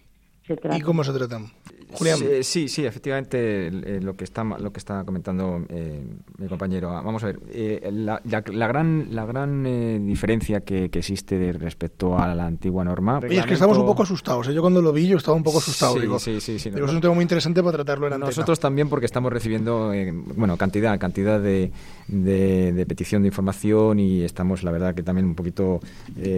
se 0.46 0.56
tratan. 0.56 0.78
¿Y 0.78 0.82
cómo 0.82 1.02
se 1.02 1.12
tratan? 1.12 1.46
Julián. 1.92 2.18
Sí, 2.42 2.68
sí, 2.68 2.84
efectivamente, 2.84 3.68
eh, 3.68 4.00
lo 4.02 4.16
que 4.16 4.24
está 4.24 4.44
lo 4.44 4.72
que 4.72 4.78
está 4.78 5.04
comentando 5.04 5.64
eh, 5.68 6.02
mi 6.36 6.46
compañero. 6.46 6.90
Ah, 6.90 7.02
vamos 7.02 7.22
a 7.22 7.26
ver, 7.26 7.40
eh, 7.50 7.88
la, 7.92 8.20
gran 8.68 9.08
la 9.14 9.24
gran 9.24 10.06
diferencia 10.06 10.60
que, 10.60 10.90
existe 10.98 11.52
respecto 11.52 12.18
a 12.18 12.34
la 12.34 12.46
antigua 12.46 12.84
norma. 12.84 13.20
Y 13.30 13.36
es 13.36 13.46
que 13.46 13.54
estamos 13.54 13.78
un 13.78 13.86
poco 13.86 14.02
asustados. 14.02 14.46
Yo 14.48 14.60
cuando 14.60 14.82
lo 14.82 14.92
vi 14.92 15.06
yo 15.06 15.16
estaba 15.16 15.36
un 15.36 15.42
poco 15.42 15.58
asustado. 15.58 15.94
Sí, 15.94 16.00
digo, 16.00 16.18
sí, 16.18 16.40
sí, 16.40 16.58
sí 16.58 16.68
es 16.68 16.90
un 16.90 17.00
tema 17.00 17.14
muy 17.14 17.22
interesante 17.22 17.62
para 17.62 17.78
tratarlo 17.78 18.06
en 18.06 18.14
antena. 18.14 18.28
Nosotros 18.28 18.58
también 18.58 18.88
porque 18.88 19.06
estamos 19.06 19.32
recibiendo 19.32 19.92
bueno 20.36 20.56
cantidad 20.56 20.98
cantidad 20.98 21.40
de, 21.40 21.70
de, 22.08 22.86
petición 22.86 23.22
de 23.22 23.28
información 23.28 24.00
y 24.00 24.22
estamos 24.22 24.62
la 24.62 24.70
verdad 24.70 24.94
que 24.94 25.02
también 25.02 25.26
un 25.26 25.34
poquito 25.34 25.80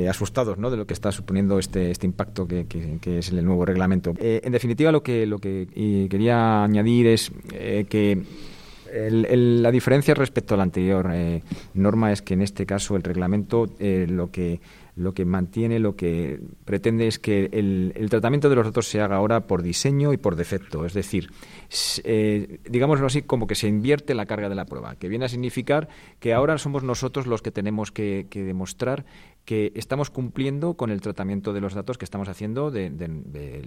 asustados 0.09 0.59
¿no? 0.59 0.70
de 0.70 0.76
lo 0.76 0.86
que 0.86 0.94
está 0.94 1.11
suponiendo 1.11 1.59
este 1.59 1.90
este 1.90 2.07
impacto 2.07 2.46
que, 2.46 2.66
que, 2.66 3.18
es 3.18 3.30
el 3.30 3.44
nuevo 3.44 3.64
reglamento. 3.64 4.14
en 4.18 4.53
definitiva 4.53 4.92
lo 4.92 5.03
que 5.03 5.26
lo 5.26 5.39
que 5.41 6.09
quería 6.11 6.64
añadir 6.64 7.07
es 7.09 7.32
eh, 7.53 7.86
que 7.88 8.22
la 8.93 9.70
diferencia 9.70 10.14
respecto 10.14 10.55
a 10.55 10.57
la 10.57 10.64
anterior 10.64 11.11
eh, 11.12 11.43
norma 11.74 12.12
es 12.12 12.22
que 12.22 12.34
en 12.34 12.43
este 12.43 12.66
caso 12.66 12.97
el 12.97 13.03
reglamento 13.03 13.68
eh, 13.78 14.07
lo 14.09 14.30
que 14.30 14.61
lo 14.97 15.14
que 15.14 15.24
mantiene, 15.24 15.78
lo 15.78 15.97
que 15.97 16.41
pretende 16.66 17.07
es 17.07 17.18
que 17.18 17.49
el, 17.53 18.07
tratamiento 18.11 18.51
de 18.51 18.57
los 18.57 18.66
datos 18.66 18.86
se 18.86 19.01
haga 19.01 19.16
ahora 19.16 19.47
por 19.47 19.62
diseño 19.62 20.12
y 20.12 20.18
por 20.18 20.36
defecto. 20.36 20.84
Es 20.84 20.93
decir, 20.93 21.30
digámoslo 22.68 23.07
así, 23.07 23.22
como 23.22 23.47
que 23.47 23.55
se 23.55 23.66
invierte 23.66 24.14
la 24.14 24.26
carga 24.26 24.51
de 24.51 24.57
la 24.57 24.66
prueba, 24.66 24.97
que 24.97 25.09
viene 25.09 25.24
a 25.24 25.28
significar 25.30 25.88
que 26.18 26.34
ahora 26.34 26.59
somos 26.59 26.82
nosotros 26.82 27.26
los 27.26 27.41
que 27.41 27.51
tenemos 27.51 27.93
que 27.93 28.26
demostrar 28.30 29.07
que 29.51 29.72
estamos 29.74 30.11
cumpliendo 30.11 30.74
con 30.74 30.92
el 30.92 31.01
tratamiento 31.01 31.53
de 31.53 31.61
los 31.61 31.74
datos 31.74 31.98
que 31.98 32.05
estamos 32.05 32.28
haciendo 32.28 32.70
de, 32.70 32.88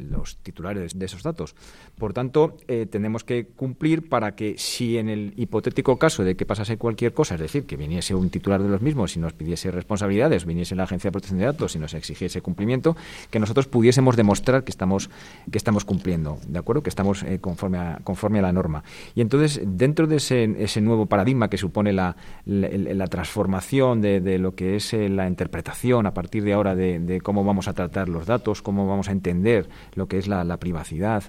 los 0.09 0.37
titulares 0.37 0.97
de 0.97 1.05
esos 1.05 1.23
datos. 1.23 1.55
Por 1.97 2.13
tanto, 2.13 2.55
eh, 2.69 2.85
tenemos 2.89 3.25
que 3.25 3.47
cumplir 3.47 4.07
para 4.07 4.33
que 4.33 4.55
si 4.57 4.97
en 4.97 5.09
el 5.09 5.33
hipotético 5.35 5.99
caso 5.99 6.23
de 6.23 6.37
que 6.37 6.45
pasase 6.45 6.77
cualquier 6.77 7.13
cosa, 7.13 7.35
es 7.35 7.41
decir, 7.41 7.65
que 7.65 7.75
viniese 7.75 8.15
un 8.15 8.29
titular 8.29 8.63
de 8.63 8.69
los 8.69 8.81
mismos 8.81 9.17
y 9.17 9.19
nos 9.19 9.33
pidiese 9.33 9.71
responsabilidades, 9.71 10.45
viniese 10.45 10.73
la 10.73 10.83
Agencia 10.83 11.09
de 11.09 11.11
Protección 11.11 11.39
de 11.39 11.47
Datos 11.47 11.75
y 11.75 11.79
nos 11.79 11.93
exigiese 11.95 12.41
cumplimiento, 12.41 12.95
que 13.29 13.41
nosotros 13.41 13.67
pudiésemos 13.67 14.15
demostrar 14.15 14.63
que 14.63 14.71
estamos, 14.71 15.09
que 15.51 15.57
estamos 15.57 15.83
cumpliendo, 15.83 16.39
¿de 16.47 16.59
acuerdo? 16.59 16.81
Que 16.81 16.91
estamos 16.91 17.23
eh, 17.23 17.39
conforme, 17.41 17.79
a, 17.79 17.99
conforme 18.05 18.39
a 18.39 18.43
la 18.43 18.53
norma. 18.53 18.85
Y 19.15 19.19
entonces, 19.19 19.59
dentro 19.61 20.07
de 20.07 20.15
ese, 20.15 20.45
ese 20.59 20.79
nuevo 20.79 21.07
paradigma 21.07 21.49
que 21.49 21.57
supone 21.57 21.91
la, 21.91 22.15
la, 22.45 23.07
transformación 23.07 23.99
de, 23.99 24.21
de 24.21 24.39
lo 24.39 24.55
que 24.55 24.77
es 24.77 24.93
eh, 24.93 25.09
la 25.09 25.27
interpretación 25.27 25.72
a 26.05 26.13
partir 26.13 26.43
de 26.43 26.53
ahora 26.53 26.75
de, 26.75 27.19
cómo 27.23 27.43
vamos 27.43 27.67
a 27.67 27.73
tratar 27.73 28.09
los 28.09 28.25
datos, 28.25 28.61
cómo 28.61 28.87
vamos 28.87 29.09
a 29.09 29.11
entender 29.11 29.69
lo 29.95 30.07
que 30.07 30.17
es 30.17 30.27
la, 30.27 30.43
la 30.43 30.57
privacidad 30.57 31.23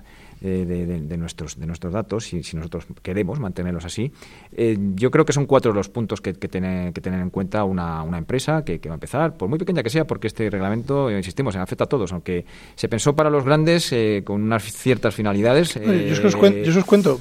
eh, 0.47 0.67
de, 1.09 1.17
nuestros, 1.17 1.59
de 1.59 1.67
nuestros 1.67 1.91
datos, 1.91 2.25
si, 2.25 2.43
si 2.43 2.55
nosotros 2.55 2.85
queremos 3.01 3.41
mantenerlos 3.41 3.87
así. 3.87 4.13
Eh, 4.55 4.77
yo 4.95 5.11
creo 5.11 5.25
que 5.25 5.33
son 5.33 5.47
cuatro 5.47 5.73
los 5.73 5.89
puntos 5.89 6.21
que, 6.21 6.35
que, 6.35 6.49
tener, 6.49 6.93
que 6.93 7.01
tener 7.01 7.21
en 7.21 7.31
cuenta 7.31 7.65
una, 7.65 8.03
una 8.03 8.19
empresa 8.19 8.63
que, 8.63 8.79
va 8.85 8.93
a 8.93 8.95
empezar, 8.95 9.39
por 9.39 9.49
muy 9.49 9.59
pequeña 9.59 9.83
que 9.83 9.89
sea, 9.89 10.07
porque 10.07 10.27
este 10.27 10.51
reglamento, 10.51 11.09
eh, 11.09 11.17
insistimos, 11.17 11.57
afecta 11.57 11.85
a 11.85 11.87
todos, 11.87 12.13
aunque 12.13 12.45
se 12.75 12.91
pensó 12.91 13.17
para 13.17 13.31
los 13.31 13.43
grandes 13.43 13.95
con 14.25 14.43
unas 14.43 14.65
ciertas 14.65 15.15
finalidades. 15.15 15.77
yo, 15.77 16.27
os 16.27 16.85
cuento, 16.85 17.19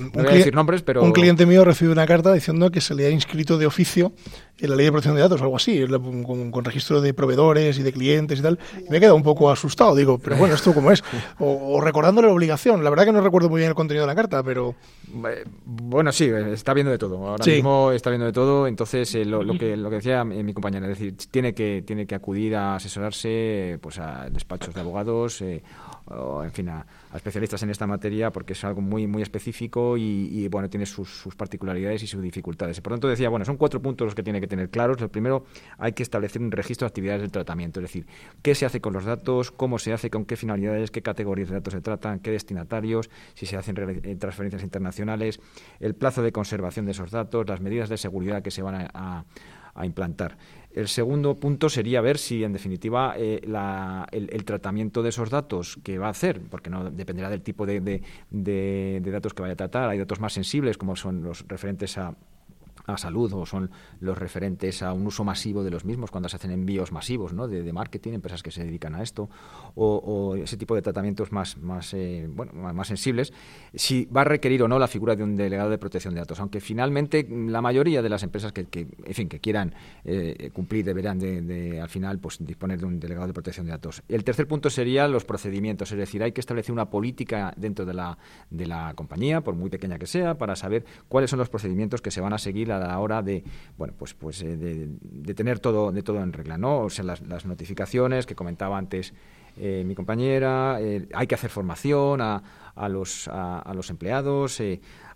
un, 1.01 1.13
cliente 1.13 1.45
mío 1.45 1.63
recibe 1.63 1.93
una 1.93 2.05
carta 2.05 2.33
diciendo 2.33 2.71
que 2.71 2.81
se 2.81 2.93
le 2.93 3.05
ha 3.05 3.09
inscrito 3.09 3.57
de 3.57 3.65
oficio 3.65 4.11
en 4.59 4.69
la 4.69 4.75
ley 4.75 4.85
de 4.85 4.91
protección 4.91 5.15
de 5.15 5.21
datos 5.21 5.39
o 5.39 5.45
algo 5.45 5.55
así, 5.55 5.81
con, 6.51 6.65
registro 6.65 6.99
de 6.99 7.13
proveedores 7.13 7.79
y 7.79 7.83
de 7.83 7.93
clientes 7.93 8.39
y 8.39 8.41
tal, 8.41 8.59
y 8.85 8.89
me 8.89 8.97
he 8.97 8.99
quedado 8.99 9.15
un 9.15 9.23
poco 9.23 9.49
asustado, 9.49 9.95
digo, 9.95 10.19
pero 10.19 10.35
bueno, 10.35 10.55
¿esto 10.55 10.73
cómo 10.73 10.91
es? 10.91 11.03
O, 11.39 11.77
o 11.77 11.81
recordándole 11.81 12.27
la 12.27 12.33
obligación, 12.33 12.83
la 12.83 12.89
verdad 12.89 13.05
que 13.05 13.12
no 13.13 13.21
recuerdo 13.21 13.49
muy 13.49 13.59
bien 13.59 13.69
el 13.69 13.75
contenido 13.75 14.03
de 14.03 14.07
la 14.07 14.15
carta, 14.15 14.43
pero... 14.43 14.75
Bueno, 15.65 16.11
sí, 16.11 16.25
está 16.25 16.73
viendo 16.73 16.91
de 16.91 16.97
todo. 16.97 17.27
Ahora 17.27 17.45
mismo 17.45 17.91
está 17.91 18.09
viendo 18.09 18.25
de 18.25 18.33
todo. 18.33 18.67
Entonces, 18.67 19.13
eh, 19.15 19.25
lo, 19.25 19.57
que, 19.57 19.77
lo 19.77 19.89
que 19.89 19.97
decía 19.97 20.23
mi 20.23 20.53
compañera, 20.53 20.87
es 20.89 20.99
decir, 20.99 21.15
tiene 21.29 21.53
que, 21.53 21.83
tiene 21.85 22.05
que 22.05 22.15
acudir 22.15 22.55
a 22.55 22.75
asesorarse 22.75 23.77
pues 23.81 23.99
a 23.99 24.29
despachos 24.29 24.73
de 24.73 24.81
abogados 24.81 25.41
eh, 25.41 25.63
o, 26.05 26.43
en 26.43 26.51
fin, 26.51 26.69
a, 26.69 26.85
especialistas 27.15 27.63
en 27.63 27.69
esta 27.69 27.87
materia 27.87 28.31
porque 28.31 28.53
es 28.53 28.63
algo 28.63 28.81
muy 28.81 29.07
muy 29.07 29.21
específico 29.21 29.97
y, 29.97 30.47
bueno 30.49 30.69
tiene 30.69 30.85
sus, 30.85 31.23
particularidades 31.35 32.03
y 32.03 32.07
sus 32.07 32.21
dificultades. 32.21 32.81
Por 32.81 32.91
lo 32.91 32.95
tanto 32.97 33.07
decía, 33.07 33.29
bueno, 33.29 33.45
son 33.45 33.57
cuatro 33.57 33.81
puntos 33.81 34.05
los 34.05 34.15
que 34.15 34.23
tiene 34.23 34.41
que 34.41 34.47
tener 34.47 34.69
claros. 34.69 35.01
El 35.01 35.09
primero, 35.09 35.45
hay 35.77 35.93
que 35.93 36.03
establecer 36.03 36.41
un 36.41 36.51
registro 36.51 36.85
de 36.85 36.89
actividades 36.89 37.21
del 37.21 37.31
tratamiento, 37.31 37.79
es 37.79 37.83
decir, 37.83 38.05
qué 38.41 38.55
se 38.55 38.65
hace 38.65 38.81
con 38.81 38.93
los 38.93 39.05
datos, 39.05 39.51
cómo 39.51 39.79
se 39.79 39.93
hace, 39.93 40.09
con 40.09 40.25
qué 40.25 40.35
finalidades, 40.35 40.91
qué 40.91 41.01
categorías 41.01 41.49
de 41.49 41.55
datos 41.55 41.73
se 41.73 41.81
tratan, 41.81 42.19
qué 42.19 42.31
destinatarios, 42.31 43.09
si 43.33 43.45
se 43.45 43.57
hacen 43.57 43.75
eh, 43.77 44.15
transferencias 44.15 44.63
internacionales, 44.63 45.39
el 45.79 45.95
plazo 45.95 46.21
de 46.21 46.31
conservación 46.31 46.85
de 46.85 46.91
esos 46.91 47.11
datos, 47.11 47.47
las 47.47 47.61
medidas 47.61 47.89
de 47.89 47.97
seguridad 47.97 48.41
que 48.41 48.51
se 48.51 48.61
van 48.61 48.89
a 48.93 49.25
implantar. 49.83 50.37
El 50.73 50.87
segundo 50.87 51.35
punto 51.35 51.69
sería 51.69 52.01
ver 52.01 52.17
si, 52.17 52.43
en 52.43 52.51
definitiva, 52.51 53.13
eh, 53.17 53.41
el, 54.11 54.45
tratamiento 54.45 55.03
de 55.03 55.09
esos 55.09 55.29
datos 55.29 55.77
que 55.83 55.99
va 55.99 56.07
a 56.07 56.09
hacer, 56.09 56.41
porque 56.49 56.71
no 56.71 56.89
dependerá 56.89 57.29
del 57.29 57.41
tipo 57.41 57.65
de, 57.67 58.01
de 58.31 59.01
datos 59.11 59.33
que 59.33 59.43
vaya 59.43 59.53
a 59.53 59.57
tratar, 59.57 59.89
hay 59.89 59.99
datos 59.99 60.19
más 60.19 60.33
sensibles, 60.33 60.77
como 60.77 60.95
son 60.95 61.21
los 61.21 61.47
referentes 61.47 61.97
a 61.99 62.15
a 62.85 62.97
salud 62.97 63.31
o 63.33 63.45
son 63.45 63.69
los 63.99 64.17
referentes 64.17 64.81
a 64.83 64.93
un 64.93 65.07
uso 65.07 65.23
masivo 65.23 65.63
de 65.63 65.71
los 65.71 65.85
mismos 65.85 66.11
cuando 66.11 66.29
se 66.29 66.35
hacen 66.35 66.51
envíos 66.51 66.91
masivos 66.91 67.33
¿no? 67.33 67.47
de, 67.47 67.73
marketing, 67.73 68.13
empresas 68.13 68.43
que 68.43 68.51
se 68.51 68.63
dedican 68.63 68.95
a 68.95 69.01
esto, 69.01 69.29
o, 69.75 70.35
ese 70.35 70.57
tipo 70.57 70.75
de 70.75 70.81
tratamientos 70.81 71.31
más, 71.31 71.57
más, 71.57 71.93
eh, 71.93 72.27
bueno, 72.29 72.51
más 72.53 72.87
sensibles, 72.87 73.33
si 73.73 74.05
va 74.05 74.21
a 74.21 74.25
requerir 74.25 74.63
o 74.63 74.67
no 74.67 74.79
la 74.79 74.87
figura 74.87 75.15
de 75.15 75.23
un 75.23 75.35
delegado 75.35 75.69
de 75.69 75.77
protección 75.77 76.13
de 76.13 76.19
datos, 76.19 76.39
aunque 76.39 76.59
finalmente 76.59 77.27
la 77.29 77.61
mayoría 77.61 78.01
de 78.01 78.09
las 78.09 78.23
empresas 78.23 78.51
que, 78.51 78.67
en 78.71 79.13
fin, 79.13 79.29
que 79.29 79.39
quieran 79.39 79.73
eh, 80.03 80.51
cumplir 80.53 80.85
deberán 80.85 81.19
de, 81.19 81.79
al 81.81 81.89
final 81.89 82.19
pues, 82.19 82.37
disponer 82.39 82.79
de 82.79 82.85
un 82.85 82.99
delegado 82.99 83.27
de 83.27 83.33
protección 83.33 83.65
de 83.65 83.71
datos. 83.71 84.03
El 84.07 84.23
tercer 84.23 84.47
punto 84.47 84.69
sería 84.69 85.07
los 85.07 85.25
procedimientos, 85.25 85.91
es 85.91 85.97
decir, 85.97 86.21
hay 86.23 86.31
que 86.31 86.41
establecer 86.41 86.71
una 86.71 86.89
política 86.89 87.53
dentro 87.57 87.85
de 87.85 87.93
la, 87.93 88.17
de 88.49 88.67
la 88.67 88.93
compañía, 88.95 89.41
por 89.41 89.55
muy 89.55 89.69
pequeña 89.69 89.97
que 89.97 90.07
sea, 90.07 90.37
para 90.37 90.55
saber 90.55 90.85
cuáles 91.07 91.29
son 91.29 91.39
los 91.39 91.49
procedimientos 91.49 92.01
que 92.01 92.11
se 92.11 92.21
van 92.21 92.33
a 92.33 92.37
seguir 92.37 92.72
a 92.73 92.79
la 92.79 92.99
hora 92.99 93.21
de, 93.21 93.43
bueno, 93.77 93.93
pues, 93.97 94.13
pues 94.13 94.41
eh, 94.41 94.57
de, 94.57 95.33
tener 95.33 95.59
todo, 95.59 95.91
de 95.91 96.03
todo 96.03 96.21
en 96.21 96.33
regla, 96.33 96.57
¿no? 96.57 96.81
O 96.81 96.89
sea, 96.89 97.05
las, 97.05 97.45
notificaciones 97.45 98.25
que 98.25 98.35
comentaba 98.35 98.77
antes 98.77 99.13
eh, 99.57 99.83
mi 99.85 99.95
compañera, 99.95 100.77
eh, 100.81 101.07
hay 101.13 101.27
que 101.27 101.35
hacer 101.35 101.49
formación 101.49 102.21
a, 102.21 102.43
a 102.75 102.89
los, 102.89 103.27
a, 103.27 103.71
los 103.75 103.89
empleados, 103.89 104.61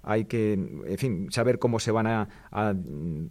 hay 0.04 0.26
que, 0.26 0.54
en 0.54 0.98
fin, 0.98 1.32
saber 1.32 1.60
cómo 1.60 1.80
se 1.80 1.92
van 1.92 2.08
a, 2.08 2.28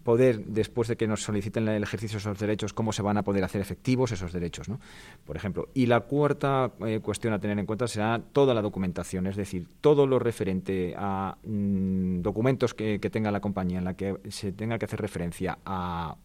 poder, 0.02 0.44
después 0.44 0.88
de 0.88 0.96
que 0.96 1.06
nos 1.06 1.22
soliciten 1.22 1.68
el 1.68 1.82
ejercicio 1.82 2.16
de 2.16 2.20
esos 2.20 2.38
derechos, 2.38 2.72
cómo 2.72 2.92
se 2.92 3.02
van 3.02 3.16
a 3.16 3.22
poder 3.22 3.44
hacer 3.44 3.60
efectivos 3.60 4.12
esos 4.12 4.32
derechos, 4.32 4.68
¿no? 4.68 4.80
Por 5.24 5.36
ejemplo. 5.36 5.68
Y 5.74 5.86
la 5.86 6.00
cuarta 6.00 6.72
eh, 6.86 7.00
cuestión 7.00 7.32
a 7.32 7.38
tener 7.38 7.58
en 7.58 7.66
cuenta 7.66 7.88
será 7.88 8.20
toda 8.32 8.54
la 8.54 8.62
documentación, 8.62 9.26
es 9.26 9.36
decir, 9.36 9.66
todo 9.80 10.06
lo 10.06 10.18
referente 10.18 10.94
a 10.96 11.36
mm, 11.44 12.20
documentos 12.20 12.74
que, 12.74 12.98
tenga 13.06 13.30
la 13.30 13.40
compañía 13.40 13.78
en 13.78 13.84
la 13.84 13.94
que 13.94 14.16
se 14.28 14.50
tenga 14.50 14.78
que 14.78 14.84
hacer 14.84 15.00
referencia 15.00 15.58
a 15.64 16.16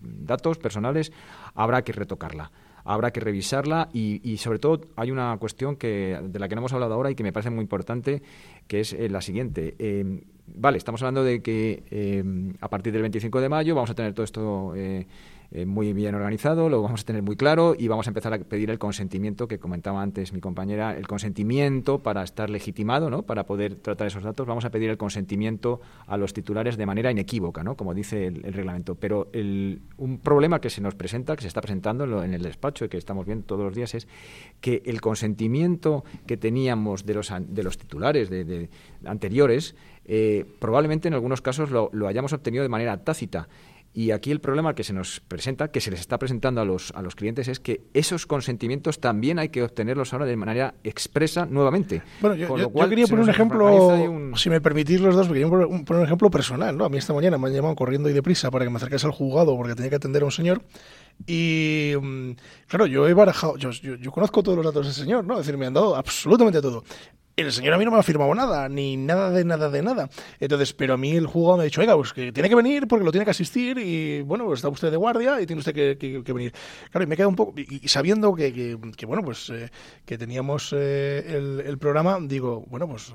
datos 0.00 0.58
personales, 0.58 1.12
habrá 1.54 1.82
que 1.82 1.92
retocarla 1.92 2.50
habrá 2.84 3.10
que 3.10 3.20
revisarla 3.20 3.88
y, 3.92 4.36
sobre 4.38 4.58
todo 4.58 4.80
hay 4.96 5.10
una 5.10 5.36
cuestión 5.38 5.76
que, 5.76 6.18
de 6.22 6.38
la 6.38 6.48
que 6.48 6.54
no 6.54 6.60
hemos 6.60 6.72
hablado 6.72 6.94
ahora 6.94 7.10
y 7.10 7.14
que 7.14 7.22
me 7.22 7.32
parece 7.32 7.50
muy 7.50 7.62
importante, 7.62 8.22
que 8.66 8.80
es 8.80 8.92
eh, 8.92 9.08
la 9.08 9.20
siguiente. 9.20 9.74
Eh, 9.78 10.22
vale, 10.46 10.78
estamos 10.78 11.02
hablando 11.02 11.24
de 11.24 11.42
que 11.42 11.82
eh, 11.90 12.24
a 12.60 12.68
partir 12.68 12.92
del 12.92 13.02
25 13.02 13.40
de 13.40 13.48
mayo 13.48 13.74
vamos 13.74 13.90
a 13.90 13.94
tener 13.94 14.14
todo 14.14 14.24
esto 14.24 14.74
eh, 15.52 15.66
muy 15.66 15.92
bien 15.92 16.14
organizado, 16.14 16.68
lo 16.68 16.80
vamos 16.80 17.00
a 17.00 17.04
tener 17.04 17.22
muy 17.22 17.34
claro 17.34 17.74
y 17.76 17.88
vamos 17.88 18.06
a 18.06 18.10
empezar 18.10 18.32
a 18.32 18.38
pedir 18.38 18.70
el 18.70 18.78
consentimiento 18.78 19.48
que 19.48 19.58
comentaba 19.58 20.00
antes 20.00 20.32
mi 20.32 20.40
compañera, 20.40 20.96
el 20.96 21.08
consentimiento 21.08 21.98
para 21.98 22.22
estar 22.22 22.48
legitimado, 22.50 23.10
¿no? 23.10 23.22
para 23.22 23.46
poder 23.46 23.74
tratar 23.74 24.06
esos 24.06 24.22
datos, 24.22 24.46
vamos 24.46 24.64
a 24.64 24.70
pedir 24.70 24.90
el 24.90 24.96
consentimiento 24.96 25.80
a 26.06 26.16
los 26.16 26.34
titulares 26.34 26.76
de 26.76 26.86
manera 26.86 27.10
inequívoca, 27.10 27.64
¿no? 27.64 27.76
como 27.76 27.94
dice 27.94 28.28
el, 28.28 28.44
reglamento. 28.44 28.94
Pero 28.94 29.26
el, 29.32 29.80
un 29.98 30.18
problema 30.18 30.60
que 30.60 30.70
se 30.70 30.80
nos 30.80 30.94
presenta, 30.94 31.34
que 31.34 31.42
se 31.42 31.48
está 31.48 31.60
presentando 31.60 32.22
en, 32.22 32.32
el 32.32 32.42
despacho 32.42 32.84
y 32.84 32.88
que 32.88 32.96
estamos 32.96 33.26
viendo 33.26 33.44
todos 33.44 33.64
los 33.64 33.74
días 33.74 33.92
es 33.96 34.06
que 34.60 34.82
el 34.86 35.00
consentimiento 35.00 36.04
que 36.26 36.36
teníamos 36.36 37.06
de 37.06 37.14
los, 37.14 37.32
de 37.48 37.62
los 37.64 37.76
titulares 37.76 38.30
de, 38.30 38.68
anteriores, 39.04 39.74
eh, 40.04 40.46
probablemente 40.60 41.08
en 41.08 41.14
algunos 41.14 41.40
casos 41.40 41.72
lo, 41.72 41.90
lo 41.92 42.06
hayamos 42.06 42.32
obtenido 42.32 42.62
de 42.62 42.68
manera 42.68 43.02
tácita 43.02 43.48
y 43.92 44.12
aquí 44.12 44.30
el 44.30 44.40
problema 44.40 44.74
que 44.74 44.84
se 44.84 44.92
nos 44.92 45.18
presenta, 45.20 45.68
que 45.68 45.80
se 45.80 45.90
les 45.90 45.98
está 45.98 46.16
presentando 46.16 46.60
a 46.60 46.64
los, 46.64 46.92
a 46.92 47.02
los 47.02 47.16
clientes, 47.16 47.48
es 47.48 47.58
que 47.58 47.82
esos 47.92 48.24
consentimientos 48.24 49.00
también 49.00 49.40
hay 49.40 49.48
que 49.48 49.64
obtenerlos 49.64 50.12
ahora 50.12 50.26
de 50.26 50.36
manera 50.36 50.74
expresa 50.84 51.44
nuevamente. 51.44 52.02
Bueno, 52.20 52.36
yo, 52.36 52.54
quería 52.88 53.06
poner 53.08 53.24
un 53.24 53.30
ejemplo, 53.30 54.36
si 54.36 54.48
me 54.48 54.60
permitís 54.60 55.00
los 55.00 55.16
dos, 55.16 55.26
quería 55.26 55.48
poner 55.48 55.66
un 55.66 56.04
ejemplo 56.04 56.30
personal. 56.30 56.76
¿no? 56.76 56.84
A 56.84 56.88
mí 56.88 56.98
esta 56.98 57.12
mañana 57.12 57.36
me 57.36 57.48
han 57.48 57.54
llamado 57.54 57.74
corriendo 57.74 58.08
y 58.08 58.12
deprisa 58.12 58.50
para 58.50 58.64
que 58.64 58.70
me 58.70 58.76
acercase 58.76 59.06
al 59.06 59.12
juzgado 59.12 59.56
porque 59.56 59.74
tenía 59.74 59.90
que 59.90 59.96
atender 59.96 60.22
a 60.22 60.26
un 60.26 60.32
señor. 60.32 60.62
Y 61.26 61.92
mm, 62.00 62.30
claro, 62.68 62.86
yo 62.86 63.08
he 63.08 63.14
barajado, 63.14 63.56
yo, 63.56 63.70
yo, 63.70 64.12
conozco 64.12 64.42
todos 64.42 64.56
los 64.56 64.64
datos 64.64 64.86
del 64.86 64.94
señor, 64.94 65.24
¿no? 65.24 65.34
Es 65.34 65.46
decir, 65.46 65.58
me 65.58 65.66
han 65.66 65.74
dado 65.74 65.96
absolutamente 65.96 66.62
todo 66.62 66.84
el 67.46 67.52
señor 67.52 67.74
a 67.74 67.78
mí 67.78 67.84
no 67.84 67.90
me 67.90 67.98
ha 67.98 68.02
firmado 68.02 68.34
nada, 68.34 68.68
ni 68.68 68.96
nada 68.96 69.30
de 69.30 69.44
nada 69.44 69.70
de 69.70 69.82
nada. 69.82 70.10
Entonces, 70.38 70.72
pero 70.72 70.94
a 70.94 70.96
mí 70.96 71.12
el 71.12 71.26
juego 71.26 71.56
me 71.56 71.62
ha 71.62 71.64
dicho, 71.64 71.80
oiga, 71.80 71.96
pues 71.96 72.12
que 72.12 72.32
tiene 72.32 72.48
que 72.48 72.54
venir 72.54 72.86
porque 72.86 73.04
lo 73.04 73.12
tiene 73.12 73.24
que 73.24 73.30
asistir 73.30 73.78
y, 73.78 74.22
bueno, 74.22 74.44
pues 74.44 74.58
está 74.58 74.68
usted 74.68 74.90
de 74.90 74.96
guardia 74.96 75.40
y 75.40 75.46
tiene 75.46 75.60
usted 75.60 75.74
que, 75.74 76.32
venir. 76.32 76.52
Claro, 76.90 77.04
y 77.04 77.06
me 77.06 77.16
queda 77.16 77.28
un 77.28 77.36
poco, 77.36 77.54
y, 77.56 77.86
sabiendo 77.88 78.34
que, 78.34 78.52
que, 78.96 79.06
bueno, 79.06 79.22
pues 79.22 79.50
eh, 79.50 79.70
que 80.04 80.18
teníamos 80.18 80.74
eh, 80.76 81.62
el, 81.66 81.78
programa, 81.78 82.18
digo, 82.20 82.64
bueno, 82.68 82.88
pues 82.88 83.12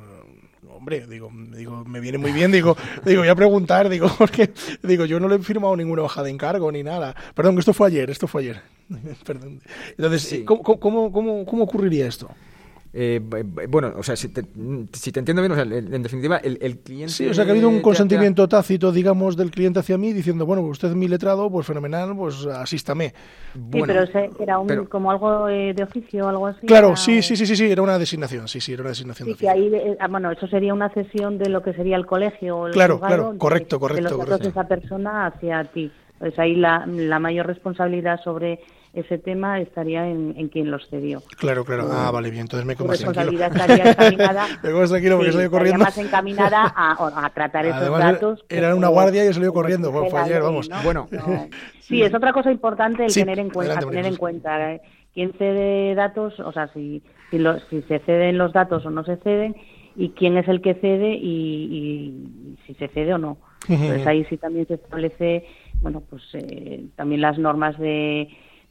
hombre, 0.69 1.05
digo, 1.07 1.31
digo, 1.55 1.85
me 1.85 1.99
viene 1.99 2.17
muy 2.17 2.31
bien, 2.31 2.51
digo, 2.51 2.75
digo, 3.05 3.21
voy 3.21 3.29
a 3.29 3.35
preguntar, 3.35 3.89
digo, 3.89 4.09
porque 4.17 4.51
digo, 4.83 5.05
yo 5.05 5.19
no 5.19 5.27
le 5.27 5.35
he 5.35 5.39
firmado 5.39 5.75
ninguna 5.75 6.03
hoja 6.03 6.23
de 6.23 6.31
encargo 6.31 6.71
ni 6.71 6.83
nada. 6.83 7.15
Perdón, 7.33 7.55
que 7.55 7.59
esto 7.61 7.73
fue 7.73 7.87
ayer, 7.87 8.09
esto 8.09 8.27
fue 8.27 8.41
ayer. 8.43 8.61
Perdón. 9.25 9.61
Entonces, 9.97 10.43
¿cómo, 10.45 10.61
cómo, 10.63 11.11
cómo, 11.11 11.45
cómo 11.45 11.63
ocurriría 11.63 12.07
esto? 12.07 12.29
Eh, 12.97 13.19
bueno, 13.19 13.91
o 13.97 14.03
sea, 14.03 14.15
si 14.15 14.29
te, 14.29 14.39
entiendo 14.39 15.41
bien, 15.41 15.51
o 15.51 15.55
sea, 15.55 15.63
en 15.63 16.01
definitiva, 16.01 16.37
el, 16.37 16.77
cliente... 16.77 17.09
Sí, 17.11 17.27
o 17.27 17.33
sea, 17.33 17.43
que 17.43 17.51
ha 17.51 17.53
habido 17.53 17.67
un 17.67 17.81
consentimiento 17.81 18.47
tácito, 18.47 18.89
digamos, 18.89 19.35
del 19.35 19.51
cliente 19.51 19.79
hacia 19.79 19.97
mí, 19.97 20.13
diciendo, 20.13 20.45
bueno, 20.45 20.61
usted 20.61 20.87
es 20.87 20.95
mi 20.95 21.09
letrado, 21.09 21.49
pues 21.49 21.67
fenomenal, 21.67 22.15
pues 22.15 22.45
asístame. 22.45 23.09
Sí, 23.53 23.81
pero 23.85 24.05
era 24.39 24.59
un, 24.59 24.85
como 24.85 25.11
algo 25.11 25.49
eh, 25.49 25.73
de 25.73 25.83
oficio 25.83 26.25
o 26.25 26.29
algo 26.29 26.47
así. 26.47 26.65
Claro, 26.65 26.95
sí, 26.95 27.21
sí, 27.21 27.35
sí, 27.35 27.45
sí, 27.45 27.57
sí, 27.57 27.69
era 27.69 27.81
una 27.81 27.99
designación, 27.99 28.47
sí, 28.47 28.61
sí, 28.61 28.71
era 28.71 28.83
una 28.83 28.91
designación. 28.91 29.27
Sí, 29.27 29.35
que 29.35 29.49
ahí, 29.49 29.69
eh, 29.73 29.97
ah, 29.99 30.07
bueno, 30.07 30.31
eso 30.31 30.47
sería 30.47 30.73
una 30.73 30.87
cesión 30.87 31.37
de 31.37 31.49
lo 31.49 31.61
que 31.61 31.73
sería 31.73 31.97
el 31.97 32.05
colegio 32.05 32.59
o 32.59 32.67
el 32.67 32.73
Claro, 32.73 33.01
claro, 33.01 33.35
correcto, 33.37 33.77
correcto. 33.77 34.03
De 34.05 34.09
los 34.09 34.19
datos 34.19 34.39
de 34.39 34.49
esa 34.51 34.69
persona 34.69 35.25
hacia 35.25 35.65
ti. 35.65 35.91
Pues 36.17 36.39
ahí 36.39 36.55
la, 36.55 36.85
la 36.85 37.19
mayor 37.19 37.45
responsabilidad 37.45 38.21
sobre 38.23 38.61
ese 38.95 39.17
tema 39.17 39.59
estaría 39.59 40.07
en, 40.07 40.47
quien 40.49 40.71
los 40.71 40.87
cedió. 40.89 41.21
Claro, 41.37 41.65
claro. 41.65 41.87
Ah, 41.91 42.11
vale, 42.11 42.29
bien. 42.29 42.41
Entonces 42.41 42.65
me 42.65 42.75
quedo 42.75 42.87
más 42.87 42.97
responsabilidad 42.97 43.55
estaría 43.55 43.91
encaminada, 43.91 44.47
me 44.63 44.87
tranquilo 44.87 45.17
porque 45.17 45.31
sí, 45.31 45.49
corriendo. 45.49 45.83
más 45.83 45.97
encaminada 45.97 46.73
a, 46.75 47.25
a 47.25 47.29
tratar 47.29 47.65
esos 47.65 47.99
datos. 47.99 48.45
Era 48.49 48.73
una 48.75 48.87
guardia 48.87 49.25
y 49.25 49.27
he 49.27 49.33
salido 49.33 49.53
corriendo. 49.53 49.91
Bueno, 49.91 50.09
fue 50.09 50.21
ayer, 50.21 50.41
vamos. 50.41 50.69
Bueno. 50.83 51.07
Sí, 51.81 52.01
es 52.01 52.13
otra 52.13 52.33
cosa 52.33 52.51
importante 52.51 53.05
el 53.05 53.13
tener 53.13 53.39
en 53.39 53.49
cuenta. 53.49 53.79
tener 53.79 54.05
en 54.05 54.15
cuenta 54.15 54.73
¿eh? 54.73 54.81
quién 55.13 55.33
cede 55.33 55.93
datos, 55.93 56.39
o 56.39 56.51
sea, 56.51 56.67
si, 56.73 57.03
si, 57.29 57.37
si 57.69 57.81
se 57.83 57.99
ceden 57.99 58.37
los 58.37 58.53
datos 58.53 58.85
o 58.85 58.89
no 58.89 59.03
se 59.03 59.17
ceden, 59.17 59.55
y 59.95 60.09
quién 60.09 60.37
es 60.37 60.47
el 60.47 60.61
que 60.61 60.75
cede 60.75 61.15
y, 61.15 62.57
si 62.65 62.73
se 62.75 62.87
cede 62.89 63.13
o 63.13 63.17
no. 63.17 63.37
Entonces 63.69 64.05
ahí 64.05 64.25
sí 64.25 64.37
también 64.37 64.67
se 64.67 64.75
establece, 64.75 65.45
bueno, 65.81 66.03
pues 66.09 66.23
eh, 66.33 66.85
también 66.95 67.21
las 67.21 67.37
normas 67.37 67.77
de 67.79 68.27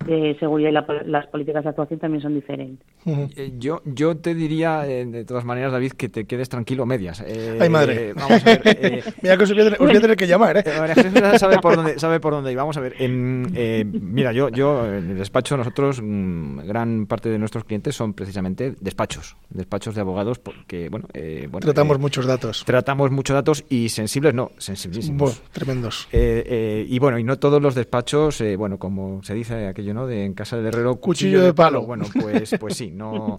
de 0.07 0.37
seguridad 0.39 0.71
y 0.71 1.09
las 1.11 1.27
políticas 1.29 1.65
de 1.65 1.71
actuación 1.71 1.99
también 1.99 2.23
son 2.23 2.35
diferentes. 2.35 2.87
Eh, 3.07 3.55
yo, 3.59 3.83
yo 3.85 4.17
te 4.17 4.35
diría, 4.35 4.87
eh, 4.87 5.05
de 5.07 5.25
todas 5.25 5.45
maneras, 5.45 5.73
David, 5.73 5.93
que 5.93 6.09
te 6.09 6.25
quedes 6.25 6.49
tranquilo 6.49 6.87
medias. 6.87 7.23
Eh, 7.27 7.59
Ay, 7.61 7.69
madre. 7.69 8.13
vamos 8.15 8.47
a 8.47 8.57
ver. 8.57 9.05
mira 9.23 9.37
que 9.37 9.45
os 9.45 9.53
voy 9.53 9.61
a, 9.63 10.01
tener, 10.01 10.17
que 10.17 10.27
llamar, 10.27 10.57
¿eh? 10.59 11.39
sabe 11.39 11.59
por 11.59 11.77
dónde, 11.77 11.99
sabe 11.99 12.21
por 12.21 12.33
dónde. 12.33 12.53
Y 12.53 12.55
vamos 12.55 12.77
a 12.77 12.81
ver. 12.81 12.95
mira, 13.09 14.33
yo, 14.33 14.49
yo, 14.51 14.87
en 14.87 15.11
el 15.11 15.19
despacho, 15.19 15.57
nosotros, 15.57 16.01
mm, 16.03 16.61
gran 16.67 17.07
parte 17.07 17.29
de 17.29 17.39
nuestros 17.39 17.65
clientes 17.65 17.95
son 17.95 18.15
precisamente 18.15 18.75
despachos. 18.81 19.37
Despachos 19.51 19.95
de 19.95 20.01
abogados, 20.01 20.39
porque, 20.39 20.89
bueno. 20.89 21.09
bueno 21.13 21.61
tratamos 21.61 21.99
muchos 21.99 22.27
datos. 22.27 22.65
Tratamos 22.67 23.11
muchos 23.11 23.35
datos 23.35 23.65
y 23.69 23.89
sensibles, 23.89 24.35
no, 24.35 24.51
sensibilísimos. 24.59 25.43
tremendos. 25.53 26.09
y 26.13 26.99
bueno, 26.99 27.19
y 27.19 27.25
no 27.25 27.39
todos 27.39 27.63
los 27.63 27.75
despachos, 27.75 28.43
bueno, 28.59 28.79
como 28.79 29.23
se 29.23 29.35
dice 29.35 29.67
aquello 29.85 30.07
de 30.07 30.25
en 30.25 30.35
casa 30.35 30.57
del 30.57 30.67
herrero 30.67 30.97
cuchillo, 30.97 31.43
de, 31.43 31.55
palo. 31.55 31.87
Bueno, 31.87 32.07
pues, 32.21 32.55
pues 32.59 32.77
sí, 32.77 32.91
no, 32.91 33.39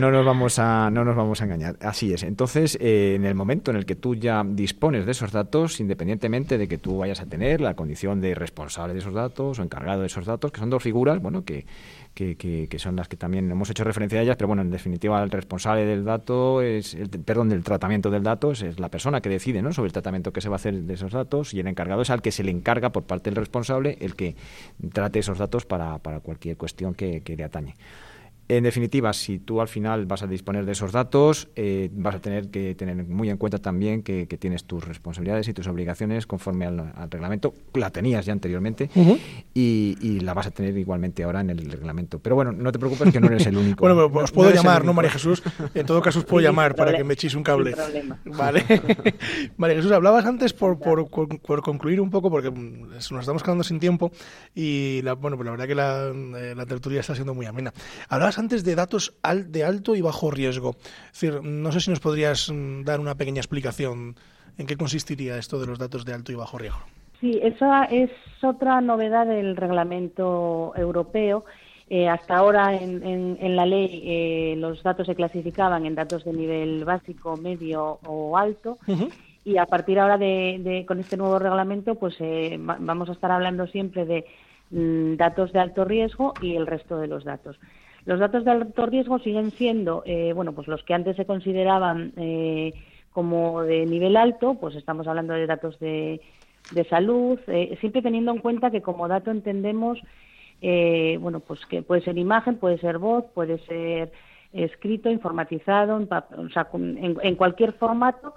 no, 0.00 0.10
nos 0.10 0.24
vamos 0.24 0.58
a, 0.58 0.90
no 0.90 1.04
nos 1.04 1.16
vamos 1.16 1.40
a 1.40 1.44
engañar. 1.44 1.76
Así 1.80 2.12
es. 2.12 2.22
Entonces, 2.22 2.78
eh, 2.80 3.14
en 3.16 3.24
el 3.24 3.34
momento 3.34 3.70
en 3.70 3.76
el 3.76 3.86
que 3.86 3.96
tú 3.96 4.14
ya 4.14 4.42
dispones 4.46 5.06
de 5.06 5.12
esos 5.12 5.32
datos, 5.32 5.80
independientemente 5.80 6.58
de 6.58 6.68
que 6.68 6.78
tú 6.78 6.98
vayas 6.98 7.20
a 7.20 7.26
tener 7.26 7.60
la 7.60 7.74
condición 7.74 8.20
de 8.20 8.34
responsable 8.34 8.94
de 8.94 9.00
esos 9.00 9.14
datos 9.14 9.58
o 9.58 9.62
encargado 9.62 10.00
de 10.00 10.06
esos 10.06 10.26
datos, 10.26 10.52
que 10.52 10.60
son 10.60 10.70
dos 10.70 10.82
figuras, 10.82 11.20
bueno, 11.20 11.44
que 11.44 11.66
que, 12.14 12.68
son 12.78 12.96
las 12.96 13.08
que 13.08 13.16
también 13.16 13.50
hemos 13.50 13.70
hecho 13.70 13.84
referencia 13.84 14.18
a 14.18 14.22
ellas, 14.22 14.36
pero 14.36 14.48
bueno, 14.48 14.62
en 14.62 14.70
definitiva 14.70 15.22
el 15.22 15.30
responsable 15.30 15.84
del 15.84 16.04
dato, 16.04 16.60
es 16.60 16.94
el, 16.94 17.08
perdón, 17.08 17.48
del 17.48 17.64
tratamiento 17.64 18.10
del 18.10 18.22
dato 18.22 18.52
es, 18.52 18.78
la 18.78 18.88
persona 18.88 19.20
que 19.20 19.28
decide 19.28 19.62
¿no? 19.62 19.72
sobre 19.72 19.88
el 19.88 19.92
tratamiento 19.92 20.32
que 20.32 20.40
se 20.40 20.48
va 20.48 20.56
a 20.56 20.56
hacer 20.56 20.74
de 20.74 20.94
esos 20.94 21.12
datos 21.12 21.54
y 21.54 21.60
el 21.60 21.66
encargado 21.66 22.02
es 22.02 22.10
al 22.10 22.22
que 22.22 22.32
se 22.32 22.44
le 22.44 22.50
encarga 22.50 22.90
por 22.90 23.04
parte 23.04 23.30
del 23.30 23.36
responsable 23.36 23.96
el 24.00 24.16
que 24.16 24.36
trate 24.92 25.20
esos 25.20 25.38
datos 25.38 25.64
para, 25.64 25.98
para 25.98 26.20
cualquier 26.20 26.56
cuestión 26.56 26.94
que, 26.94 27.22
que 27.22 27.36
le 27.36 27.44
atañe. 27.44 27.74
En 28.50 28.64
definitiva, 28.64 29.12
si 29.12 29.38
tú 29.38 29.60
al 29.60 29.68
final 29.68 30.06
vas 30.06 30.24
a 30.24 30.26
disponer 30.26 30.64
de 30.64 30.72
esos 30.72 30.90
datos, 30.90 31.48
eh, 31.54 31.88
vas 31.92 32.16
a 32.16 32.18
tener 32.18 32.48
que 32.48 32.74
tener 32.74 32.96
muy 33.06 33.30
en 33.30 33.36
cuenta 33.36 33.58
también 33.58 34.02
que, 34.02 34.26
tienes 34.40 34.64
tus 34.64 34.84
responsabilidades 34.84 35.46
y 35.46 35.54
tus 35.54 35.68
obligaciones 35.68 36.26
conforme 36.26 36.66
al, 36.66 36.92
reglamento. 37.08 37.54
La 37.74 37.90
tenías 37.90 38.26
ya 38.26 38.32
anteriormente 38.32 38.90
y, 39.54 40.18
la 40.22 40.34
vas 40.34 40.48
a 40.48 40.50
tener 40.50 40.76
igualmente 40.76 41.22
ahora 41.22 41.42
en 41.42 41.50
el 41.50 41.70
reglamento. 41.70 42.18
Pero 42.18 42.34
bueno, 42.34 42.50
no 42.50 42.72
te 42.72 42.80
preocupes 42.80 43.12
que 43.12 43.20
no 43.20 43.28
eres 43.28 43.46
el 43.46 43.56
único. 43.56 43.80
bueno, 43.88 44.06
os 44.06 44.32
puedo 44.32 44.50
llamar, 44.50 44.84
¿no, 44.84 44.94
María 44.94 45.12
Jesús? 45.12 45.44
En 45.72 45.86
todo 45.86 46.02
caso, 46.02 46.18
os 46.18 46.24
puedo 46.24 46.44
llamar 46.44 46.74
para 46.74 46.96
que 46.96 47.04
me 47.04 47.14
echéis 47.14 47.36
un 47.36 47.44
cable. 47.44 47.76
Vale. 48.24 48.64
María 49.58 49.76
Jesús, 49.76 49.92
hablabas 49.92 50.26
antes 50.26 50.52
por, 50.52 50.80
por, 50.80 51.62
concluir 51.62 52.00
un 52.00 52.10
poco, 52.10 52.30
porque 52.30 52.50
nos 52.50 53.12
estamos 53.12 53.44
quedando 53.44 53.62
sin 53.62 53.78
tiempo 53.78 54.10
y 54.56 55.02
la, 55.02 55.12
bueno, 55.12 55.36
pues 55.36 55.44
la 55.44 55.52
verdad 55.52 55.68
que 55.68 55.74
la, 55.76 56.08
eh, 56.40 56.54
la 56.56 56.66
tertulia 56.66 56.98
está 56.98 57.14
siendo 57.14 57.32
muy 57.32 57.46
amena. 57.46 57.72
Hablabas 58.08 58.39
antes 58.40 58.64
de 58.64 58.74
datos 58.74 59.14
de 59.46 59.64
alto 59.64 59.94
y 59.94 60.00
bajo 60.00 60.30
riesgo. 60.30 60.76
Es 61.12 61.20
decir, 61.20 61.42
no 61.42 61.70
sé 61.70 61.80
si 61.80 61.90
nos 61.90 62.00
podrías 62.00 62.50
mm, 62.50 62.82
dar 62.82 62.98
una 62.98 63.14
pequeña 63.14 63.40
explicación 63.40 64.16
en 64.58 64.66
qué 64.66 64.76
consistiría 64.76 65.38
esto 65.38 65.60
de 65.60 65.66
los 65.66 65.78
datos 65.78 66.04
de 66.04 66.12
alto 66.12 66.32
y 66.32 66.34
bajo 66.34 66.58
riesgo. 66.58 66.80
Sí, 67.20 67.38
esa 67.42 67.84
es 67.84 68.10
otra 68.42 68.80
novedad 68.80 69.26
del 69.26 69.56
reglamento 69.56 70.72
europeo. 70.74 71.44
Eh, 71.88 72.08
hasta 72.08 72.36
ahora 72.36 72.74
en, 72.74 73.56
la 73.56 73.66
ley 73.66 74.02
eh, 74.04 74.54
los 74.56 74.82
datos 74.82 75.06
se 75.06 75.16
clasificaban 75.16 75.84
en 75.86 75.96
datos 75.96 76.24
de 76.24 76.32
nivel 76.32 76.84
básico, 76.84 77.36
medio 77.36 77.98
o 78.06 78.38
alto. 78.38 78.78
Y 79.44 79.56
a 79.56 79.66
partir 79.66 79.98
ahora 79.98 80.16
de, 80.16 80.84
con 80.86 81.00
este 81.00 81.16
nuevo 81.16 81.38
reglamento, 81.38 81.94
pues 81.96 82.14
eh, 82.20 82.56
vamos 82.60 83.08
a 83.08 83.12
estar 83.12 83.30
hablando 83.30 83.66
siempre 83.66 84.04
de 84.04 84.24
mm, 84.70 85.16
datos 85.16 85.52
de 85.52 85.58
alto 85.58 85.84
riesgo 85.84 86.32
y 86.40 86.56
el 86.56 86.66
resto 86.66 86.98
de 86.98 87.08
los 87.08 87.24
datos. 87.24 87.58
Los 88.06 88.18
datos 88.18 88.44
de 88.44 88.50
alto 88.50 88.86
riesgo 88.86 89.18
siguen 89.18 89.52
siendo, 89.52 90.02
eh, 90.06 90.32
bueno, 90.32 90.52
pues 90.52 90.68
los 90.68 90.82
que 90.84 90.94
antes 90.94 91.16
se 91.16 91.26
consideraban 91.26 92.12
eh, 92.16 92.72
como 93.12 93.62
de 93.62 93.86
nivel 93.86 94.16
alto, 94.16 94.54
pues 94.54 94.74
estamos 94.74 95.06
hablando 95.06 95.34
de 95.34 95.46
datos 95.46 95.78
de, 95.80 96.20
de 96.70 96.84
salud, 96.84 97.38
eh, 97.46 97.76
siempre 97.80 98.02
teniendo 98.02 98.32
en 98.32 98.38
cuenta 98.38 98.70
que 98.70 98.82
como 98.82 99.08
dato 99.08 99.30
entendemos, 99.30 99.98
eh, 100.62 101.18
bueno, 101.20 101.40
pues 101.40 101.64
que 101.66 101.82
puede 101.82 102.02
ser 102.02 102.16
imagen, 102.18 102.56
puede 102.56 102.78
ser 102.78 102.98
voz, 102.98 103.24
puede 103.34 103.58
ser 103.66 104.12
escrito, 104.52 105.10
informatizado, 105.10 105.96
en, 105.96 106.08
o 106.10 106.48
sea, 106.50 106.68
en, 106.72 107.16
en 107.22 107.34
cualquier 107.36 107.72
formato. 107.72 108.34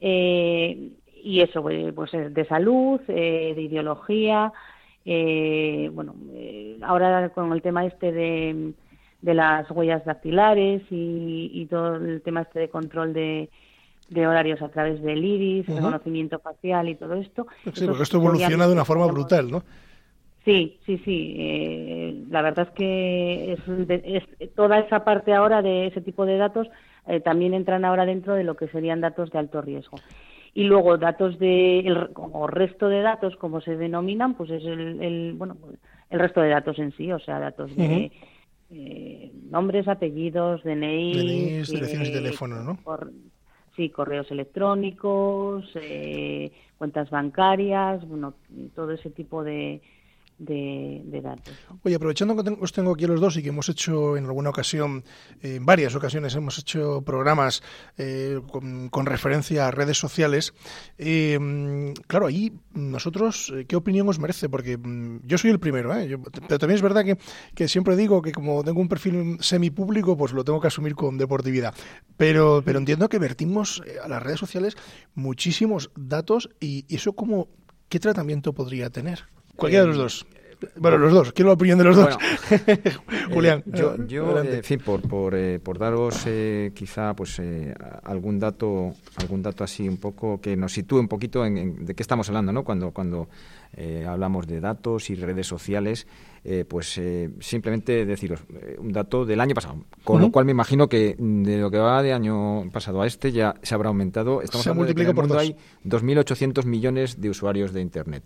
Eh, 0.00 0.90
y 1.22 1.40
eso, 1.40 1.62
pues 1.94 2.12
de 2.12 2.44
salud, 2.44 3.00
eh, 3.08 3.54
de 3.54 3.62
ideología, 3.62 4.52
eh, 5.06 5.90
bueno, 5.92 6.14
ahora 6.82 7.30
con 7.30 7.50
el 7.52 7.62
tema 7.62 7.86
este 7.86 8.12
de, 8.12 8.72
de 9.24 9.32
las 9.32 9.70
huellas 9.70 10.04
dactilares 10.04 10.82
y, 10.90 11.50
y, 11.54 11.64
todo 11.66 11.96
el 11.96 12.20
tema 12.20 12.42
este 12.42 12.60
de 12.60 12.68
control 12.68 13.14
de, 13.14 13.48
de 14.10 14.26
horarios 14.26 14.60
a 14.60 14.68
través 14.68 15.02
del 15.02 15.24
iris, 15.24 15.66
uh 15.66 15.72
-huh. 15.72 15.76
reconocimiento 15.76 16.38
facial 16.40 16.90
y 16.90 16.94
todo 16.94 17.14
esto. 17.14 17.46
Sí, 17.72 17.86
porque 17.86 18.02
esto 18.02 18.18
evoluciona 18.18 18.66
de 18.66 18.72
una 18.74 18.84
forma 18.84 19.06
brutal, 19.06 19.50
¿no? 19.50 19.62
Sí, 20.44 20.76
sí, 20.84 21.00
sí. 21.06 21.36
Eh, 21.38 22.24
la 22.28 22.42
verdad 22.42 22.68
es 22.68 22.74
que 22.74 23.52
es, 23.54 23.60
es, 24.38 24.54
toda 24.54 24.78
esa 24.78 25.04
parte 25.04 25.32
ahora 25.32 25.62
de 25.62 25.86
ese 25.86 26.02
tipo 26.02 26.26
de 26.26 26.36
datos 26.36 26.68
eh, 27.06 27.20
también 27.20 27.54
entran 27.54 27.86
ahora 27.86 28.04
dentro 28.04 28.34
de 28.34 28.44
lo 28.44 28.54
que 28.56 28.68
serían 28.68 29.00
datos 29.00 29.30
de 29.30 29.38
alto 29.38 29.62
riesgo. 29.62 29.96
Y 30.52 30.64
luego 30.64 30.98
datos 30.98 31.38
de, 31.38 31.80
el, 31.80 32.10
o 32.14 32.46
resto 32.46 32.90
de 32.90 33.00
datos, 33.00 33.36
como 33.36 33.62
se 33.62 33.74
denominan, 33.76 34.34
pues 34.34 34.50
es 34.50 34.64
el, 34.66 35.02
el 35.02 35.32
bueno, 35.32 35.56
el 36.10 36.20
resto 36.20 36.42
de 36.42 36.50
datos 36.50 36.78
en 36.78 36.92
sí, 36.92 37.10
o 37.10 37.18
sea, 37.18 37.38
datos 37.40 37.74
de 37.74 37.82
uh 37.82 37.90
-huh. 37.90 38.10
Eh, 38.74 39.32
nombres, 39.50 39.86
apellidos, 39.86 40.62
DNI, 40.64 41.12
DNI 41.12 41.70
direcciones 41.70 42.08
de 42.08 42.14
teléfono, 42.14 42.62
¿no? 42.62 42.76
Por, 42.82 43.12
sí, 43.76 43.90
correos 43.90 44.30
electrónicos, 44.30 45.64
eh, 45.74 46.50
cuentas 46.78 47.10
bancarias, 47.10 48.06
bueno, 48.08 48.34
todo 48.74 48.92
ese 48.92 49.10
tipo 49.10 49.44
de, 49.44 49.80
de, 50.38 51.20
datos. 51.22 51.54
Oye, 51.82 51.94
aprovechando 51.94 52.36
que 52.36 52.56
os 52.60 52.72
tengo 52.72 52.92
aquí 52.92 53.06
los 53.06 53.20
dos 53.20 53.36
y 53.36 53.42
que 53.42 53.50
hemos 53.50 53.68
hecho 53.68 54.16
en 54.16 54.24
alguna 54.24 54.50
ocasión, 54.50 55.04
eh, 55.42 55.56
en 55.56 55.66
varias 55.66 55.94
ocasiones 55.94 56.34
hemos 56.34 56.58
hecho 56.58 57.02
programas 57.02 57.62
eh, 57.96 58.40
con, 58.50 59.06
referencia 59.06 59.68
a 59.68 59.70
redes 59.70 59.98
sociales, 59.98 60.54
eh, 60.98 61.94
claro, 62.06 62.26
ahí 62.26 62.52
nosotros, 62.72 63.52
eh, 63.54 63.66
¿qué 63.66 63.76
opinión 63.76 64.08
os 64.08 64.18
merece? 64.18 64.48
Porque 64.48 64.76
mm, 64.76 65.20
yo 65.24 65.38
soy 65.38 65.50
el 65.50 65.60
primero, 65.60 65.94
¿eh? 65.94 66.08
Yo, 66.08 66.22
pero 66.22 66.58
también 66.58 66.76
es 66.76 66.82
verdad 66.82 67.04
que, 67.54 67.68
siempre 67.68 67.96
digo 67.96 68.22
que 68.22 68.32
como 68.32 68.64
tengo 68.64 68.80
un 68.80 68.88
perfil 68.88 69.38
semipúblico, 69.40 70.16
pues 70.16 70.32
lo 70.32 70.44
tengo 70.44 70.60
que 70.60 70.68
asumir 70.68 70.94
con 70.94 71.18
deportividad. 71.18 71.74
Pero, 72.16 72.62
pero 72.64 72.78
entiendo 72.78 73.08
que 73.08 73.18
vertimos 73.18 73.82
a 74.02 74.08
las 74.08 74.22
redes 74.22 74.40
sociales 74.40 74.76
muchísimos 75.14 75.90
datos 75.96 76.50
y, 76.60 76.84
y 76.88 76.96
eso 76.96 77.14
como, 77.14 77.48
¿qué 77.88 78.00
tratamiento 78.00 78.52
podría 78.52 78.90
tener? 78.90 79.24
Cualquiera 79.56 79.84
de 79.84 79.88
los 79.88 79.96
dos. 79.98 80.26
Bueno, 80.76 80.98
los 80.98 81.12
dos. 81.12 81.32
Quiero 81.32 81.48
la 81.48 81.54
opinión 81.54 81.78
de 81.78 81.84
los 81.84 81.96
dos. 81.96 82.16
Julián. 83.32 83.60
Eh, 83.66 83.70
yo, 83.74 83.96
yo 84.06 84.42
eh, 84.42 84.56
en 84.56 84.64
fin, 84.64 84.80
por, 84.84 85.02
por, 85.02 85.34
eh, 85.34 85.58
por 85.60 85.78
daros 85.78 86.24
eh, 86.26 86.72
quizá 86.74 87.14
pues 87.14 87.40
algún 88.04 88.38
dato 88.38 88.94
algún 89.16 89.42
dato 89.42 89.64
así 89.64 89.88
un 89.88 89.98
poco 89.98 90.40
que 90.40 90.56
nos 90.56 90.72
sitúe 90.72 90.98
un 90.98 91.08
poquito 91.08 91.44
en, 91.44 91.58
en 91.58 91.86
de 91.86 91.94
qué 91.94 92.02
estamos 92.02 92.28
hablando, 92.28 92.52
¿no? 92.52 92.64
Cuando 92.64 92.90
cuando 92.92 93.28
hablamos 94.06 94.46
de 94.46 94.60
datos 94.60 95.10
y 95.10 95.16
redes 95.16 95.46
sociales, 95.46 96.06
pues 96.68 97.00
simplemente 97.40 98.04
deciros 98.04 98.40
un 98.78 98.92
dato 98.92 99.24
del 99.24 99.40
año 99.40 99.54
pasado, 99.54 99.84
con 100.04 100.16
uh 100.16 100.18
-huh. 100.18 100.22
lo 100.22 100.32
cual 100.32 100.44
me 100.44 100.52
imagino 100.52 100.88
que 100.88 101.16
de 101.18 101.58
lo 101.58 101.70
que 101.70 101.78
va 101.78 102.02
de 102.02 102.12
año 102.12 102.70
pasado 102.70 103.00
a 103.00 103.06
este 103.06 103.32
ya 103.32 103.54
se 103.62 103.74
habrá 103.74 103.88
aumentado. 103.88 104.42
Estamos 104.42 104.64
se 104.64 104.72
multiplica 104.72 105.08
de 105.08 105.14
que 105.14 105.16
por 105.16 105.28
dos. 105.28 105.38
Hay 105.38 105.56
2.800 105.84 106.64
millones 106.66 107.20
de 107.20 107.30
usuarios 107.30 107.72
de 107.72 107.80
Internet. 107.80 108.22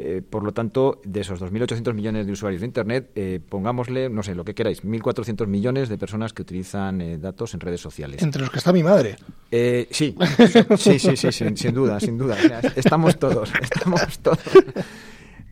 Eh, 0.00 0.22
por 0.22 0.44
lo 0.44 0.52
tanto, 0.52 1.00
de 1.04 1.22
esos 1.22 1.40
2.800 1.40 1.92
millones 1.92 2.24
de 2.24 2.30
usuarios 2.30 2.60
de 2.60 2.66
Internet, 2.66 3.10
eh, 3.16 3.40
pongámosle, 3.46 4.08
no 4.08 4.22
sé, 4.22 4.36
lo 4.36 4.44
que 4.44 4.54
queráis, 4.54 4.84
1.400 4.84 5.48
millones 5.48 5.88
de 5.88 5.98
personas 5.98 6.32
que 6.32 6.42
utilizan 6.42 7.00
eh, 7.00 7.18
datos 7.18 7.52
en 7.54 7.60
redes 7.60 7.80
sociales. 7.80 8.22
Entre 8.22 8.40
los 8.40 8.50
que 8.50 8.58
está 8.58 8.72
mi 8.72 8.84
madre. 8.84 9.16
sí, 9.50 10.14
sí, 10.76 10.98
sí, 11.00 11.16
sí, 11.16 11.32
sin, 11.32 11.56
sin 11.56 11.74
duda, 11.74 11.98
sin 11.98 12.16
duda. 12.16 12.36
O 12.36 12.46
sea, 12.46 12.60
estamos 12.76 13.18
todos, 13.18 13.50
estamos 13.60 14.18
todos. 14.20 14.38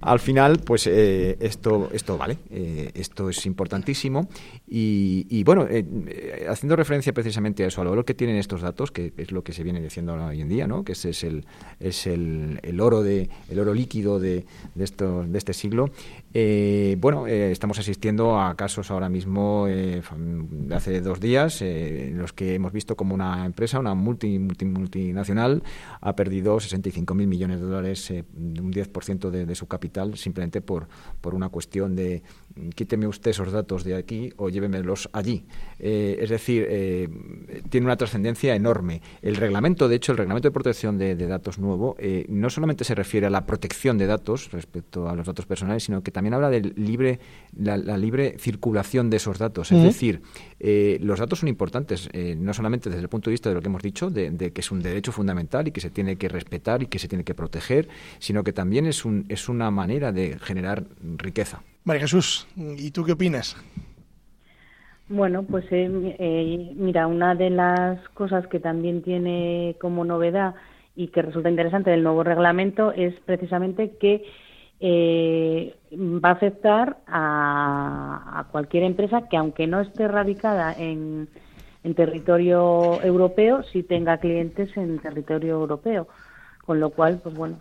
Al 0.01 0.20
final, 0.20 0.59
pues 0.59 0.86
eh, 0.86 1.38
esto, 1.40 1.88
esto 1.92 2.18
vale, 2.18 2.36
eh, 2.51 2.90
esto 2.94 3.30
es 3.30 3.47
importantísimo 3.47 4.28
y, 4.68 5.26
y 5.30 5.42
bueno, 5.42 5.66
eh, 5.70 6.47
haciendo 6.51 6.76
referencia 6.76 7.14
precisamente 7.14 7.64
a 7.64 7.68
eso, 7.68 7.80
al 7.80 7.88
valor 7.88 8.05
que 8.05 8.12
tienen 8.12 8.36
estos 8.36 8.61
datos, 8.61 8.90
que 8.90 9.14
es 9.16 9.32
lo 9.32 9.42
que 9.42 9.55
se 9.55 9.62
viene 9.62 9.80
diciendo 9.80 10.12
hoy 10.12 10.42
en 10.42 10.49
día, 10.51 10.66
¿no? 10.66 10.84
que 10.84 10.92
ese 10.92 11.11
es 11.11 11.24
el, 11.24 11.47
es 11.80 12.07
el, 12.07 12.61
el 12.62 12.80
oro 12.80 13.03
de 13.03 13.30
el 13.49 13.59
oro 13.59 13.72
líquido 13.72 14.20
de, 14.20 14.44
de, 14.74 14.84
esto, 14.84 15.24
de 15.26 15.38
este 15.38 15.55
siglo. 15.55 15.90
bueno, 16.99 17.26
estamos 17.26 17.78
asistiendo 17.78 18.38
a 18.38 18.55
casos 18.55 18.90
ahora 18.90 19.09
mismo 19.09 19.66
de 19.66 20.03
hace 20.74 21.01
dos 21.01 21.20
días 21.20 21.62
en 21.62 22.18
los 22.18 22.34
que 22.34 22.55
hemos 22.55 22.72
visto 22.72 22.97
como 22.97 23.14
una 23.14 23.47
empresa, 23.47 23.78
una 23.78 23.94
multi, 23.94 24.38
multi 24.38 24.66
multinacional, 24.66 25.62
ha 26.03 26.14
perdido 26.14 26.61
65 26.61 27.14
mil 27.14 27.26
millones 27.28 27.61
de 27.61 27.66
dólares, 27.66 28.11
un 28.11 28.72
10% 28.72 29.30
de, 29.30 29.47
de 29.47 29.55
su 29.55 29.66
capital 29.66 29.86
capital 29.87 30.16
simplemente 30.16 30.61
por, 30.61 30.89
por 31.20 31.34
una 31.34 31.49
cuestión 31.49 31.95
de 31.95 32.22
quíteme 32.74 33.07
usted 33.07 33.30
esos 33.30 33.53
datos 33.53 33.84
de 33.84 33.95
aquí 33.95 34.32
o 34.37 34.49
llévemelos 34.49 35.09
allí. 35.12 35.45
Eh, 35.78 36.18
es 36.20 36.30
decir, 36.30 36.66
eh, 36.68 37.09
tiene 37.68 37.87
una 37.87 37.97
trascendencia 37.97 38.55
enorme. 38.55 39.03
El 39.22 39.37
reglamento, 39.37 39.89
de 39.89 39.97
hecho, 39.97 40.12
el 40.12 40.18
reglamento 40.18 40.49
de 40.49 40.53
protección 40.53 40.97
de, 40.99 41.14
de 41.16 41.26
datos 41.26 41.59
nuevo, 41.59 41.97
eh, 41.99 42.24
no 42.28 42.49
solamente 42.51 42.84
se 42.84 42.95
refiere 42.95 43.26
a 43.26 43.30
la 43.30 43.45
protección 43.47 43.99
de 43.99 44.07
datos 44.07 44.51
respecto 44.53 45.09
a 45.09 45.14
los 45.14 45.26
datos 45.26 45.47
personales, 45.47 45.84
sino 45.84 46.03
que 46.03 46.11
también 46.11 46.34
habla 46.34 46.51
de 46.51 46.61
libre, 46.61 47.20
la, 47.57 47.76
la 47.76 47.99
libre 47.99 48.37
circulación 48.39 49.11
de 49.11 49.18
esos 49.18 49.39
datos. 49.39 49.72
Es 49.72 49.82
decir, 49.82 50.22
los 51.01 51.18
datos 51.18 51.41
son 51.41 51.49
importantes, 51.49 52.09
no 52.39 52.55
solamente 52.55 52.89
desde 52.89 53.03
el 53.03 53.09
punto 53.09 53.30
de 53.30 53.32
vista 53.32 53.49
de 53.51 53.55
lo 53.55 53.61
que 53.61 53.68
hemos 53.68 53.82
dicho, 53.82 54.11
de, 54.11 54.30
de, 54.30 54.53
que 54.53 54.61
es 54.61 54.70
un 54.70 54.80
derecho 54.80 55.12
fundamental 55.12 55.68
y 55.68 55.72
que 55.72 55.80
se 55.80 55.91
tiene 55.91 56.16
que 56.16 56.28
respetar 56.28 56.82
y 56.82 56.87
que 56.87 56.99
se 56.99 57.09
tiene 57.09 57.24
que 57.24 57.34
proteger, 57.34 57.89
sino 58.18 58.43
que 58.45 58.53
también 58.53 58.87
es, 58.87 59.05
un, 59.05 59.26
es 59.28 59.49
una 59.49 59.70
manera 59.77 60.11
de 60.11 60.39
generar 60.41 60.83
riqueza. 61.16 61.62
María 61.85 62.03
Jesús, 62.03 62.49
¿y 62.57 62.91
tú 62.91 63.05
qué 63.05 63.12
opinas? 63.12 63.57
Bueno, 65.09 65.45
pues 65.45 65.64
eh, 65.70 66.16
eh, 66.18 66.72
mira, 66.74 67.07
una 67.07 67.37
de 67.37 67.51
las 67.51 68.01
cosas 68.09 68.49
que 68.49 68.59
también 68.59 69.03
tiene 69.03 69.77
como 69.81 70.05
novedad 70.05 70.57
y 70.97 71.09
que 71.09 71.22
resulta 71.22 71.49
interesante 71.49 71.91
del 71.91 72.03
nuevo 72.03 72.24
reglamento 72.24 72.91
es 72.91 73.14
precisamente 73.24 73.93
que 74.01 74.24
eh, 74.81 75.77
va 75.93 76.31
a 76.31 76.33
afectar 76.33 76.99
a, 77.07 78.41
a, 78.41 78.45
cualquier 78.51 78.83
empresa 78.83 79.29
que 79.29 79.37
aunque 79.37 79.68
no 79.68 79.81
esté 79.81 80.09
radicada 80.09 80.74
en, 80.77 81.29
en 81.85 81.95
territorio 81.95 83.01
europeo, 83.03 83.62
sí 83.72 83.85
tenga 83.85 84.18
clientes 84.18 84.77
en 84.77 84.99
territorio 84.99 85.55
europeo. 85.55 86.09
Con 86.64 86.81
lo 86.81 86.91
cual, 86.91 87.20
pues 87.22 87.35
bueno, 87.37 87.61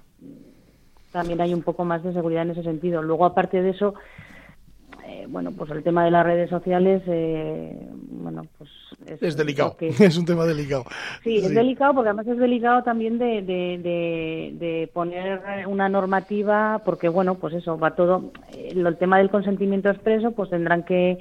también 1.15 1.39
hay 1.39 1.53
un 1.53 1.61
poco 1.61 1.85
más 1.85 2.03
de 2.03 2.11
seguridad 2.11 2.41
en 2.41 2.51
ese 2.51 2.63
sentido. 2.63 3.01
Luego, 3.01 3.23
aparte 3.23 3.61
de 3.61 3.69
eso, 3.69 3.93
eh, 5.07 5.25
bueno, 5.29 5.53
pues 5.57 5.71
el 5.71 5.81
tema 5.81 6.03
de 6.03 6.11
las 6.11 6.25
redes 6.25 6.49
sociales, 6.49 7.03
eh, 7.07 7.89
bueno, 8.09 8.45
pues 8.57 8.69
es, 9.07 9.23
es 9.23 9.37
delicado, 9.37 9.77
que, 9.77 9.87
es 9.99 10.17
un 10.17 10.25
tema 10.25 10.43
delicado. 10.43 10.83
Sí, 11.23 11.39
sí, 11.39 11.45
es 11.45 11.55
delicado 11.55 11.93
porque 11.93 12.09
además 12.09 12.27
es 12.27 12.37
delicado 12.37 12.83
también 12.83 13.17
de, 13.17 13.41
de, 13.43 13.79
de, 13.81 14.55
de, 14.59 14.89
poner 14.93 15.41
una 15.67 15.87
normativa, 15.87 16.81
porque 16.83 17.07
bueno, 17.07 17.35
pues 17.35 17.53
eso, 17.53 17.79
va 17.79 17.95
todo, 17.95 18.33
el, 18.53 18.85
el 18.85 18.97
tema 18.97 19.17
del 19.19 19.29
consentimiento 19.29 19.89
expreso, 19.89 20.31
pues 20.31 20.49
tendrán 20.49 20.83
que 20.83 21.19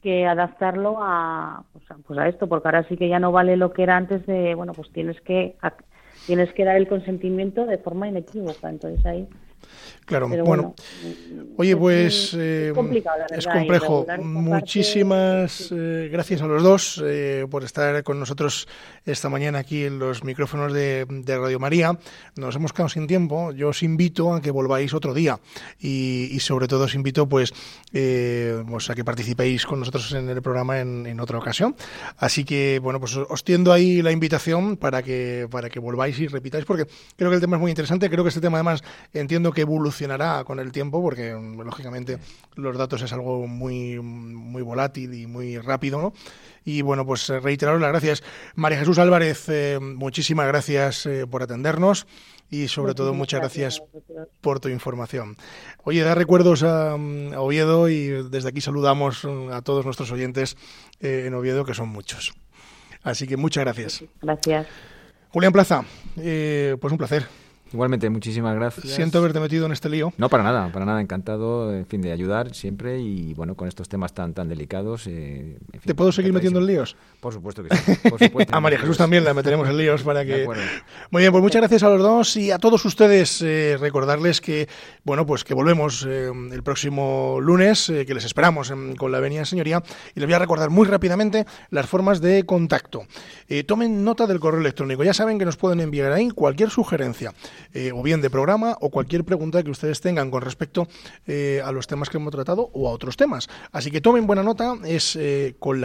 que 0.00 0.26
adaptarlo 0.26 0.98
a 1.00 1.64
pues, 1.72 1.90
a 1.90 1.94
pues, 2.06 2.18
a 2.18 2.28
esto, 2.28 2.46
porque 2.46 2.68
ahora 2.68 2.86
sí 2.88 2.96
que 2.98 3.08
ya 3.08 3.18
no 3.18 3.32
vale 3.32 3.56
lo 3.56 3.72
que 3.72 3.84
era 3.84 3.96
antes 3.96 4.26
de, 4.26 4.54
bueno, 4.54 4.74
pues 4.74 4.92
tienes 4.92 5.18
que 5.22 5.56
tienes 6.26 6.52
que 6.54 6.64
dar 6.64 6.76
el 6.76 6.88
consentimiento 6.88 7.66
de 7.66 7.78
forma 7.78 8.08
inequívoca. 8.08 8.68
Entonces 8.68 9.04
ahí. 9.06 9.28
Claro, 10.04 10.28
bueno, 10.28 10.44
bueno, 10.44 10.74
oye, 11.56 11.74
pues 11.76 12.34
eh, 12.34 12.68
es, 12.68 12.74
verdad, 12.76 13.26
es, 13.30 13.46
complejo. 13.46 14.06
Muchísimas 14.22 15.68
parte... 15.68 16.04
eh, 16.04 16.08
gracias 16.12 16.42
a 16.42 16.46
los 16.46 16.62
dos 16.62 17.02
eh, 17.02 17.46
por 17.50 17.64
estar 17.64 18.02
con 18.02 18.20
nosotros 18.20 18.68
esta 19.06 19.30
mañana 19.30 19.60
aquí 19.60 19.84
en 19.84 19.98
los 19.98 20.22
micrófonos 20.22 20.74
de, 20.74 21.06
de, 21.08 21.38
Radio 21.38 21.58
María. 21.58 21.98
Nos 22.36 22.54
hemos 22.56 22.74
quedado 22.74 22.90
sin 22.90 23.06
tiempo. 23.06 23.52
Yo 23.52 23.70
os 23.70 23.82
invito 23.82 24.34
a 24.34 24.42
que 24.42 24.50
volváis 24.50 24.92
otro 24.92 25.14
día 25.14 25.40
y, 25.80 26.28
y 26.30 26.40
sobre 26.40 26.68
todo 26.68 26.84
os 26.84 26.94
invito 26.94 27.26
pues, 27.26 27.54
pues, 27.90 28.90
a 28.90 28.94
que 28.94 29.04
participéis 29.04 29.64
con 29.64 29.80
nosotros 29.80 30.12
en 30.12 30.28
el 30.28 30.42
programa 30.42 30.80
en, 30.80 31.06
en, 31.06 31.18
otra 31.18 31.38
ocasión. 31.38 31.76
Así 32.18 32.44
que 32.44 32.78
bueno, 32.82 33.00
pues 33.00 33.16
os 33.16 33.42
tiendo 33.42 33.72
ahí 33.72 34.02
la 34.02 34.12
invitación 34.12 34.76
para 34.76 35.02
que 35.02 35.48
para 35.50 35.70
que 35.70 35.78
volváis 35.78 36.18
y 36.18 36.26
repitáis 36.26 36.66
porque 36.66 36.86
creo 37.16 37.30
que 37.30 37.36
el 37.36 37.40
tema 37.40 37.56
es 37.56 37.60
muy 37.60 37.70
interesante. 37.70 38.10
Creo 38.10 38.22
que 38.22 38.28
este 38.28 38.42
tema 38.42 38.58
además 38.58 38.82
entiendo 39.14 39.50
que 39.52 39.63
evolucionará 39.64 40.44
con 40.44 40.60
el 40.60 40.72
tiempo, 40.72 41.02
porque 41.02 41.32
lógicamente 41.32 42.18
los 42.54 42.78
datos 42.78 43.02
es 43.02 43.12
algo 43.12 43.46
muy, 43.46 44.00
muy 44.00 44.62
volátil 44.62 45.12
y 45.14 45.26
muy 45.26 45.58
rápido, 45.58 46.00
¿no? 46.00 46.12
Y 46.64 46.80
bueno, 46.80 47.04
pues 47.04 47.28
reiteraros 47.28 47.80
las 47.80 47.90
gracias. 47.90 48.22
María 48.54 48.78
Jesús 48.78 48.98
Álvarez, 48.98 49.48
muchísimas 49.80 50.46
gracias 50.46 51.06
por 51.30 51.42
atendernos 51.42 52.06
y 52.50 52.68
sobre 52.68 52.94
todo 52.94 53.14
muchas 53.14 53.40
gracias, 53.40 53.82
por 54.40 54.60
tu 54.60 54.68
información. 54.68 55.36
Oye, 55.82 56.02
da 56.02 56.14
recuerdos 56.14 56.62
a, 56.62 56.94
Oviedo 56.94 57.88
y 57.88 58.08
desde 58.30 58.48
aquí 58.48 58.60
saludamos 58.60 59.24
a 59.52 59.62
todos 59.62 59.84
nuestros 59.84 60.10
oyentes 60.12 60.56
eh, 61.00 61.24
en 61.26 61.34
Oviedo, 61.34 61.64
que 61.64 61.74
son 61.74 61.88
muchos. 61.88 62.34
Así 63.02 63.26
que 63.26 63.36
muchas 63.36 63.64
gracias. 63.64 64.04
Gracias. 64.22 64.66
Julián 65.30 65.52
Plaza, 65.52 65.84
eh, 66.16 66.76
pues 66.80 66.92
un 66.92 66.98
placer. 66.98 67.26
Igualmente, 67.74 68.08
muchísimas 68.08 68.54
gracias. 68.54 68.94
Siento 68.94 69.18
haberte 69.18 69.40
metido 69.40 69.66
en 69.66 69.72
este 69.72 69.88
lío. 69.88 70.12
No, 70.16 70.28
para 70.28 70.44
nada, 70.44 70.70
para 70.70 70.84
nada, 70.84 71.00
encantado, 71.00 71.74
en 71.74 71.84
fin, 71.86 72.00
de 72.02 72.12
ayudar 72.12 72.54
siempre 72.54 73.00
y 73.00 73.34
bueno, 73.34 73.56
con 73.56 73.66
estos 73.66 73.88
temas 73.88 74.14
tan 74.14 74.32
tan 74.32 74.48
delicados. 74.48 75.08
Eh, 75.08 75.58
¿Te 75.84 75.92
puedo 75.92 76.12
seguir 76.12 76.32
metiendo 76.32 76.60
en 76.60 76.66
líos? 76.66 76.96
Por 77.18 77.32
supuesto 77.32 77.64
que 77.64 77.74
sí. 77.76 78.08
Por 78.08 78.18
supuesto, 78.24 78.54
a 78.54 78.60
María 78.60 78.78
Jesús 78.78 78.96
también 78.96 79.24
la 79.24 79.34
meteremos 79.34 79.68
en 79.68 79.76
líos 79.76 80.04
para 80.04 80.24
que. 80.24 80.46
Muy 81.10 81.22
bien, 81.22 81.32
pues 81.32 81.42
muchas 81.42 81.62
gracias 81.62 81.82
a 81.82 81.88
los 81.88 82.00
dos 82.00 82.36
y 82.36 82.52
a 82.52 82.58
todos 82.58 82.84
ustedes 82.84 83.42
eh, 83.42 83.76
recordarles 83.80 84.40
que 84.40 84.68
bueno, 85.02 85.26
pues 85.26 85.42
que 85.42 85.54
volvemos 85.54 86.06
eh, 86.08 86.30
el 86.52 86.62
próximo 86.62 87.38
lunes, 87.40 87.92
que 88.06 88.14
les 88.14 88.24
esperamos 88.24 88.72
con 88.96 89.10
la 89.10 89.18
Avenida 89.18 89.44
Señoría 89.44 89.82
y 90.14 90.20
les 90.20 90.28
voy 90.28 90.34
a 90.34 90.38
recordar 90.38 90.70
muy 90.70 90.86
rápidamente 90.86 91.44
las 91.70 91.86
formas 91.86 92.20
de 92.20 92.46
contacto. 92.46 93.04
tomen 93.66 94.04
nota 94.04 94.28
del 94.28 94.38
correo 94.38 94.60
electrónico. 94.60 95.02
Ya 95.02 95.12
saben 95.12 95.40
que 95.40 95.44
nos 95.44 95.56
pueden 95.56 95.80
enviar 95.80 96.12
ahí 96.12 96.30
cualquier 96.30 96.70
sugerencia 96.70 97.32
eh, 97.72 97.92
o 97.92 98.02
bien 98.02 98.20
de 98.20 98.30
programa 98.30 98.76
o 98.80 98.90
cualquier 98.90 99.24
pregunta 99.24 99.62
que 99.62 99.70
ustedes 99.70 100.00
tengan 100.00 100.30
con 100.30 100.42
respecto 100.42 100.86
eh, 101.26 101.62
a 101.64 101.72
los 101.72 101.86
temas 101.86 102.10
que 102.10 102.18
hemos 102.18 102.32
tratado 102.32 102.70
o 102.72 102.88
a 102.88 102.92
otros 102.92 103.16
temas. 103.16 103.48
Así 103.72 103.90
que 103.90 104.00
tomen 104.00 104.26
buena 104.26 104.42
nota, 104.42 104.74
es 104.84 105.16
eh, 105.16 105.54
con. 105.58 105.80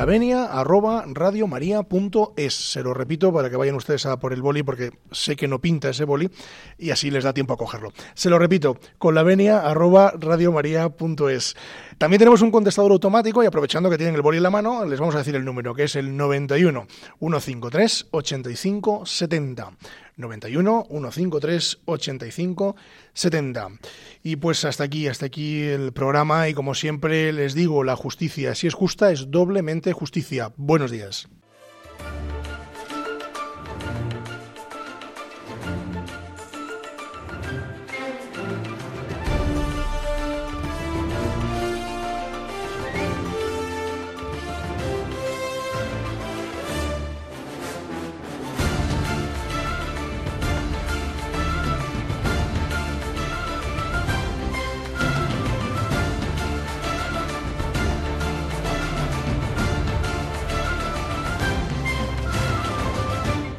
Se 2.49 2.83
lo 2.83 2.93
repito 2.93 3.33
para 3.33 3.49
que 3.49 3.55
vayan 3.55 3.75
ustedes 3.75 4.05
a 4.05 4.19
por 4.19 4.33
el 4.33 4.41
boli 4.41 4.63
porque 4.63 4.91
sé 5.11 5.35
que 5.35 5.47
no 5.47 5.59
pinta 5.59 5.89
ese 5.89 6.05
boli 6.05 6.29
y 6.77 6.91
así 6.91 7.11
les 7.11 7.23
da 7.23 7.33
tiempo 7.33 7.53
a 7.53 7.57
cogerlo. 7.57 7.91
Se 8.13 8.29
lo 8.29 8.39
repito, 8.39 8.77
con. 8.97 9.15
También 11.97 12.19
tenemos 12.19 12.41
un 12.41 12.51
contestador 12.51 12.91
automático 12.91 13.43
y 13.43 13.45
aprovechando 13.45 13.89
que 13.89 13.97
tienen 13.97 14.15
el 14.15 14.21
boli 14.21 14.37
en 14.37 14.43
la 14.43 14.49
mano, 14.49 14.85
les 14.85 14.99
vamos 14.99 15.15
a 15.15 15.19
decir 15.19 15.35
el 15.35 15.43
número 15.43 15.73
que 15.73 15.83
es 15.83 15.95
el 15.95 16.15
91 16.15 16.87
153 17.19 18.07
85 18.11 19.05
70. 19.05 19.71
91 20.19 20.85
153 20.89 21.79
85 21.85 22.75
70. 23.13 23.67
Y 24.21 24.35
pues 24.35 24.65
hasta 24.65 24.83
aquí, 24.83 25.07
hasta 25.07 25.25
aquí 25.25 25.63
el 25.63 25.93
programa 25.93 26.47
y 26.49 26.53
como 26.53 26.75
siempre 26.75 27.33
les 27.33 27.55
digo, 27.55 27.83
la 27.83 27.95
justicia, 27.95 28.53
si 28.53 28.67
es 28.67 28.73
justa, 28.73 29.11
es 29.11 29.31
doblemente 29.31 29.93
justicia. 29.93 30.53
Buenos 30.57 30.91
días. 30.91 31.27